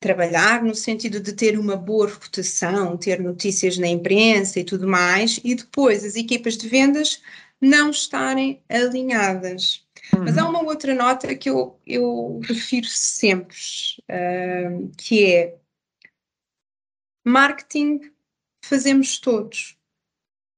trabalhar 0.00 0.62
no 0.62 0.74
sentido 0.74 1.20
de 1.20 1.32
ter 1.32 1.58
uma 1.58 1.76
boa 1.76 2.06
reputação, 2.06 2.96
ter 2.96 3.20
notícias 3.20 3.78
na 3.78 3.88
imprensa 3.88 4.60
e 4.60 4.64
tudo 4.64 4.86
mais, 4.86 5.40
e 5.42 5.54
depois 5.54 6.04
as 6.04 6.16
equipas 6.16 6.56
de 6.56 6.68
vendas 6.68 7.22
não 7.60 7.90
estarem 7.90 8.62
alinhadas. 8.68 9.86
Uhum. 10.14 10.24
Mas 10.24 10.38
há 10.38 10.44
uhum. 10.44 10.50
uma 10.50 10.62
outra 10.62 10.94
nota 10.94 11.34
que 11.34 11.48
eu, 11.48 11.78
eu 11.86 12.40
refiro 12.44 12.86
sempre, 12.86 13.56
uh, 14.10 14.90
que 14.96 15.34
é 15.34 15.56
marketing 17.24 18.00
fazemos 18.64 19.18
todos. 19.18 19.76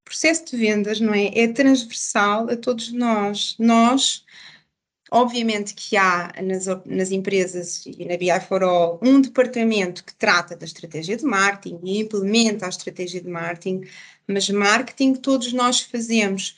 O 0.02 0.04
processo 0.04 0.44
de 0.46 0.56
vendas, 0.56 1.00
não 1.00 1.14
é? 1.14 1.26
É 1.38 1.48
transversal 1.52 2.48
a 2.50 2.56
todos 2.56 2.92
nós. 2.92 3.56
Nós, 3.58 4.24
obviamente 5.10 5.74
que 5.74 5.96
há 5.96 6.32
nas, 6.42 6.66
nas 6.86 7.10
empresas 7.10 7.84
e 7.86 8.04
na 8.04 8.16
BI 8.16 8.40
for 8.46 8.62
All 8.62 9.00
um 9.02 9.20
departamento 9.20 10.04
que 10.04 10.14
trata 10.14 10.56
da 10.56 10.64
estratégia 10.64 11.16
de 11.16 11.24
marketing 11.24 11.80
e 11.84 12.00
implementa 12.00 12.66
a 12.66 12.68
estratégia 12.68 13.20
de 13.20 13.28
marketing, 13.28 13.82
mas 14.26 14.48
marketing 14.50 15.14
todos 15.14 15.52
nós 15.52 15.80
fazemos. 15.80 16.56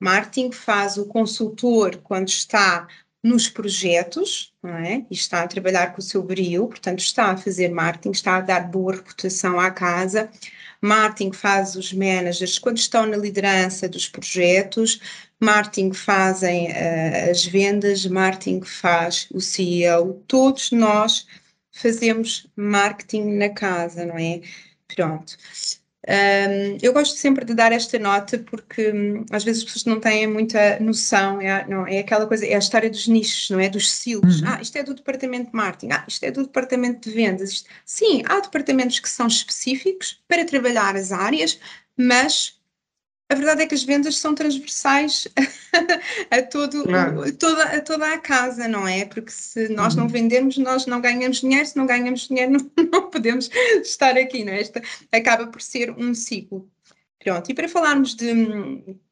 Marketing 0.00 0.52
faz 0.52 0.98
o 0.98 1.06
consultor 1.06 1.96
quando 2.02 2.28
está 2.28 2.86
nos 3.26 3.48
projetos, 3.48 4.52
não 4.62 4.76
é? 4.76 5.04
E 5.10 5.14
está 5.14 5.42
a 5.42 5.48
trabalhar 5.48 5.92
com 5.92 6.00
o 6.00 6.04
seu 6.04 6.22
brilho, 6.22 6.68
portanto, 6.68 7.00
está 7.00 7.32
a 7.32 7.36
fazer 7.36 7.68
marketing, 7.68 8.12
está 8.12 8.36
a 8.36 8.40
dar 8.40 8.70
boa 8.70 8.94
reputação 8.94 9.58
à 9.58 9.70
casa. 9.70 10.30
Marketing 10.80 11.32
faz 11.32 11.74
os 11.74 11.92
managers 11.92 12.58
quando 12.58 12.78
estão 12.78 13.06
na 13.06 13.16
liderança 13.16 13.88
dos 13.88 14.08
projetos, 14.08 15.00
marketing 15.40 15.92
fazem 15.92 16.68
uh, 16.68 17.30
as 17.30 17.44
vendas, 17.44 18.06
marketing 18.06 18.62
faz 18.62 19.28
o 19.32 19.40
CEO, 19.40 20.22
todos 20.26 20.70
nós 20.70 21.26
fazemos 21.72 22.46
marketing 22.56 23.36
na 23.36 23.50
casa, 23.50 24.04
não 24.04 24.18
é? 24.18 24.40
Pronto. 24.94 25.36
Um, 26.08 26.78
eu 26.80 26.92
gosto 26.92 27.18
sempre 27.18 27.44
de 27.44 27.52
dar 27.52 27.72
esta 27.72 27.98
nota 27.98 28.38
porque 28.38 28.92
um, 28.92 29.24
às 29.30 29.42
vezes 29.42 29.62
as 29.62 29.64
pessoas 29.64 29.84
não 29.86 30.00
têm 30.00 30.26
muita 30.28 30.78
noção, 30.78 31.40
é, 31.40 31.66
não, 31.66 31.84
é 31.84 31.98
aquela 31.98 32.26
coisa, 32.26 32.46
é 32.46 32.54
a 32.54 32.58
história 32.58 32.88
dos 32.88 33.08
nichos, 33.08 33.50
não 33.50 33.58
é? 33.58 33.68
Dos 33.68 33.90
silos. 33.90 34.40
Uhum. 34.40 34.48
Ah, 34.48 34.62
isto 34.62 34.76
é 34.76 34.84
do 34.84 34.94
departamento 34.94 35.50
de 35.50 35.56
marketing, 35.56 35.92
ah, 35.92 36.04
isto 36.06 36.22
é 36.24 36.30
do 36.30 36.44
departamento 36.44 37.08
de 37.08 37.14
vendas. 37.14 37.50
Isto... 37.50 37.68
Sim, 37.84 38.22
há 38.26 38.38
departamentos 38.38 39.00
que 39.00 39.08
são 39.08 39.26
específicos 39.26 40.22
para 40.28 40.44
trabalhar 40.44 40.94
as 40.94 41.10
áreas, 41.10 41.58
mas 41.96 42.55
a 43.28 43.34
verdade 43.34 43.62
é 43.62 43.66
que 43.66 43.74
as 43.74 43.82
vendas 43.82 44.18
são 44.18 44.34
transversais 44.34 45.26
a, 46.30 46.42
todo, 46.42 46.84
claro. 46.84 47.22
a, 47.22 47.32
toda, 47.32 47.64
a 47.64 47.80
toda 47.80 48.12
a 48.12 48.18
casa, 48.18 48.68
não 48.68 48.86
é? 48.86 49.04
Porque 49.04 49.32
se 49.32 49.68
nós 49.68 49.94
uhum. 49.94 50.02
não 50.02 50.08
vendermos, 50.08 50.56
nós 50.58 50.86
não 50.86 51.00
ganhamos 51.00 51.40
dinheiro, 51.40 51.66
se 51.66 51.76
não 51.76 51.86
ganhamos 51.86 52.28
dinheiro, 52.28 52.52
não, 52.76 52.84
não 52.84 53.10
podemos 53.10 53.50
estar 53.82 54.16
aqui, 54.16 54.44
não 54.44 54.52
é? 54.52 54.60
Esta 54.60 54.80
acaba 55.10 55.48
por 55.48 55.60
ser 55.60 55.90
um 55.90 56.14
ciclo. 56.14 56.70
Pronto, 57.18 57.50
e 57.50 57.54
para 57.54 57.68
falarmos 57.68 58.14
de, 58.14 58.32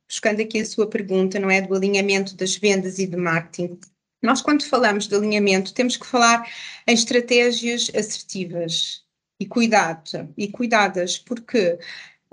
buscando 0.08 0.40
aqui 0.40 0.60
a 0.60 0.66
sua 0.66 0.86
pergunta, 0.86 1.40
não 1.40 1.50
é? 1.50 1.60
Do 1.60 1.74
alinhamento 1.74 2.36
das 2.36 2.56
vendas 2.56 3.00
e 3.00 3.08
de 3.08 3.16
marketing, 3.16 3.80
nós 4.22 4.40
quando 4.40 4.64
falamos 4.64 5.08
de 5.08 5.14
alinhamento 5.16 5.74
temos 5.74 5.96
que 5.96 6.06
falar 6.06 6.48
em 6.86 6.94
estratégias 6.94 7.90
assertivas 7.94 9.04
e 9.40 9.46
cuidado, 9.46 10.32
e 10.38 10.48
cuidadas, 10.48 11.18
porque 11.18 11.78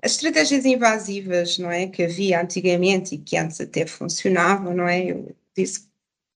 as 0.01 0.13
estratégias 0.13 0.65
invasivas, 0.65 1.57
não 1.57 1.69
é, 1.71 1.87
que 1.87 2.03
havia 2.03 2.41
antigamente 2.41 3.15
e 3.15 3.17
que 3.17 3.37
antes 3.37 3.61
até 3.61 3.85
funcionavam, 3.85 4.73
não 4.73 4.87
é? 4.87 5.11
Eu 5.11 5.35
disse 5.55 5.91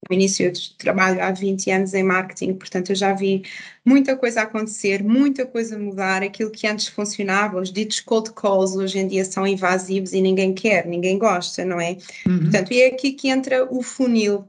no 0.07 0.15
início 0.15 0.51
de 0.51 0.75
trabalho 0.77 1.23
há 1.23 1.31
20 1.31 1.71
anos 1.71 1.93
em 1.93 2.03
marketing, 2.03 2.53
portanto 2.53 2.91
eu 2.91 2.95
já 2.95 3.13
vi 3.13 3.43
muita 3.83 4.15
coisa 4.15 4.41
acontecer, 4.41 5.03
muita 5.03 5.45
coisa 5.45 5.79
mudar, 5.79 6.21
aquilo 6.21 6.51
que 6.51 6.67
antes 6.67 6.87
funcionava, 6.87 7.59
os 7.59 7.71
ditos 7.71 8.01
cold 8.01 8.31
calls 8.33 8.75
hoje 8.75 8.99
em 8.99 9.07
dia 9.07 9.25
são 9.25 9.47
invasivos 9.47 10.13
e 10.13 10.21
ninguém 10.21 10.53
quer, 10.53 10.85
ninguém 10.85 11.17
gosta, 11.17 11.65
não 11.65 11.81
é? 11.81 11.97
Uhum. 12.27 12.41
Portanto, 12.41 12.71
é 12.71 12.85
aqui 12.85 13.13
que 13.13 13.29
entra 13.29 13.67
o 13.73 13.81
funil 13.81 14.45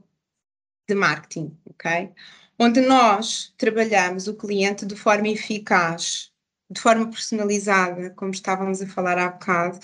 de 0.87 0.95
marketing, 0.95 1.51
ok? 1.65 2.11
Onde 2.59 2.81
nós 2.81 3.53
trabalhamos 3.57 4.27
o 4.27 4.35
cliente 4.35 4.85
de 4.85 4.95
forma 4.95 5.27
eficaz, 5.27 6.31
de 6.69 6.79
forma 6.81 7.09
personalizada, 7.09 8.11
como 8.11 8.31
estávamos 8.31 8.81
a 8.81 8.87
falar 8.87 9.17
há 9.17 9.29
bocado, 9.29 9.79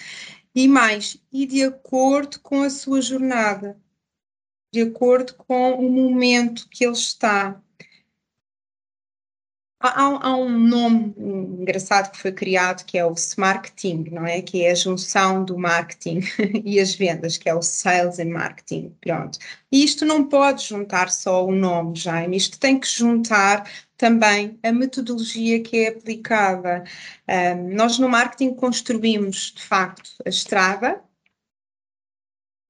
e 0.55 0.67
mais, 0.67 1.17
e 1.31 1.45
de 1.45 1.63
acordo 1.63 2.39
com 2.41 2.61
a 2.63 2.69
sua 2.69 3.01
jornada. 3.01 3.79
de 4.73 4.81
acordo 4.81 5.35
com 5.35 5.73
o 5.73 5.89
momento 5.91 6.67
que 6.69 6.83
ele 6.83 6.93
está. 6.93 7.61
Há, 9.85 10.27
há, 10.29 10.37
um 10.37 10.49
nome 10.49 11.13
engraçado 11.17 12.09
que 12.09 12.17
foi 12.17 12.31
criado 12.31 12.85
que 12.85 12.97
é 12.97 13.05
o 13.05 13.13
marketing, 13.37 14.05
não 14.11 14.25
é? 14.25 14.41
Que 14.41 14.63
é 14.63 14.71
a 14.71 14.75
junção 14.75 15.43
do 15.43 15.57
marketing 15.57 16.21
e 16.63 16.79
as 16.79 16.95
vendas, 16.95 17.35
que 17.35 17.49
é 17.49 17.53
o 17.53 17.61
sales 17.61 18.17
and 18.17 18.29
marketing. 18.29 18.95
Pronto. 19.01 19.37
E 19.69 19.83
isto 19.83 20.05
não 20.05 20.25
pode 20.25 20.63
juntar 20.63 21.11
só 21.11 21.45
o 21.45 21.51
nome, 21.53 21.97
Jaime, 21.97 22.37
isto 22.37 22.57
tem 22.57 22.79
que 22.79 22.87
juntar 22.87 23.69
também 23.97 24.57
a 24.63 24.71
metodologia 24.71 25.61
que 25.61 25.79
é 25.79 25.89
aplicada. 25.89 26.85
Um, 27.27 27.75
nós 27.75 27.99
no 27.99 28.07
marketing 28.07 28.53
construímos, 28.53 29.51
de 29.53 29.63
facto, 29.63 30.11
a 30.25 30.29
estrada, 30.29 31.03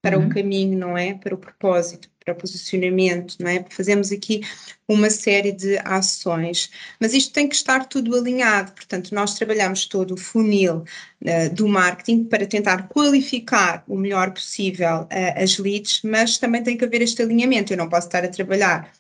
para 0.04 0.18
uhum. 0.20 0.26
o 0.26 0.30
caminho, 0.30 0.78
não 0.78 0.98
é? 0.98 1.14
Para 1.14 1.34
o 1.34 1.38
propósito, 1.38 2.10
para 2.24 2.36
posicionamento, 2.36 3.36
não 3.40 3.50
é? 3.50 3.66
Fazemos 3.70 4.12
aqui 4.12 4.42
uma 4.88 5.10
série 5.10 5.52
de 5.52 5.78
ações, 5.80 6.70
mas 7.00 7.14
isto 7.14 7.34
tem 7.34 7.48
que 7.48 7.56
estar 7.56 7.86
tudo 7.86 8.16
alinhado, 8.16 8.72
portanto, 8.74 9.14
nós 9.14 9.36
trabalhamos 9.36 9.86
todo 9.86 10.14
o 10.14 10.18
funil 10.18 10.78
uh, 11.22 11.54
do 11.54 11.68
marketing 11.68 12.26
para 12.26 12.46
tentar 12.46 12.88
qualificar 12.90 13.84
o 13.88 13.98
melhor 13.98 14.32
possível 14.32 15.04
uh, 15.04 15.44
as 15.44 15.58
leads, 15.58 16.02
mas 16.04 16.38
também 16.38 16.64
tem 16.64 16.78
que 16.78 16.86
haver 16.86 17.02
este 17.02 17.22
alinhamento, 17.22 17.74
eu 17.74 17.78
não 17.78 17.90
posso 17.90 18.08
estar 18.08 18.24
a 18.24 18.30
trabalhar 18.30 18.92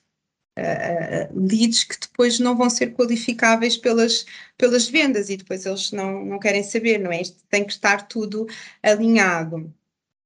Uh, 0.55 1.33
leads 1.33 1.83
que 1.83 1.99
depois 1.99 2.37
não 2.37 2.55
vão 2.55 2.69
ser 2.69 2.93
qualificáveis 2.93 3.75
pelas, 3.75 4.23
pelas 4.55 4.87
vendas 4.87 5.31
e 5.31 5.37
depois 5.37 5.65
eles 5.65 5.91
não, 5.91 6.23
não 6.23 6.37
querem 6.37 6.61
saber, 6.61 6.99
não 6.99 7.11
é? 7.11 7.21
Isto 7.21 7.43
tem 7.49 7.65
que 7.65 7.71
estar 7.71 8.07
tudo 8.07 8.45
alinhado. 8.83 9.73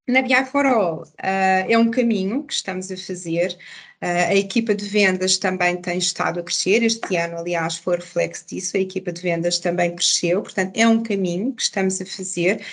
Na 0.08 0.22
BI 0.22 0.45
for 0.45 0.66
All 0.66 1.01
uh, 1.01 1.08
é 1.20 1.78
um 1.78 1.91
caminho 1.91 2.43
que 2.43 2.53
estamos 2.53 2.89
a 2.89 2.95
fazer. 2.95 3.58
Uh, 4.01 4.30
a 4.30 4.36
equipa 4.36 4.74
de 4.74 4.86
vendas 4.86 5.38
também 5.38 5.82
tem 5.82 5.97
estado 5.97 6.39
a 6.39 6.43
crescer. 6.43 6.82
Este 6.82 7.18
ano, 7.18 7.38
aliás, 7.38 7.78
foi 7.78 7.97
reflexo 7.97 8.47
disso. 8.47 8.78
A 8.78 8.80
equipa 8.80 9.12
de 9.12 9.22
vendas 9.22 9.60
também 9.60 9.93
cresceu. 9.93 10.41
Portanto, 10.41 10.78
é 10.78 10.88
um 10.88 11.03
caminho 11.03 11.53
que 11.53 11.62
estamos 11.62 11.99
a 11.99 12.05
fazer. 12.05 12.66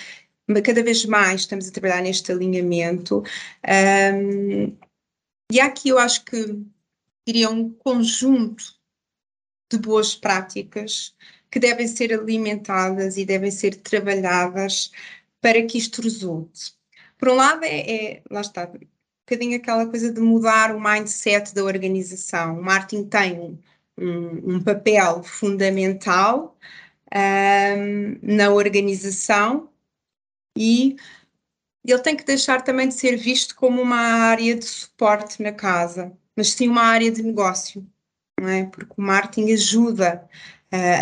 Cada 0.63 0.81
vez 0.81 1.05
mais 1.05 1.41
estamos 1.41 1.67
a 1.67 1.71
trabalhar 1.71 2.01
neste 2.03 2.31
alinhamento. 2.31 3.21
Um, 3.67 4.77
e 5.51 5.59
aqui 5.59 5.89
eu 5.89 5.99
acho 5.99 6.23
que 6.23 6.63
iria 7.27 7.49
um 7.49 7.69
conjunto 7.69 8.63
de 9.69 9.77
boas 9.77 10.15
práticas 10.15 11.13
que 11.51 11.59
devem 11.59 11.87
ser 11.87 12.13
alimentadas 12.13 13.17
e 13.17 13.25
devem 13.25 13.51
ser 13.51 13.75
trabalhadas 13.75 14.91
para 15.41 15.61
que 15.65 15.77
isto 15.77 16.01
resulte. 16.01 16.75
Por 17.17 17.29
um 17.29 17.35
lado, 17.35 17.63
é, 17.63 17.79
é 17.79 18.23
lá 18.29 18.41
está, 18.41 18.63
um 18.65 18.79
bocadinho 19.27 19.57
aquela 19.57 19.85
coisa 19.87 20.11
de 20.11 20.19
mudar 20.19 20.75
o 20.75 20.81
mindset 20.81 21.53
da 21.53 21.63
organização. 21.63 22.59
O 22.59 22.63
marketing 22.63 23.07
tem 23.07 23.39
um, 23.39 23.57
um, 23.97 24.55
um 24.55 24.63
papel 24.63 25.23
fundamental 25.23 26.57
um, 27.13 28.19
na 28.21 28.49
organização 28.49 29.69
e 30.57 30.95
ele 31.85 32.01
tem 32.01 32.15
que 32.15 32.23
deixar 32.23 32.61
também 32.63 32.87
de 32.87 32.95
ser 32.95 33.15
visto 33.15 33.55
como 33.55 33.81
uma 33.81 33.97
área 33.97 34.55
de 34.55 34.65
suporte 34.65 35.41
na 35.41 35.51
casa, 35.51 36.17
mas 36.35 36.51
sim 36.51 36.67
uma 36.67 36.81
área 36.81 37.11
de 37.11 37.21
negócio, 37.21 37.87
não 38.39 38.49
é? 38.49 38.65
Porque 38.65 38.93
o 38.97 39.01
marketing 39.01 39.53
ajuda 39.53 40.27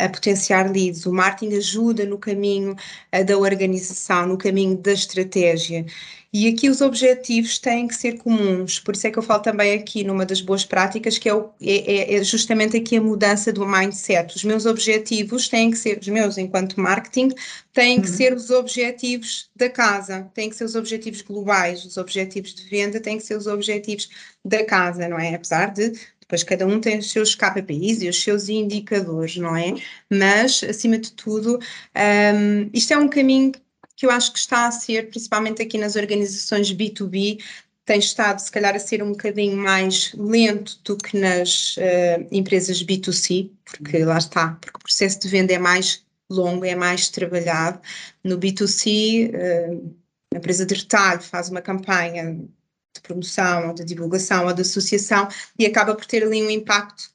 a 0.05 0.09
potenciar 0.09 0.71
leads. 0.71 1.05
O 1.05 1.13
marketing 1.13 1.55
ajuda 1.55 2.05
no 2.05 2.17
caminho 2.17 2.75
da 3.25 3.37
organização, 3.37 4.27
no 4.27 4.37
caminho 4.37 4.77
da 4.77 4.93
estratégia. 4.93 5.85
E 6.33 6.47
aqui 6.47 6.67
os 6.67 6.81
objetivos 6.81 7.59
têm 7.59 7.87
que 7.87 7.95
ser 7.95 8.17
comuns, 8.17 8.79
por 8.79 8.95
isso 8.95 9.05
é 9.05 9.11
que 9.11 9.19
eu 9.19 9.23
falo 9.23 9.43
também 9.43 9.71
aqui 9.77 10.03
numa 10.03 10.25
das 10.25 10.41
boas 10.41 10.65
práticas, 10.65 11.19
que 11.19 11.29
é, 11.29 11.33
o, 11.35 11.51
é, 11.61 11.93
é, 11.93 12.15
é 12.15 12.23
justamente 12.23 12.75
aqui 12.75 12.97
a 12.97 13.01
mudança 13.01 13.53
do 13.53 13.67
mindset. 13.67 14.35
Os 14.35 14.43
meus 14.43 14.65
objetivos 14.65 15.47
têm 15.47 15.69
que 15.69 15.77
ser, 15.77 15.99
os 15.99 16.07
meus 16.07 16.39
enquanto 16.39 16.79
marketing, 16.79 17.29
têm 17.71 18.01
que 18.01 18.09
uhum. 18.09 18.15
ser 18.15 18.33
os 18.33 18.49
objetivos 18.49 19.47
da 19.55 19.69
casa, 19.69 20.27
têm 20.33 20.49
que 20.49 20.55
ser 20.55 20.63
os 20.63 20.73
objetivos 20.73 21.21
globais, 21.21 21.85
os 21.85 21.97
objetivos 21.97 22.55
de 22.55 22.67
venda 22.67 22.99
têm 22.99 23.19
que 23.19 23.23
ser 23.23 23.37
os 23.37 23.45
objetivos 23.45 24.09
da 24.43 24.65
casa, 24.65 25.07
não 25.07 25.19
é? 25.19 25.35
Apesar 25.35 25.67
de 25.67 25.93
depois 26.33 26.43
cada 26.43 26.65
um 26.65 26.79
tem 26.79 26.97
os 26.97 27.11
seus 27.11 27.35
KPIs 27.35 28.01
e 28.01 28.09
os 28.09 28.21
seus 28.23 28.49
indicadores, 28.49 29.37
não 29.37 29.55
é? 29.55 29.75
Mas, 30.09 30.63
acima 30.63 30.97
de 30.97 31.11
tudo, 31.11 31.59
um, 31.95 32.69
isto 32.73 32.91
é 32.91 32.97
um 32.97 33.07
caminho 33.07 33.51
que 33.95 34.07
eu 34.07 34.09
acho 34.09 34.33
que 34.33 34.39
está 34.39 34.67
a 34.67 34.71
ser, 34.71 35.09
principalmente 35.09 35.61
aqui 35.61 35.77
nas 35.77 35.95
organizações 35.95 36.73
B2B, 36.73 37.39
tem 37.85 37.99
estado, 37.99 38.39
se 38.39 38.51
calhar, 38.51 38.75
a 38.75 38.79
ser 38.79 39.03
um 39.03 39.11
bocadinho 39.11 39.55
mais 39.57 40.11
lento 40.17 40.79
do 40.83 40.97
que 40.97 41.17
nas 41.17 41.77
uh, 41.77 42.27
empresas 42.31 42.81
B2C, 42.83 43.51
porque 43.65 44.03
lá 44.03 44.17
está, 44.17 44.57
porque 44.59 44.77
o 44.77 44.83
processo 44.83 45.19
de 45.19 45.27
venda 45.27 45.53
é 45.53 45.59
mais 45.59 46.03
longo, 46.29 46.65
é 46.65 46.73
mais 46.73 47.09
trabalhado. 47.09 47.79
No 48.23 48.39
B2C, 48.39 49.29
uh, 49.29 49.95
a 50.33 50.37
empresa 50.37 50.65
de 50.65 50.73
retalho 50.73 51.21
faz 51.21 51.49
uma 51.49 51.61
campanha 51.61 52.39
de 52.93 53.01
promoção, 53.01 53.69
ou 53.69 53.73
de 53.73 53.83
divulgação, 53.83 54.45
ou 54.45 54.53
de 54.53 54.61
associação, 54.61 55.27
e 55.57 55.65
acaba 55.65 55.95
por 55.95 56.05
ter 56.05 56.23
ali 56.23 56.43
um 56.43 56.49
impacto 56.49 57.11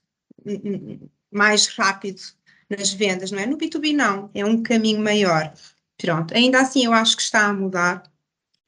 mais 1.30 1.66
rápido 1.68 2.20
nas 2.68 2.92
vendas, 2.92 3.30
não 3.30 3.38
é? 3.38 3.46
No 3.46 3.56
B2B 3.56 3.94
não, 3.94 4.30
é 4.34 4.44
um 4.44 4.62
caminho 4.62 5.02
maior. 5.02 5.52
Pronto, 5.96 6.34
ainda 6.34 6.60
assim 6.60 6.84
eu 6.84 6.92
acho 6.92 7.16
que 7.16 7.22
está 7.22 7.46
a 7.46 7.52
mudar. 7.52 8.02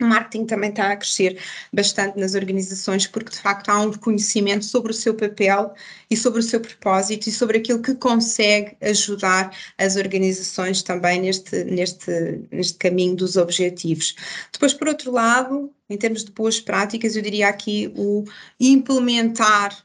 O 0.00 0.04
marketing 0.04 0.46
também 0.46 0.70
está 0.70 0.90
a 0.92 0.96
crescer 0.96 1.38
bastante 1.72 2.18
nas 2.18 2.34
organizações, 2.34 3.06
porque 3.06 3.30
de 3.30 3.38
facto 3.38 3.68
há 3.68 3.80
um 3.80 3.90
reconhecimento 3.90 4.64
sobre 4.64 4.92
o 4.92 4.94
seu 4.94 5.14
papel 5.14 5.74
e 6.10 6.16
sobre 6.16 6.40
o 6.40 6.42
seu 6.42 6.60
propósito 6.60 7.28
e 7.28 7.32
sobre 7.32 7.58
aquilo 7.58 7.82
que 7.82 7.94
consegue 7.94 8.76
ajudar 8.80 9.54
as 9.76 9.96
organizações 9.96 10.82
também 10.82 11.20
neste, 11.20 11.64
neste, 11.64 12.40
neste 12.50 12.78
caminho 12.78 13.14
dos 13.14 13.36
objetivos. 13.36 14.14
Depois, 14.52 14.72
por 14.72 14.88
outro 14.88 15.12
lado, 15.12 15.72
em 15.88 15.98
termos 15.98 16.24
de 16.24 16.32
boas 16.32 16.60
práticas, 16.60 17.14
eu 17.14 17.22
diria 17.22 17.48
aqui 17.48 17.92
o 17.96 18.24
implementar 18.58 19.84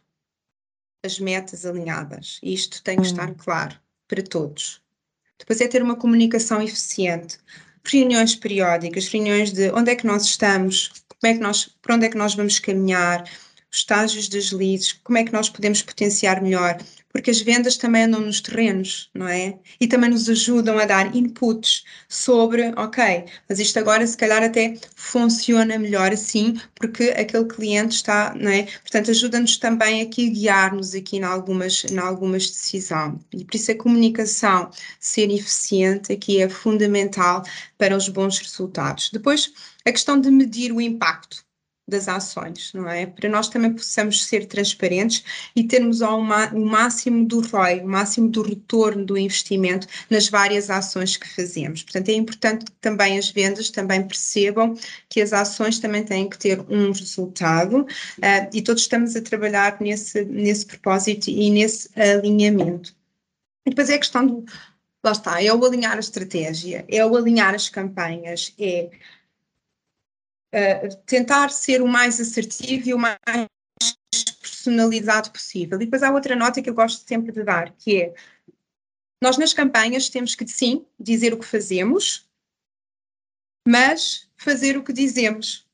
as 1.03 1.19
metas 1.19 1.65
alinhadas. 1.65 2.39
Isto 2.41 2.81
tem 2.83 2.95
que 2.95 3.03
hum. 3.03 3.05
estar 3.05 3.33
claro 3.35 3.75
para 4.07 4.23
todos. 4.23 4.81
Depois 5.37 5.59
é 5.61 5.67
ter 5.67 5.81
uma 5.81 5.95
comunicação 5.95 6.61
eficiente, 6.61 7.37
reuniões 7.85 8.35
periódicas, 8.35 9.07
reuniões 9.07 9.51
de 9.51 9.71
onde 9.71 9.91
é 9.91 9.95
que 9.95 10.07
nós 10.07 10.23
estamos, 10.23 10.91
como 11.07 11.31
é 11.31 11.33
que 11.33 11.39
nós, 11.39 11.69
para 11.81 11.95
onde 11.95 12.05
é 12.05 12.09
que 12.09 12.17
nós 12.17 12.35
vamos 12.35 12.59
caminhar, 12.59 13.23
os 13.71 13.79
estágios 13.79 14.29
das 14.29 14.51
leads, 14.51 14.93
como 15.03 15.17
é 15.17 15.23
que 15.23 15.33
nós 15.33 15.49
podemos 15.49 15.81
potenciar 15.81 16.41
melhor, 16.41 16.77
porque 17.15 17.31
as 17.31 17.39
vendas 17.39 17.77
também 17.77 18.03
andam 18.03 18.19
nos 18.19 18.41
terrenos, 18.41 19.09
não 19.13 19.25
é? 19.25 19.57
E 19.79 19.87
também 19.87 20.09
nos 20.09 20.27
ajudam 20.27 20.77
a 20.77 20.83
dar 20.83 21.15
inputs 21.15 21.85
sobre, 22.09 22.73
ok, 22.75 23.23
mas 23.47 23.57
isto 23.57 23.79
agora 23.79 24.05
se 24.05 24.17
calhar 24.17 24.43
até 24.43 24.77
funciona 24.97 25.79
melhor 25.79 26.11
assim, 26.11 26.59
porque 26.75 27.13
aquele 27.17 27.45
cliente 27.45 27.95
está, 27.95 28.35
não 28.35 28.51
é? 28.51 28.63
Portanto, 28.63 29.11
ajuda-nos 29.11 29.55
também 29.55 30.01
aqui 30.01 30.27
a 30.27 30.33
guiar-nos 30.33 30.93
aqui 30.93 31.15
em 31.15 31.23
algumas, 31.23 31.85
em 31.85 31.97
algumas 31.97 32.49
decisões. 32.49 33.17
E 33.31 33.45
por 33.45 33.55
isso 33.55 33.71
a 33.71 33.75
comunicação 33.75 34.69
ser 34.99 35.31
eficiente 35.31 36.11
aqui 36.11 36.41
é 36.41 36.49
fundamental 36.49 37.43
para 37.77 37.95
os 37.95 38.09
bons 38.09 38.39
resultados. 38.39 39.09
Depois, 39.13 39.53
a 39.85 39.91
questão 39.93 40.19
de 40.19 40.29
medir 40.29 40.73
o 40.73 40.81
impacto 40.81 41.45
das 41.87 42.07
ações, 42.07 42.71
não 42.73 42.89
é? 42.89 43.05
Para 43.05 43.29
nós 43.29 43.47
também 43.47 43.71
possamos 43.71 44.25
ser 44.25 44.47
transparentes 44.47 45.23
e 45.55 45.63
termos 45.63 46.01
ao 46.01 46.19
o 46.19 46.65
máximo 46.65 47.25
do 47.25 47.41
ROI, 47.41 47.81
o 47.81 47.87
máximo 47.87 48.27
do 48.29 48.41
retorno 48.41 49.05
do 49.05 49.17
investimento 49.17 49.87
nas 50.09 50.27
várias 50.27 50.69
ações 50.69 51.15
que 51.15 51.27
fazemos. 51.27 51.83
Portanto, 51.83 52.09
é 52.09 52.13
importante 52.13 52.65
que 52.65 52.71
também 52.81 53.19
as 53.19 53.29
vendas 53.29 53.69
também 53.69 54.05
percebam 54.07 54.75
que 55.09 55.21
as 55.21 55.31
ações 55.31 55.77
também 55.77 56.03
têm 56.03 56.27
que 56.27 56.39
ter 56.39 56.59
um 56.69 56.91
resultado 56.91 57.81
uh, 57.81 58.49
e 58.51 58.61
todos 58.61 58.81
estamos 58.81 59.15
a 59.15 59.21
trabalhar 59.21 59.77
nesse, 59.79 60.25
nesse 60.25 60.65
propósito 60.65 61.29
e 61.29 61.51
nesse 61.51 61.89
alinhamento. 61.99 62.95
E 63.65 63.69
depois 63.69 63.89
é 63.89 63.95
a 63.95 63.99
questão 63.99 64.25
do, 64.25 64.45
lá 65.03 65.11
está, 65.11 65.43
é 65.43 65.53
o 65.53 65.63
alinhar 65.63 65.97
a 65.97 65.99
estratégia, 65.99 66.83
é 66.87 67.05
o 67.05 67.15
alinhar 67.15 67.53
as 67.53 67.69
campanhas, 67.69 68.53
é 68.59 68.89
tentar 71.05 71.49
ser 71.49 71.81
o 71.81 71.87
mais 71.87 72.19
assertivo 72.19 72.89
e 72.89 72.93
o 72.93 72.97
mais 72.97 73.17
personalizado 74.41 75.31
possível. 75.31 75.79
E 75.81 75.85
depois 75.85 76.03
há 76.03 76.11
outra 76.11 76.35
nota 76.35 76.61
que 76.61 76.69
eu 76.69 76.73
gosto 76.73 77.07
sempre 77.07 77.31
de 77.31 77.43
dar, 77.43 77.71
que 77.73 78.01
é 78.01 78.15
nós 79.21 79.37
nas 79.37 79.53
campanhas 79.53 80.09
temos 80.09 80.35
que 80.35 80.47
sim 80.47 80.85
dizer 80.99 81.33
o 81.33 81.39
que 81.39 81.45
fazemos, 81.45 82.29
mas 83.67 84.29
fazer 84.37 84.77
o 84.77 84.83
que 84.83 84.93
dizemos 84.93 85.67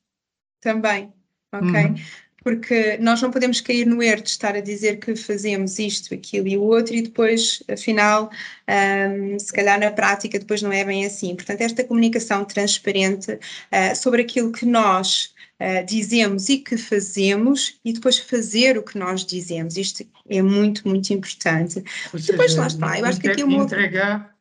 também, 0.60 1.12
ok? 1.52 1.68
Uhum 1.68 2.21
porque 2.42 2.96
nós 2.98 3.22
não 3.22 3.30
podemos 3.30 3.60
cair 3.60 3.86
no 3.86 4.02
erro 4.02 4.22
de 4.22 4.30
estar 4.30 4.54
a 4.54 4.60
dizer 4.60 4.98
que 4.98 5.14
fazemos 5.14 5.78
isto, 5.78 6.14
aquilo 6.14 6.48
e 6.48 6.56
o 6.56 6.62
outro 6.62 6.94
e 6.94 7.02
depois, 7.02 7.62
afinal, 7.70 8.30
um, 8.68 9.38
se 9.38 9.52
calhar 9.52 9.78
na 9.78 9.90
prática 9.90 10.38
depois 10.38 10.62
não 10.62 10.72
é 10.72 10.84
bem 10.84 11.04
assim. 11.04 11.34
Portanto, 11.34 11.60
esta 11.60 11.84
comunicação 11.84 12.44
transparente 12.44 13.32
uh, 13.32 13.96
sobre 13.96 14.22
aquilo 14.22 14.52
que 14.52 14.66
nós 14.66 15.32
uh, 15.60 15.84
dizemos 15.86 16.48
e 16.48 16.58
que 16.58 16.76
fazemos 16.76 17.78
e 17.84 17.92
depois 17.92 18.18
fazer 18.18 18.76
o 18.76 18.82
que 18.82 18.98
nós 18.98 19.24
dizemos. 19.24 19.76
Isto 19.76 20.04
é 20.28 20.42
muito, 20.42 20.86
muito 20.86 21.12
importante. 21.12 21.78
Ou 22.12 22.20
depois 22.20 22.50
seja, 22.52 22.60
lá 22.60 22.66
está, 22.66 22.98
eu 22.98 23.06
acho 23.06 23.20
que 23.20 23.28
aqui 23.28 23.42
é 23.42 23.44
uma... 23.44 23.64
entregar, 23.64 24.34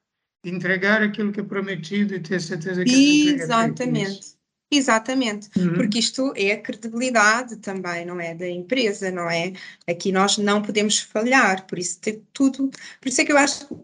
entregar 0.43 1.04
aquilo 1.04 1.32
que 1.32 1.39
é 1.39 1.43
prometido 1.43 2.16
e 2.16 2.20
ter 2.20 2.41
certeza 2.41 2.84
que 2.84 3.30
Exatamente. 3.30 4.41
Exatamente, 4.74 5.49
uhum. 5.57 5.74
porque 5.74 5.99
isto 5.99 6.32
é 6.36 6.53
a 6.53 6.61
credibilidade 6.61 7.57
também, 7.57 8.05
não 8.05 8.22
é? 8.22 8.34
Da 8.34 8.47
empresa, 8.47 9.11
não 9.11 9.30
é? 9.30 9.51
Aqui 9.86 10.13
nós 10.13 10.38
não 10.38 10.61
podemos 10.61 10.97
falhar, 10.99 11.67
por 11.67 11.78
isso 11.78 11.99
tem 11.99 12.24
tudo. 12.32 12.72
Por 13.01 13.09
isso 13.09 13.19
é 13.19 13.26
que 13.26 13.34
eu 13.34 13.38
acho 13.38 13.67
que 13.67 13.76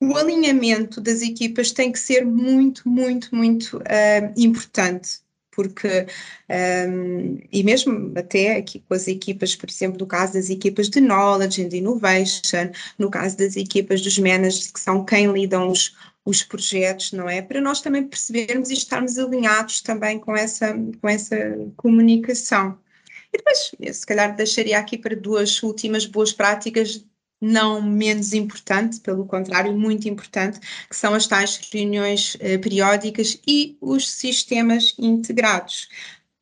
o 0.00 0.16
alinhamento 0.16 1.00
das 1.00 1.22
equipas 1.22 1.72
tem 1.72 1.90
que 1.90 1.98
ser 1.98 2.24
muito, 2.24 2.88
muito, 2.88 3.34
muito 3.34 3.78
uh, 3.78 4.32
importante 4.36 5.22
porque, 5.52 6.06
um, 6.88 7.38
e 7.52 7.62
mesmo 7.62 8.12
até 8.16 8.56
aqui 8.56 8.80
com 8.80 8.94
as 8.94 9.06
equipas, 9.06 9.54
por 9.54 9.68
exemplo, 9.68 9.98
no 10.00 10.06
caso 10.06 10.32
das 10.32 10.50
equipas 10.50 10.88
de 10.88 11.00
Knowledge 11.00 11.62
and 11.62 11.76
Innovation, 11.76 12.72
no 12.98 13.10
caso 13.10 13.36
das 13.36 13.54
equipas 13.54 14.00
dos 14.00 14.18
managers, 14.18 14.70
que 14.70 14.80
são 14.80 15.04
quem 15.04 15.30
lidam 15.30 15.68
os, 15.68 15.94
os 16.24 16.42
projetos, 16.42 17.12
não 17.12 17.28
é? 17.28 17.42
Para 17.42 17.60
nós 17.60 17.80
também 17.80 18.06
percebermos 18.06 18.70
e 18.70 18.74
estarmos 18.74 19.18
alinhados 19.18 19.80
também 19.80 20.18
com 20.18 20.36
essa, 20.36 20.74
com 21.00 21.08
essa 21.08 21.36
comunicação. 21.76 22.78
E 23.32 23.38
depois, 23.38 23.72
se 23.96 24.06
calhar 24.06 24.36
deixaria 24.36 24.78
aqui 24.78 24.96
para 24.98 25.16
duas 25.16 25.62
últimas 25.62 26.06
boas 26.06 26.32
práticas, 26.32 27.04
não 27.40 27.82
menos 27.82 28.32
importante, 28.32 29.00
pelo 29.00 29.26
contrário, 29.26 29.72
muito 29.76 30.08
importante, 30.08 30.60
que 30.88 30.94
são 30.94 31.12
as 31.12 31.26
tais 31.26 31.56
reuniões 31.72 32.36
eh, 32.38 32.56
periódicas 32.56 33.40
e 33.44 33.76
os 33.80 34.08
sistemas 34.08 34.94
integrados. 34.96 35.88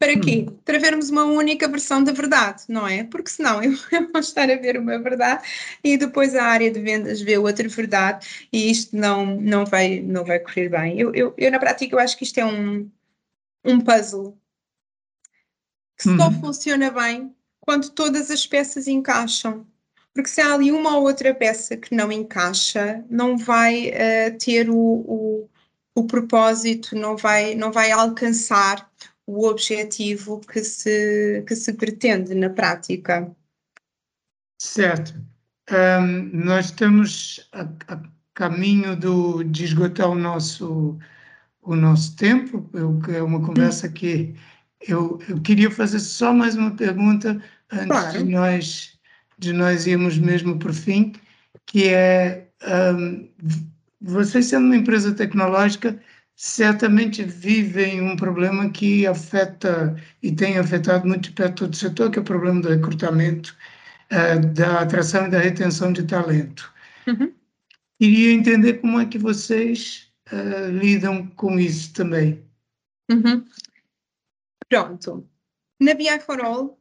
Para 0.00 0.18
quê? 0.18 0.46
Hum. 0.48 0.56
Para 0.64 0.78
vermos 0.78 1.10
uma 1.10 1.24
única 1.24 1.68
versão 1.68 2.02
da 2.02 2.10
verdade, 2.10 2.62
não 2.70 2.88
é? 2.88 3.04
Porque 3.04 3.28
senão 3.28 3.60
eu, 3.62 3.72
vou 4.10 4.20
estar 4.20 4.50
a 4.50 4.56
ver 4.56 4.78
uma 4.78 4.98
verdade 4.98 5.46
e 5.84 5.98
depois 5.98 6.34
a 6.34 6.42
área 6.42 6.70
de 6.70 6.80
vendas 6.80 7.20
vê 7.20 7.36
outra 7.36 7.68
verdade 7.68 8.48
e 8.50 8.70
isto 8.70 8.96
não, 8.96 9.36
não, 9.38 9.66
vai, 9.66 10.00
não 10.00 10.24
vai 10.24 10.38
correr 10.40 10.70
bem. 10.70 10.98
Eu, 10.98 11.14
eu, 11.14 11.34
eu 11.36 11.50
na 11.50 11.58
prática, 11.58 11.94
eu 11.94 11.98
acho 11.98 12.16
que 12.16 12.24
isto 12.24 12.38
é 12.38 12.46
um, 12.46 12.90
um 13.62 13.78
puzzle 13.78 14.38
que 15.98 16.04
só 16.04 16.28
uhum. 16.28 16.40
funciona 16.40 16.90
bem 16.90 17.36
quando 17.60 17.90
todas 17.90 18.30
as 18.30 18.46
peças 18.46 18.88
encaixam. 18.88 19.66
Porque 20.14 20.30
se 20.30 20.40
há 20.40 20.54
ali 20.54 20.72
uma 20.72 20.96
ou 20.96 21.02
outra 21.02 21.34
peça 21.34 21.76
que 21.76 21.94
não 21.94 22.10
encaixa, 22.10 23.04
não 23.10 23.36
vai 23.36 23.90
uh, 23.90 24.38
ter 24.38 24.70
o, 24.70 24.76
o, 24.76 25.48
o 25.94 26.06
propósito, 26.06 26.96
não 26.96 27.18
vai, 27.18 27.54
não 27.54 27.70
vai 27.70 27.92
alcançar 27.92 28.89
o 29.30 29.48
objetivo 29.48 30.40
que 30.40 30.62
se, 30.64 31.44
que 31.46 31.54
se 31.54 31.72
pretende 31.74 32.34
na 32.34 32.50
prática. 32.50 33.30
Certo. 34.60 35.14
Um, 35.70 36.44
nós 36.44 36.66
estamos 36.66 37.48
a, 37.52 37.62
a, 37.86 38.02
caminho 38.34 38.96
do, 38.96 39.44
de 39.44 39.64
esgotar 39.64 40.08
o 40.10 40.16
nosso, 40.16 40.98
o 41.62 41.76
nosso 41.76 42.16
tempo, 42.16 42.68
eu, 42.72 43.00
é 43.14 43.22
uma 43.22 43.40
conversa 43.40 43.88
que 43.88 44.34
eu, 44.80 45.20
eu 45.28 45.40
queria 45.40 45.70
fazer 45.70 46.00
só 46.00 46.32
mais 46.32 46.56
uma 46.56 46.72
pergunta 46.72 47.40
antes 47.70 47.86
claro. 47.86 48.18
de, 48.18 48.24
nós, 48.24 48.98
de 49.38 49.52
nós 49.52 49.86
irmos 49.86 50.18
mesmo 50.18 50.58
por 50.58 50.72
fim, 50.72 51.12
que 51.66 51.88
é, 51.88 52.48
um, 52.96 53.28
vocês 54.00 54.46
sendo 54.46 54.66
uma 54.66 54.76
empresa 54.76 55.14
tecnológica, 55.14 56.00
certamente 56.40 57.22
vivem 57.22 58.00
um 58.00 58.16
problema 58.16 58.70
que 58.70 59.06
afeta 59.06 59.94
e 60.22 60.34
tem 60.34 60.56
afetado 60.56 61.06
muito 61.06 61.34
perto 61.34 61.68
do 61.68 61.76
setor, 61.76 62.10
que 62.10 62.18
é 62.18 62.22
o 62.22 62.24
problema 62.24 62.62
do 62.62 62.70
recrutamento, 62.70 63.54
uh, 64.10 64.46
da 64.54 64.80
atração 64.80 65.26
e 65.26 65.30
da 65.30 65.38
retenção 65.38 65.92
de 65.92 66.02
talento. 66.04 66.72
Uhum. 67.06 67.34
Queria 68.00 68.32
entender 68.32 68.80
como 68.80 68.98
é 68.98 69.04
que 69.04 69.18
vocês 69.18 70.10
uh, 70.32 70.70
lidam 70.70 71.26
com 71.26 71.60
isso 71.60 71.92
também. 71.92 72.42
Uhum. 73.10 73.44
Pronto. 74.66 75.28
Na 75.78 75.92
BI 75.92 76.20
for 76.20 76.40
All, 76.40 76.79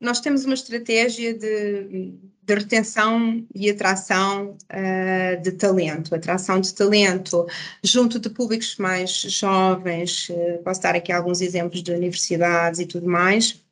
nós 0.00 0.20
temos 0.20 0.44
uma 0.44 0.54
estratégia 0.54 1.32
de, 1.34 2.12
de 2.42 2.54
retenção 2.54 3.46
e 3.54 3.70
atração 3.70 4.56
uh, 4.70 5.42
de 5.42 5.52
talento, 5.52 6.14
atração 6.14 6.60
de 6.60 6.74
talento 6.74 7.46
junto 7.82 8.18
de 8.18 8.28
públicos 8.28 8.76
mais 8.76 9.10
jovens, 9.10 10.28
uh, 10.28 10.62
posso 10.62 10.82
dar 10.82 10.94
aqui 10.94 11.10
alguns 11.10 11.40
exemplos 11.40 11.82
de 11.82 11.92
universidades 11.92 12.80
e 12.80 12.86
tudo 12.86 13.06
mais, 13.06 13.63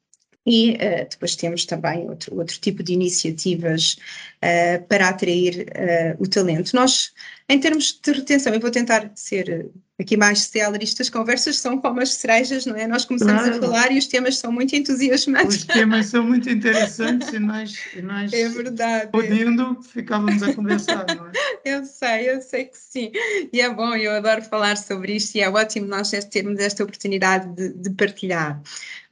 e 0.47 0.73
uh, 0.73 1.09
depois 1.09 1.37
temos 1.37 1.65
também 1.65 2.09
outro, 2.09 2.37
outro 2.37 2.59
tipo 2.59 2.83
de 2.83 2.93
iniciativas 2.93 3.97
uh, 4.43 4.85
para 4.87 5.09
atrair 5.09 5.67
uh, 5.69 6.23
o 6.23 6.29
talento. 6.29 6.75
Nós, 6.75 7.13
em 7.49 7.61
termos 7.61 7.99
de 8.03 8.13
retenção, 8.13 8.53
eu 8.53 8.61
vou 8.61 8.71
tentar 8.71 9.11
ser 9.15 9.71
aqui 10.01 10.17
mais 10.17 10.41
célere, 10.41 10.85
estas 10.85 11.09
conversas 11.09 11.59
são 11.59 11.79
como 11.79 12.01
as 12.01 12.15
cerejas, 12.15 12.67
não 12.67 12.77
é? 12.77 12.87
Nós 12.87 13.05
começamos 13.05 13.43
claro. 13.43 13.57
a 13.57 13.61
falar 13.61 13.93
e 13.93 13.99
os 13.99 14.07
temas 14.07 14.37
são 14.37 14.53
muito 14.53 14.75
entusiasmantes. 14.75 15.59
Os 15.59 15.65
temas 15.65 16.07
são 16.07 16.25
muito 16.25 16.51
interessantes 16.51 17.33
e 17.33 17.39
nós, 17.39 17.75
e 17.95 18.03
nós 18.03 18.33
é 18.33 18.49
verdade. 18.49 19.11
podendo, 19.11 19.81
ficávamos 19.83 20.43
a 20.43 20.53
conversar, 20.53 21.07
não 21.17 21.29
é? 21.29 21.33
Eu 21.65 21.85
sei, 21.85 22.31
eu 22.31 22.41
sei 22.41 22.65
que 22.65 22.77
sim. 22.77 23.13
E 23.53 23.61
é 23.61 23.71
bom, 23.73 23.95
eu 23.95 24.13
adoro 24.13 24.43
falar 24.43 24.77
sobre 24.77 25.15
isto 25.15 25.37
e 25.37 25.41
é 25.41 25.49
ótimo 25.49 25.87
nós 25.87 26.11
termos 26.31 26.59
esta 26.59 26.83
oportunidade 26.83 27.55
de, 27.55 27.73
de 27.75 27.91
partilhar. 27.91 28.61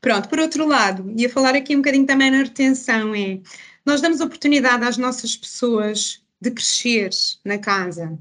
Pronto, 0.00 0.28
por 0.28 0.38
outro 0.40 0.66
lado, 0.66 1.12
ia 1.16 1.30
falar 1.30 1.54
aqui 1.54 1.74
um 1.76 1.80
bocadinho 1.80 2.06
também 2.06 2.30
na 2.30 2.38
retenção, 2.38 3.14
é 3.14 3.40
nós 3.84 4.00
damos 4.00 4.20
oportunidade 4.20 4.84
às 4.84 4.96
nossas 4.96 5.36
pessoas 5.36 6.22
de 6.40 6.50
crescer 6.50 7.10
na 7.44 7.58
casa, 7.58 8.18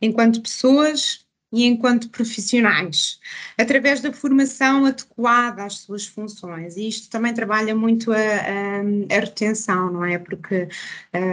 enquanto 0.00 0.42
pessoas 0.42 1.24
e 1.52 1.66
enquanto 1.66 2.08
profissionais, 2.08 3.20
através 3.58 4.00
da 4.00 4.12
formação 4.12 4.86
adequada 4.86 5.64
às 5.64 5.78
suas 5.78 6.06
funções. 6.06 6.76
E 6.76 6.88
isto 6.88 7.10
também 7.10 7.34
trabalha 7.34 7.74
muito 7.74 8.10
a, 8.12 8.16
a, 8.16 9.16
a 9.16 9.20
retenção, 9.20 9.92
não 9.92 10.04
é? 10.04 10.18
Porque 10.18 10.68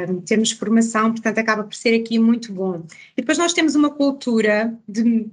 um, 0.10 0.22
termos 0.22 0.52
formação, 0.52 1.12
portanto, 1.12 1.38
acaba 1.40 1.64
por 1.64 1.74
ser 1.74 2.00
aqui 2.00 2.20
muito 2.20 2.52
bom. 2.52 2.86
E 3.16 3.22
depois 3.22 3.38
nós 3.38 3.54
temos 3.54 3.76
uma 3.76 3.90
cultura 3.90 4.78
de 4.88 5.30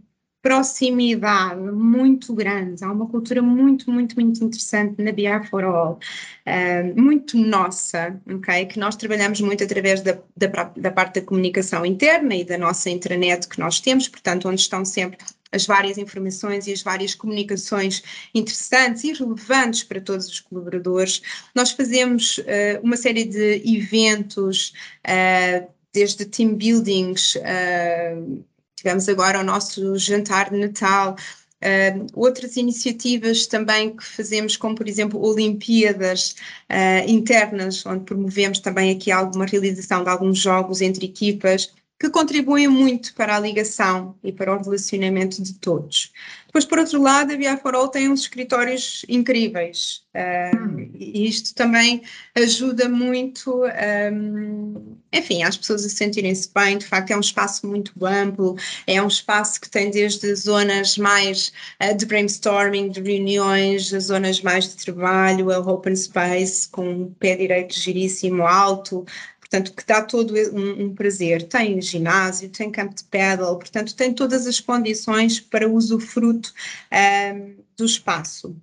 proximidade 0.47 1.61
muito 1.61 2.33
grande. 2.33 2.85
Há 2.85 2.93
uma 2.93 3.09
cultura 3.09 3.43
muito, 3.43 3.91
muito, 3.91 4.15
muito 4.15 4.45
interessante 4.45 5.03
na 5.03 5.11
BR 5.11 5.45
for 5.51 5.65
All, 5.65 5.99
uh, 6.47 7.01
muito 7.01 7.37
nossa, 7.37 8.17
ok? 8.33 8.67
Que 8.67 8.79
nós 8.79 8.95
trabalhamos 8.95 9.41
muito 9.41 9.65
através 9.65 10.03
da, 10.03 10.17
da, 10.37 10.47
da, 10.77 10.93
parte 10.93 11.19
da 11.19 11.27
comunicação 11.27 11.85
interna 11.85 12.37
e 12.37 12.45
da 12.45 12.57
nossa 12.57 12.89
intranet 12.89 13.49
que 13.49 13.59
nós 13.59 13.81
temos, 13.81 14.07
portanto, 14.07 14.49
onde 14.49 14.61
estão 14.61 14.85
sempre 14.85 15.19
as 15.51 15.67
várias 15.67 15.99
informações 15.99 16.69
e 16.69 16.73
as 16.73 16.81
várias 16.81 17.13
comunicações 17.13 18.05
interessantes 18.33 19.03
e 19.03 19.13
relevantes 19.15 19.83
para 19.83 20.01
todos 20.01 20.29
os 20.29 20.39
colaboradores. 20.39 21.23
Nós 21.57 21.73
fazemos 21.73 22.39
uh, 22.39 22.81
uma 22.85 22.97
série 22.97 23.25
de 23.25 23.63
eventos, 23.65 24.73
uh, 25.09 25.67
desde 25.93 26.25
team 26.25 26.55
buildings, 26.55 27.35
uh, 27.35 28.45
Tivemos 28.87 29.09
agora 29.09 29.41
o 29.41 29.43
nosso 29.43 29.99
jantar 29.99 30.51
de 30.51 30.59
Natal, 30.59 31.17
Uh, 31.57 32.07
outras 32.13 32.57
iniciativas 32.57 33.47
também 33.47 33.97
que 33.97 34.05
fazemos, 34.05 34.59
como 34.59 34.75
por 34.75 34.87
exemplo 34.87 35.19
Olimpíadas 35.19 36.37
uh, 36.71 37.11
internas, 37.11 37.85
onde 37.87 38.05
promovemos 38.05 38.59
também 38.59 38.95
aqui 38.95 39.11
alguma 39.11 39.47
realização 39.47 40.05
de 40.05 40.11
alguns 40.11 40.39
jogos 40.39 40.83
entre 40.83 41.07
equipas, 41.07 41.73
que 41.99 42.11
contribuem 42.11 42.69
muito 42.69 43.15
para 43.15 43.37
a 43.37 43.41
ligação 43.41 44.15
e 44.23 44.31
para 44.31 44.55
o 44.55 44.63
relacionamento 44.63 45.43
de 45.43 45.55
todos. 45.55 46.13
Depois, 46.57 46.65
por 46.65 46.79
outro 46.79 47.03
lado, 47.03 47.33
a 47.33 47.37
Via 47.37 47.57
for 47.59 47.75
All 47.75 47.89
tem 47.89 48.09
uns 48.09 48.21
escritórios 48.21 49.05
incríveis 49.11 50.03
uh, 50.15 50.91
e 50.95 51.27
isto 51.27 51.55
também 51.55 52.03
ajuda 52.35 52.89
muito, 52.89 53.63
um, 54.11 54.97
enfim, 55.13 55.43
as 55.43 55.57
pessoas 55.57 55.85
a 55.85 55.89
sentirem-se 55.91 56.51
bem. 56.55 56.79
De 56.79 56.87
facto, 56.87 57.11
é 57.11 57.17
um 57.17 57.21
espaço 57.21 57.67
muito 57.67 57.93
amplo, 58.07 58.57
é 58.87 59.03
um 59.03 59.07
espaço 59.07 59.61
que 59.61 59.69
tem 59.69 59.91
desde 59.91 60.35
zonas 60.35 60.97
mais 60.97 61.53
uh, 61.83 61.95
de 61.95 62.07
brainstorming, 62.07 62.89
de 62.89 63.03
reuniões, 63.03 63.93
as 63.93 64.05
zonas 64.05 64.41
mais 64.41 64.67
de 64.69 64.77
trabalho, 64.83 65.51
a 65.51 65.59
open 65.59 65.95
space 65.95 66.69
com 66.71 66.89
um 66.89 67.15
pé 67.19 67.37
direito 67.37 67.79
giríssimo, 67.79 68.47
alto, 68.47 69.05
portanto, 69.49 69.73
que 69.75 69.87
dá 69.87 70.03
todo 70.03 70.35
um, 70.53 70.85
um, 70.85 70.95
prazer. 70.95 71.45
Tem 71.45 71.81
ginásio, 71.81 72.49
tem 72.51 72.71
campo 72.71 72.95
de 72.95 73.05
pedal, 73.05 73.59
portanto, 73.59 73.95
tem 73.95 74.13
todas 74.13 74.47
as 74.47 74.61
condições 74.61 75.41
para 75.41 75.69
usufruto 75.69 76.53
um, 76.93 77.57
do 77.77 77.85
espaço. 77.85 78.57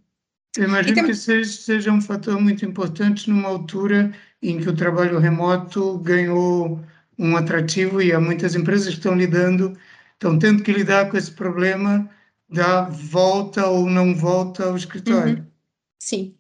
Eu 0.58 0.66
imagino 0.66 0.96
tem... 0.96 1.06
que 1.06 1.16
seja, 1.16 1.52
seja 1.52 1.92
um 1.92 2.02
fator 2.02 2.40
muito 2.40 2.66
importante 2.66 3.30
numa 3.30 3.48
altura 3.48 4.14
em 4.42 4.60
que 4.60 4.70
o 4.70 4.76
trabalho 4.76 5.20
remoto 5.20 5.98
ganhou 6.00 6.80
um 7.18 7.36
atrativo 7.38 8.02
e 8.02 8.12
há 8.12 8.20
muitas 8.20 8.54
empresas 8.54 8.90
que 8.90 9.00
estão 9.00 9.16
lidando, 9.16 9.78
estão 10.14 10.38
tendo 10.38 10.62
que 10.62 10.72
lidar 10.72 11.10
com 11.10 11.18
esse 11.18 11.32
problema 11.32 12.10
da 12.50 12.84
volta 12.90 13.66
ou 13.68 13.90
não 13.90 14.14
volta 14.14 14.66
ao 14.66 14.76
escritório. 14.76 15.38
Uhum. 15.38 15.46
Sim, 16.00 16.36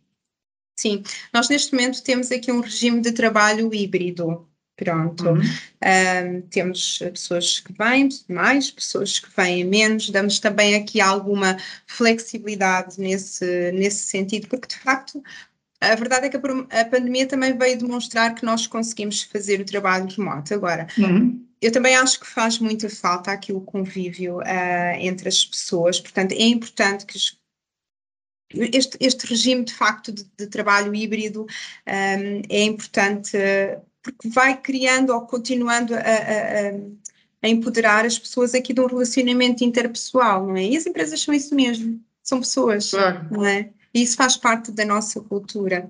sim. 0.76 1.04
Nós 1.34 1.50
neste 1.50 1.74
momento 1.74 2.04
temos 2.04 2.32
aqui 2.32 2.52
um 2.52 2.62
regime 2.62 3.02
de 3.02 3.12
trabalho 3.12 3.74
híbrido. 3.74 4.48
Pronto. 4.76 5.30
Uhum. 5.30 5.40
Um, 5.40 6.42
temos 6.50 6.98
pessoas 6.98 7.60
que 7.60 7.72
vêm 7.74 8.10
mais, 8.28 8.72
pessoas 8.72 9.20
que 9.20 9.30
vêm 9.38 9.64
menos, 9.64 10.10
damos 10.10 10.40
também 10.40 10.76
aqui 10.76 11.00
alguma 11.00 11.58
flexibilidade 11.86 13.00
nesse, 13.00 13.72
nesse 13.72 14.08
sentido, 14.08 14.48
porque 14.48 14.68
de 14.68 14.78
facto 14.78 15.22
a 15.80 15.96
verdade 15.96 16.28
é 16.28 16.30
que 16.30 16.38
a, 16.38 16.86
pandemia 16.86 17.28
também 17.28 17.58
veio 17.58 17.78
demonstrar 17.78 18.34
que 18.34 18.46
nós 18.46 18.66
conseguimos 18.66 19.24
fazer 19.24 19.60
o 19.60 19.66
trabalho 19.66 20.08
remoto. 20.08 20.54
Agora, 20.54 20.88
uhum. 20.98 21.46
eu 21.62 21.72
também 21.72 21.96
acho 21.96 22.20
que 22.20 22.28
faz 22.28 22.58
muita 22.58 22.90
falta 22.90 23.32
aqui 23.32 23.52
o 23.52 23.62
convívio 23.62 24.38
uh, 24.38 24.96
entre 24.98 25.28
as 25.28 25.46
pessoas, 25.46 26.00
portanto, 26.00 26.32
é 26.32 26.44
importante 26.44 27.06
que 27.06 27.18
os 27.18 27.38
este, 28.54 28.98
este, 29.00 29.28
regime 29.28 29.64
de 29.64 29.74
facto 29.74 30.12
de, 30.12 30.26
de 30.38 30.48
trabalho 30.48 30.94
híbrido 30.94 31.42
um, 31.42 32.42
é 32.50 32.64
importante 32.64 33.38
porque 34.02 34.30
vai 34.30 34.60
criando 34.60 35.14
ou 35.14 35.22
continuando 35.22 35.96
a, 35.96 36.00
a, 36.00 36.70
a, 37.42 37.48
empoderar 37.48 38.06
as 38.06 38.20
pessoas 38.20 38.54
aqui 38.54 38.74
de 38.74 38.82
um 38.82 38.86
relacionamento 38.86 39.64
interpessoal, 39.64 40.46
não 40.46 40.58
é? 40.58 40.66
E 40.66 40.78
as 40.78 40.86
empresas 40.86 41.22
são 41.22 41.34
isso 41.34 41.56
mesmo, 41.56 42.00
são 42.22 42.40
pessoas, 42.40 42.92
claro. 42.92 43.26
não 43.32 43.46
é? 43.46 43.70
E 43.94 44.02
isso 44.02 44.18
faz 44.18 44.36
parte 44.36 44.72
da 44.72 44.84
nossa 44.84 45.22
cultura. 45.22 45.90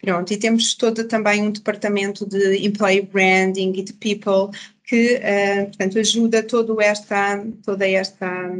Pronto, 0.00 0.32
e 0.32 0.38
temos 0.38 0.74
todo 0.74 1.04
também 1.04 1.42
um 1.42 1.50
departamento 1.50 2.24
de 2.24 2.66
employee 2.66 3.02
branding 3.02 3.72
e 3.76 3.82
de 3.82 3.92
people 3.92 4.58
que, 4.82 5.16
uh, 5.16 5.66
portanto, 5.66 5.98
ajuda 5.98 6.42
todo 6.42 6.80
esta, 6.80 7.44
toda 7.62 7.86
esta 7.86 8.50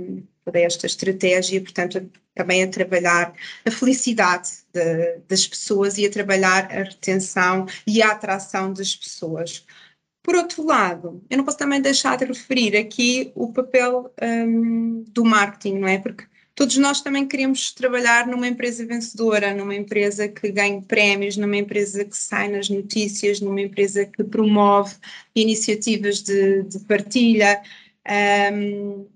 toda 0.50 0.58
esta 0.58 0.86
estratégia, 0.86 1.60
portanto, 1.60 2.10
também 2.34 2.62
a 2.62 2.68
trabalhar 2.68 3.32
a 3.64 3.70
felicidade 3.70 4.48
de, 4.72 5.18
das 5.28 5.46
pessoas 5.46 5.96
e 5.96 6.04
a 6.04 6.10
trabalhar 6.10 6.64
a 6.70 6.82
retenção 6.82 7.66
e 7.86 8.02
a 8.02 8.10
atração 8.10 8.72
das 8.72 8.96
pessoas. 8.96 9.64
Por 10.22 10.34
outro 10.34 10.64
lado, 10.66 11.22
eu 11.30 11.38
não 11.38 11.44
posso 11.44 11.56
também 11.56 11.80
deixar 11.80 12.18
de 12.18 12.24
referir 12.24 12.76
aqui 12.76 13.32
o 13.34 13.52
papel 13.52 14.12
um, 14.20 15.04
do 15.08 15.24
marketing, 15.24 15.78
não 15.78 15.88
é? 15.88 15.98
Porque 15.98 16.24
todos 16.54 16.76
nós 16.76 17.00
também 17.00 17.26
queremos 17.26 17.72
trabalhar 17.72 18.26
numa 18.26 18.46
empresa 18.46 18.84
vencedora, 18.84 19.54
numa 19.54 19.74
empresa 19.74 20.28
que 20.28 20.50
ganhe 20.52 20.82
prémios, 20.82 21.36
numa 21.36 21.56
empresa 21.56 22.04
que 22.04 22.16
sai 22.16 22.48
nas 22.48 22.68
notícias, 22.68 23.40
numa 23.40 23.62
empresa 23.62 24.04
que 24.04 24.22
promove 24.24 24.94
iniciativas 25.34 26.22
de, 26.22 26.64
de 26.64 26.80
partilha. 26.80 27.62
Um, 28.52 29.06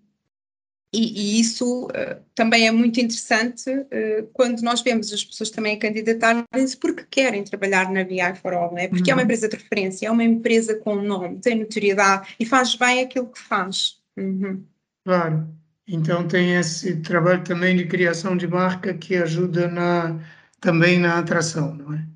e, 0.94 1.38
e, 1.38 1.40
isso 1.40 1.86
uh, 1.86 2.22
também 2.36 2.68
é 2.68 2.70
muito 2.70 3.00
interessante 3.00 3.68
uh, 3.68 4.26
quando 4.32 4.62
nós 4.62 4.80
vemos 4.80 5.12
as 5.12 5.24
pessoas 5.24 5.50
também 5.50 5.76
candidatarem-se 5.76 6.76
porque 6.76 7.04
querem 7.10 7.42
trabalhar 7.42 7.90
na 7.90 8.04
VI 8.04 8.36
for 8.40 8.54
All, 8.54 8.70
não 8.70 8.78
é? 8.78 8.86
Porque 8.86 9.02
uhum. 9.02 9.10
é 9.10 9.14
uma 9.14 9.18
uhum. 9.18 9.24
empresa 9.24 9.48
de 9.48 9.56
referência, 9.56 10.06
é 10.06 10.10
uma 10.10 10.22
empresa 10.22 10.76
com 10.76 10.94
nome, 10.94 11.40
tem 11.40 11.58
notoriedade 11.58 12.36
e 12.38 12.46
faz 12.46 12.76
bem 12.76 13.00
aquilo 13.02 13.26
que 13.26 13.40
faz. 13.40 14.00
Uhum. 14.16 14.64
Claro. 15.04 15.48
Então 15.86 16.26
tem 16.28 16.54
esse 16.54 16.96
trabalho 17.00 17.42
também 17.42 17.76
de 17.76 17.86
criação 17.86 18.36
de 18.36 18.46
marca 18.46 18.94
que 18.94 19.16
ajuda 19.16 19.68
na, 19.68 20.20
também 20.60 20.98
na 20.98 21.18
atração, 21.18 21.74
não 21.74 21.92
é? 21.92 22.06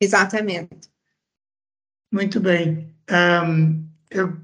Exatamente. 0.00 0.90
Muito 2.12 2.38
bem. 2.38 2.94
Um, 3.10 3.88
eu 4.10 4.36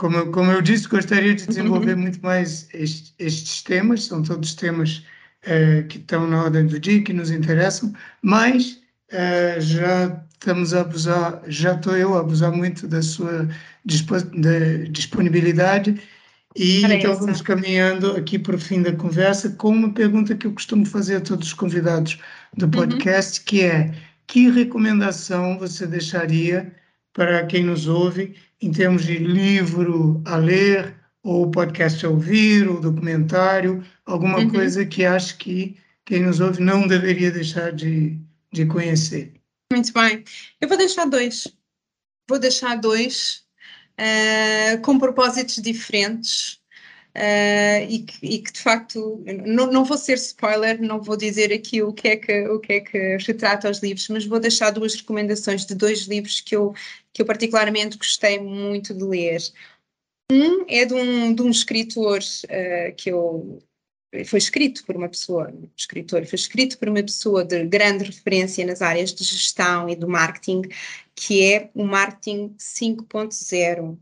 como, 0.00 0.32
como 0.32 0.50
eu 0.50 0.62
disse, 0.62 0.88
gostaria 0.88 1.34
de 1.34 1.46
desenvolver 1.46 1.94
muito 1.94 2.18
mais 2.22 2.66
este, 2.72 3.12
estes 3.18 3.62
temas, 3.62 4.04
são 4.04 4.22
todos 4.22 4.54
temas 4.54 5.04
uh, 5.44 5.86
que 5.88 5.98
estão 5.98 6.26
na 6.26 6.44
ordem 6.44 6.66
do 6.66 6.80
dia, 6.80 7.04
que 7.04 7.12
nos 7.12 7.30
interessam, 7.30 7.92
mas 8.22 8.80
uh, 9.12 9.60
já 9.60 10.24
estamos 10.32 10.72
a 10.72 10.80
abusar, 10.80 11.42
já 11.48 11.74
estou 11.74 11.94
eu 11.98 12.16
a 12.16 12.20
abusar 12.20 12.50
muito 12.50 12.88
da 12.88 13.02
sua 13.02 13.46
dispo, 13.84 14.14
da 14.14 14.88
disponibilidade 14.88 16.00
e 16.56 16.80
Parece. 16.80 16.98
então 16.98 17.16
vamos 17.16 17.42
caminhando 17.42 18.12
aqui 18.12 18.38
para 18.38 18.56
o 18.56 18.58
fim 18.58 18.80
da 18.80 18.92
conversa 18.94 19.50
com 19.50 19.68
uma 19.68 19.92
pergunta 19.92 20.34
que 20.34 20.46
eu 20.46 20.52
costumo 20.54 20.86
fazer 20.86 21.16
a 21.16 21.20
todos 21.20 21.48
os 21.48 21.54
convidados 21.54 22.18
do 22.56 22.64
uhum. 22.64 22.70
podcast, 22.70 23.38
uhum. 23.38 23.44
que 23.44 23.60
é 23.64 23.94
que 24.26 24.48
recomendação 24.48 25.58
você 25.58 25.86
deixaria 25.86 26.72
para 27.12 27.44
quem 27.44 27.64
nos 27.64 27.86
ouve 27.86 28.34
em 28.60 28.70
termos 28.72 29.04
de 29.04 29.18
livro 29.18 30.22
a 30.24 30.36
ler, 30.36 30.94
ou 31.22 31.50
podcast 31.50 32.04
a 32.04 32.08
ouvir, 32.08 32.68
ou 32.68 32.80
documentário, 32.80 33.84
alguma 34.04 34.38
uhum. 34.38 34.50
coisa 34.50 34.84
que 34.84 35.04
acho 35.04 35.36
que 35.38 35.76
quem 36.04 36.22
nos 36.22 36.40
ouve 36.40 36.60
não 36.60 36.86
deveria 36.86 37.30
deixar 37.30 37.72
de, 37.72 38.18
de 38.52 38.66
conhecer. 38.66 39.34
Muito 39.72 39.92
bem. 39.92 40.24
Eu 40.60 40.68
vou 40.68 40.76
deixar 40.76 41.06
dois. 41.06 41.46
Vou 42.28 42.38
deixar 42.38 42.76
dois 42.76 43.44
uh, 43.98 44.80
com 44.82 44.98
propósitos 44.98 45.56
diferentes. 45.56 46.59
Uh, 47.16 47.82
e, 47.88 47.98
que, 48.06 48.26
e, 48.26 48.38
que, 48.38 48.52
de 48.52 48.60
facto 48.60 49.20
não, 49.44 49.66
não, 49.66 49.84
vou 49.84 49.98
ser 49.98 50.14
spoiler, 50.14 50.80
não 50.80 51.02
vou 51.02 51.16
dizer 51.16 51.52
aqui 51.52 51.82
o 51.82 51.92
que 51.92 52.06
é 52.06 52.16
que 52.16 52.46
o 52.48 52.60
que 52.60 52.74
é 52.74 52.80
que 52.80 53.16
retrata 53.16 53.68
os 53.68 53.80
livros, 53.80 54.08
mas 54.08 54.24
vou 54.24 54.38
deixar 54.38 54.70
duas 54.70 54.94
recomendações 54.94 55.66
de 55.66 55.74
dois 55.74 56.02
livros 56.02 56.40
que 56.40 56.54
eu 56.54 56.72
que 57.12 57.20
eu 57.20 57.26
particularmente 57.26 57.98
gostei 57.98 58.38
muito 58.38 58.94
de 58.94 59.02
ler. 59.02 59.40
Um 60.30 60.64
é 60.68 60.84
de 60.84 60.94
um, 60.94 61.34
de 61.34 61.42
um 61.42 61.50
escritor 61.50 62.20
uh, 62.20 62.94
que 62.96 63.10
eu 63.10 63.60
foi 64.26 64.38
escrito 64.38 64.84
por 64.84 64.96
uma 64.96 65.08
pessoa, 65.08 65.50
um 65.50 65.68
escritor, 65.76 66.24
foi 66.26 66.36
escrito 66.36 66.78
por 66.78 66.88
uma 66.88 67.02
pessoa 67.02 67.44
de 67.44 67.64
grande 67.66 68.04
referência 68.04 68.66
nas 68.66 68.82
áreas 68.82 69.12
de 69.14 69.22
gestão 69.24 69.88
e 69.88 69.94
do 69.96 70.08
marketing, 70.08 70.62
que 71.14 71.44
é 71.44 71.70
o 71.74 71.84
Marketing 71.84 72.54
5.0 72.58 73.98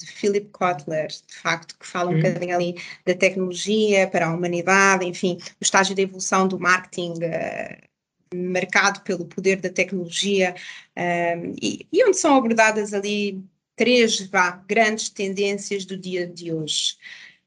de 0.00 0.06
Philip 0.06 0.48
Kotler, 0.50 1.08
de 1.08 1.34
facto, 1.34 1.76
que 1.78 1.86
fala 1.86 2.10
um 2.10 2.14
uhum. 2.14 2.22
bocadinho 2.22 2.54
ali 2.54 2.74
da 3.04 3.14
tecnologia 3.14 4.08
para 4.08 4.26
a 4.26 4.34
humanidade, 4.34 5.06
enfim, 5.06 5.38
o 5.60 5.62
estágio 5.62 5.94
de 5.94 6.02
evolução 6.02 6.48
do 6.48 6.58
marketing 6.58 7.12
uh, 7.12 7.90
marcado 8.34 9.00
pelo 9.00 9.26
poder 9.26 9.56
da 9.56 9.68
tecnologia 9.68 10.54
um, 10.96 11.54
e, 11.60 11.86
e, 11.92 12.04
onde 12.04 12.16
são 12.16 12.36
abordadas 12.36 12.94
ali 12.94 13.42
três 13.76 14.20
vá, 14.28 14.62
grandes 14.68 15.08
tendências 15.08 15.84
do 15.84 15.96
dia 15.96 16.26
de 16.26 16.52
hoje. 16.52 16.96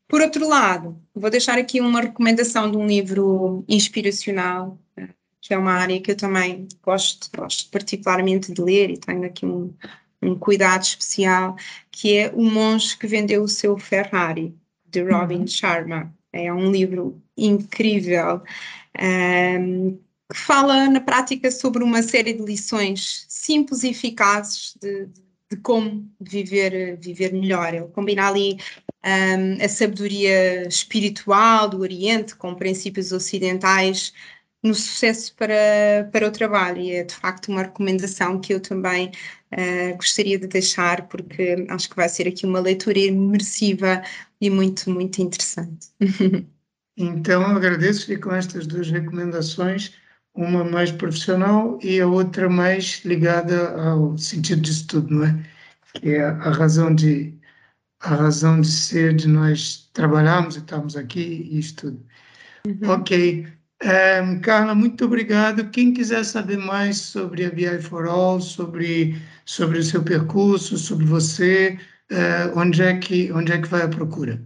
Por 0.07 0.21
outro 0.21 0.47
lado, 0.47 1.01
vou 1.15 1.29
deixar 1.29 1.57
aqui 1.57 1.79
uma 1.79 2.01
recomendação 2.01 2.69
de 2.69 2.77
um 2.77 2.85
livro 2.85 3.63
inspiracional, 3.67 4.77
que 5.41 5.53
é 5.53 5.57
uma 5.57 5.73
área 5.73 5.99
que 6.01 6.11
eu 6.11 6.17
também 6.17 6.67
gosto, 6.81 7.29
gosto 7.35 7.69
particularmente 7.69 8.51
de 8.51 8.61
ler 8.61 8.89
e 8.91 8.97
tenho 8.97 9.25
aqui 9.25 9.45
um, 9.45 9.73
um 10.23 10.37
cuidado 10.37 10.83
especial, 10.83 11.55
que 11.91 12.17
é 12.17 12.31
O 12.33 12.43
Monge 12.43 12.97
que 12.97 13.07
Vendeu 13.07 13.43
o 13.43 13.47
Seu 13.47 13.77
Ferrari, 13.77 14.55
de 14.85 15.03
Robin 15.03 15.39
uhum. 15.39 15.47
Sharma. 15.47 16.13
É 16.31 16.51
um 16.51 16.71
livro 16.71 17.21
incrível, 17.37 18.41
um, 18.99 19.97
que 20.31 20.37
fala 20.37 20.89
na 20.89 20.99
prática 20.99 21.51
sobre 21.51 21.83
uma 21.83 22.01
série 22.01 22.33
de 22.33 22.43
lições 22.43 23.25
simples 23.27 23.83
e 23.83 23.89
eficazes 23.89 24.75
de, 24.81 25.07
de 25.51 25.57
como 25.57 26.09
viver, 26.19 26.97
viver 26.97 27.33
melhor. 27.33 27.73
Ele 27.73 27.87
combina 27.87 28.27
ali 28.27 28.57
um, 29.05 29.63
a 29.63 29.69
sabedoria 29.69 30.67
espiritual 30.67 31.69
do 31.69 31.81
Oriente 31.81 32.35
com 32.35 32.55
princípios 32.55 33.11
ocidentais 33.11 34.13
no 34.63 34.73
sucesso 34.73 35.35
para, 35.35 36.09
para 36.11 36.27
o 36.27 36.31
trabalho 36.31 36.81
e 36.81 36.91
é 36.91 37.03
de 37.03 37.13
facto 37.13 37.49
uma 37.49 37.63
recomendação 37.63 38.39
que 38.39 38.53
eu 38.53 38.61
também 38.61 39.11
uh, 39.53 39.95
gostaria 39.95 40.37
de 40.37 40.47
deixar 40.47 41.07
porque 41.07 41.65
acho 41.69 41.89
que 41.89 41.95
vai 41.95 42.09
ser 42.09 42.27
aqui 42.27 42.45
uma 42.45 42.59
leitura 42.59 42.99
imersiva 42.99 44.01
e 44.39 44.49
muito, 44.49 44.89
muito 44.89 45.21
interessante. 45.21 45.87
Então, 46.95 47.43
agradeço 47.43 48.13
e 48.13 48.17
com 48.17 48.31
estas 48.31 48.67
duas 48.67 48.91
recomendações 48.91 49.95
uma 50.35 50.63
mais 50.63 50.91
profissional 50.91 51.79
e 51.81 51.99
a 51.99 52.07
outra 52.07 52.49
mais 52.49 53.01
ligada 53.03 53.71
ao 53.81 54.15
sentido 54.15 54.61
disso 54.61 54.87
tudo, 54.87 55.13
não 55.13 55.25
é? 55.25 55.43
Que 55.95 56.09
é 56.11 56.23
a 56.25 56.51
razão 56.51 56.93
de 56.93 57.33
a 57.99 58.15
razão 58.15 58.59
de 58.59 58.67
ser 58.67 59.15
de 59.15 59.27
nós 59.27 59.89
trabalharmos 59.93 60.55
e 60.55 60.59
estarmos 60.59 60.95
aqui 60.97 61.49
e 61.51 61.59
isso 61.59 61.75
tudo. 61.77 62.05
Uhum. 62.67 62.89
Ok. 62.89 63.47
Um, 63.83 64.39
Carla, 64.39 64.75
muito 64.75 65.05
obrigado. 65.05 65.69
Quem 65.69 65.93
quiser 65.93 66.23
saber 66.23 66.57
mais 66.57 66.97
sobre 66.97 67.45
a 67.45 67.49
BI 67.49 67.81
for 67.81 68.07
All, 68.07 68.41
sobre, 68.41 69.15
sobre 69.45 69.79
o 69.79 69.83
seu 69.83 70.03
percurso, 70.03 70.77
sobre 70.77 71.05
você, 71.05 71.79
uh, 72.11 72.59
onde, 72.59 72.81
é 72.81 72.97
que, 72.97 73.31
onde 73.31 73.51
é 73.51 73.61
que 73.61 73.67
vai 73.67 73.81
a 73.83 73.89
procura? 73.89 74.41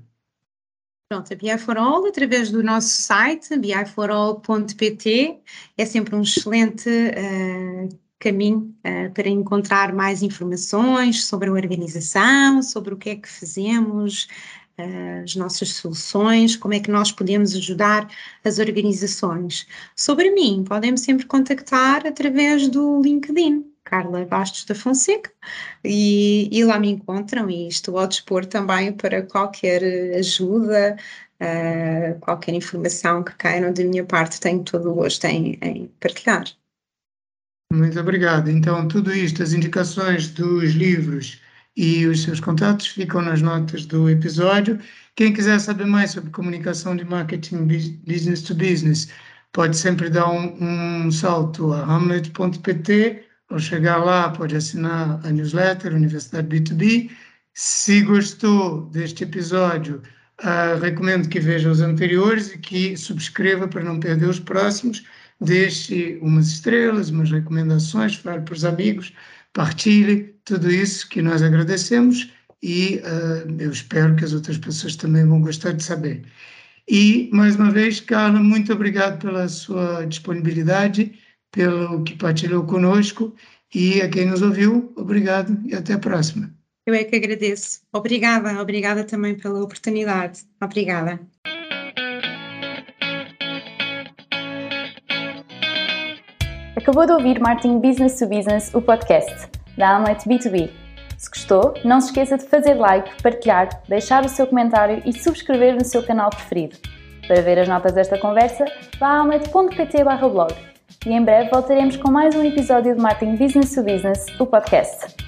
Pronto, 1.10 1.32
a 1.32 1.36
BI 1.38 1.58
for 1.58 1.78
All, 1.78 2.06
através 2.06 2.52
do 2.52 2.62
nosso 2.62 2.90
site, 2.90 3.58
biforall.pt, 3.58 5.40
é 5.78 5.86
sempre 5.86 6.14
um 6.14 6.22
excelente 6.22 6.90
uh, 6.90 7.88
caminho 8.20 8.76
uh, 8.80 9.14
para 9.14 9.30
encontrar 9.30 9.94
mais 9.94 10.22
informações 10.22 11.24
sobre 11.24 11.50
a 11.50 11.54
organização, 11.54 12.62
sobre 12.62 12.94
o 12.94 12.98
que 12.98 13.12
é 13.12 13.16
que 13.16 13.30
fazemos, 13.30 14.28
uh, 14.78 15.24
as 15.24 15.34
nossas 15.38 15.70
soluções, 15.70 16.58
como 16.58 16.74
é 16.74 16.80
que 16.82 16.92
nós 16.92 17.10
podemos 17.10 17.56
ajudar 17.56 18.10
as 18.44 18.60
organizações. 18.60 19.66
Sobre 19.96 20.32
mim, 20.32 20.66
podem-me 20.68 20.98
sempre 20.98 21.26
contactar 21.26 22.06
através 22.06 22.68
do 22.68 23.02
LinkedIn. 23.02 23.64
Carla 23.90 24.26
Bastos 24.26 24.66
da 24.66 24.76
Fonseca, 24.76 25.32
e, 25.84 26.50
e, 26.52 26.64
lá 26.64 26.80
me 26.80 26.90
encontram 26.90 27.50
e 27.50 27.68
estou 27.68 27.98
ao 27.98 28.08
dispor 28.08 28.46
também 28.46 28.92
para 28.92 29.22
qualquer 29.22 29.82
ajuda, 30.16 30.98
uh, 31.42 32.20
qualquer 32.20 32.54
informação 32.54 33.24
que 33.24 33.36
queiram 33.36 33.72
da 33.74 33.84
minha 33.84 34.06
parte, 34.06 34.42
tenho 34.42 34.64
todo 34.64 34.92
o 34.92 34.96
gosto 34.96 35.26
em, 35.26 35.58
em 35.62 35.88
partilhar. 36.00 36.44
Muito 37.72 38.00
obrigado. 38.00 38.50
Então, 38.50 38.88
tudo 38.88 39.14
isto, 39.14 39.44
as 39.44 39.54
indicações 39.54 40.30
dos 40.30 40.72
livros 40.72 41.42
e 41.76 42.06
os 42.08 42.24
seus 42.24 42.40
contatos 42.40 42.88
ficam 42.88 43.22
nas 43.22 43.42
notas 43.42 43.86
do 43.86 44.10
episódio. 44.10 44.80
Quem 45.16 45.34
quiser 45.34 45.60
saber 45.60 45.86
mais 45.86 46.12
sobre 46.12 46.32
comunicação 46.32 46.96
de 46.96 47.06
marketing 47.06 47.68
business 48.06 48.42
to 48.42 48.56
business, 48.56 49.10
pode 49.52 49.78
sempre 49.78 50.10
dar 50.10 50.30
um, 50.30 51.06
um 51.06 51.12
salto 51.12 51.74
a 51.74 51.84
hamlet.pt 51.84 53.27
ou 53.50 53.60
chegar 53.60 53.98
lá, 53.98 54.30
pode 54.30 54.56
assinar 54.56 55.20
a 55.24 55.30
newsletter 55.30 55.94
Universidade 55.94 56.48
B2B. 56.48 57.10
Se 57.54 58.02
gostou 58.02 58.90
deste 58.90 59.24
episódio, 59.24 60.02
uh, 60.44 60.80
recomendo 60.82 61.30
que 61.30 61.40
veja 61.40 61.72
os 61.72 61.82
anteriores 61.82 62.54
e 62.54 62.58
que 62.58 62.98
subscreva 62.98 63.68
para 63.68 63.84
não 63.84 64.00
perder 64.00 64.28
os 64.28 64.40
próximos 64.40 65.04
deixe 65.40 66.18
umas 66.22 66.48
estrelas, 66.48 67.10
umas 67.10 67.32
recomendações, 67.32 68.16
fale 68.16 68.42
para 68.42 68.54
os 68.54 68.66
amigos, 68.66 69.14
partilhe 69.54 70.36
tudo 70.46 70.72
isso 70.72 71.08
que 71.10 71.22
nós 71.22 71.42
agradecemos 71.42 72.32
e 72.62 73.02
uh, 73.04 73.56
eu 73.60 73.72
espero 73.72 74.16
que 74.16 74.26
as 74.26 74.34
outras 74.34 74.58
pessoas 74.58 74.96
também 74.96 75.26
vão 75.26 75.42
gostar 75.42 75.74
de 75.74 75.84
saber. 75.84 76.24
E, 76.90 77.30
mais 77.34 77.56
uma 77.56 77.70
vez, 77.70 78.00
Carla, 78.00 78.40
muito 78.40 78.72
obrigado 78.74 79.20
pela 79.20 79.48
sua 79.48 80.06
disponibilidade, 80.06 81.14
pelo 81.58 82.04
que 82.04 82.16
partilhou 82.16 82.64
conosco 82.68 83.34
e 83.74 84.00
a 84.00 84.08
quem 84.08 84.28
nos 84.28 84.44
ouviu, 84.44 84.94
obrigado 84.96 85.58
e 85.66 85.74
até 85.74 85.94
a 85.94 85.98
próxima. 85.98 86.52
Eu 86.86 86.94
é 86.94 87.04
que 87.04 87.16
agradeço. 87.16 87.82
Obrigada, 87.92 88.62
obrigada 88.62 89.04
também 89.04 89.36
pela 89.36 89.64
oportunidade. 89.64 90.42
Obrigada. 90.64 91.20
Acabou 96.76 97.08
de 97.08 97.12
ouvir 97.14 97.40
Marketing 97.40 97.80
Business 97.80 98.20
to 98.20 98.28
Business, 98.28 98.72
o 98.76 98.82
podcast 98.82 99.50
da 99.76 99.98
Amlet 99.98 100.30
B2B. 100.30 100.70
Se 101.18 101.30
gostou, 101.30 101.74
não 101.84 102.00
se 102.00 102.10
esqueça 102.10 102.38
de 102.38 102.46
fazer 102.46 102.76
like, 102.76 103.22
partilhar, 103.24 103.82
deixar 103.90 104.24
o 104.24 104.30
seu 104.30 104.46
comentário 104.46 105.02
e 105.04 105.12
subscrever 105.12 105.74
no 105.74 105.84
seu 105.84 106.06
canal 106.06 106.30
preferido. 106.30 106.78
Para 107.28 107.42
ver 107.42 107.58
as 107.58 107.68
notas 107.68 107.94
desta 107.94 108.20
conversa, 108.20 108.64
vá 109.00 109.08
a 109.08 109.20
amlet.pt 109.22 110.04
blog. 110.04 110.77
E 111.08 111.14
em 111.14 111.24
breve 111.24 111.50
voltaremos 111.50 111.96
com 111.96 112.12
mais 112.12 112.36
um 112.36 112.44
episódio 112.44 112.94
de 112.94 113.00
Marketing 113.00 113.38
Business 113.38 113.74
to 113.74 113.82
Business, 113.82 114.26
o 114.42 114.46
podcast. 114.46 115.27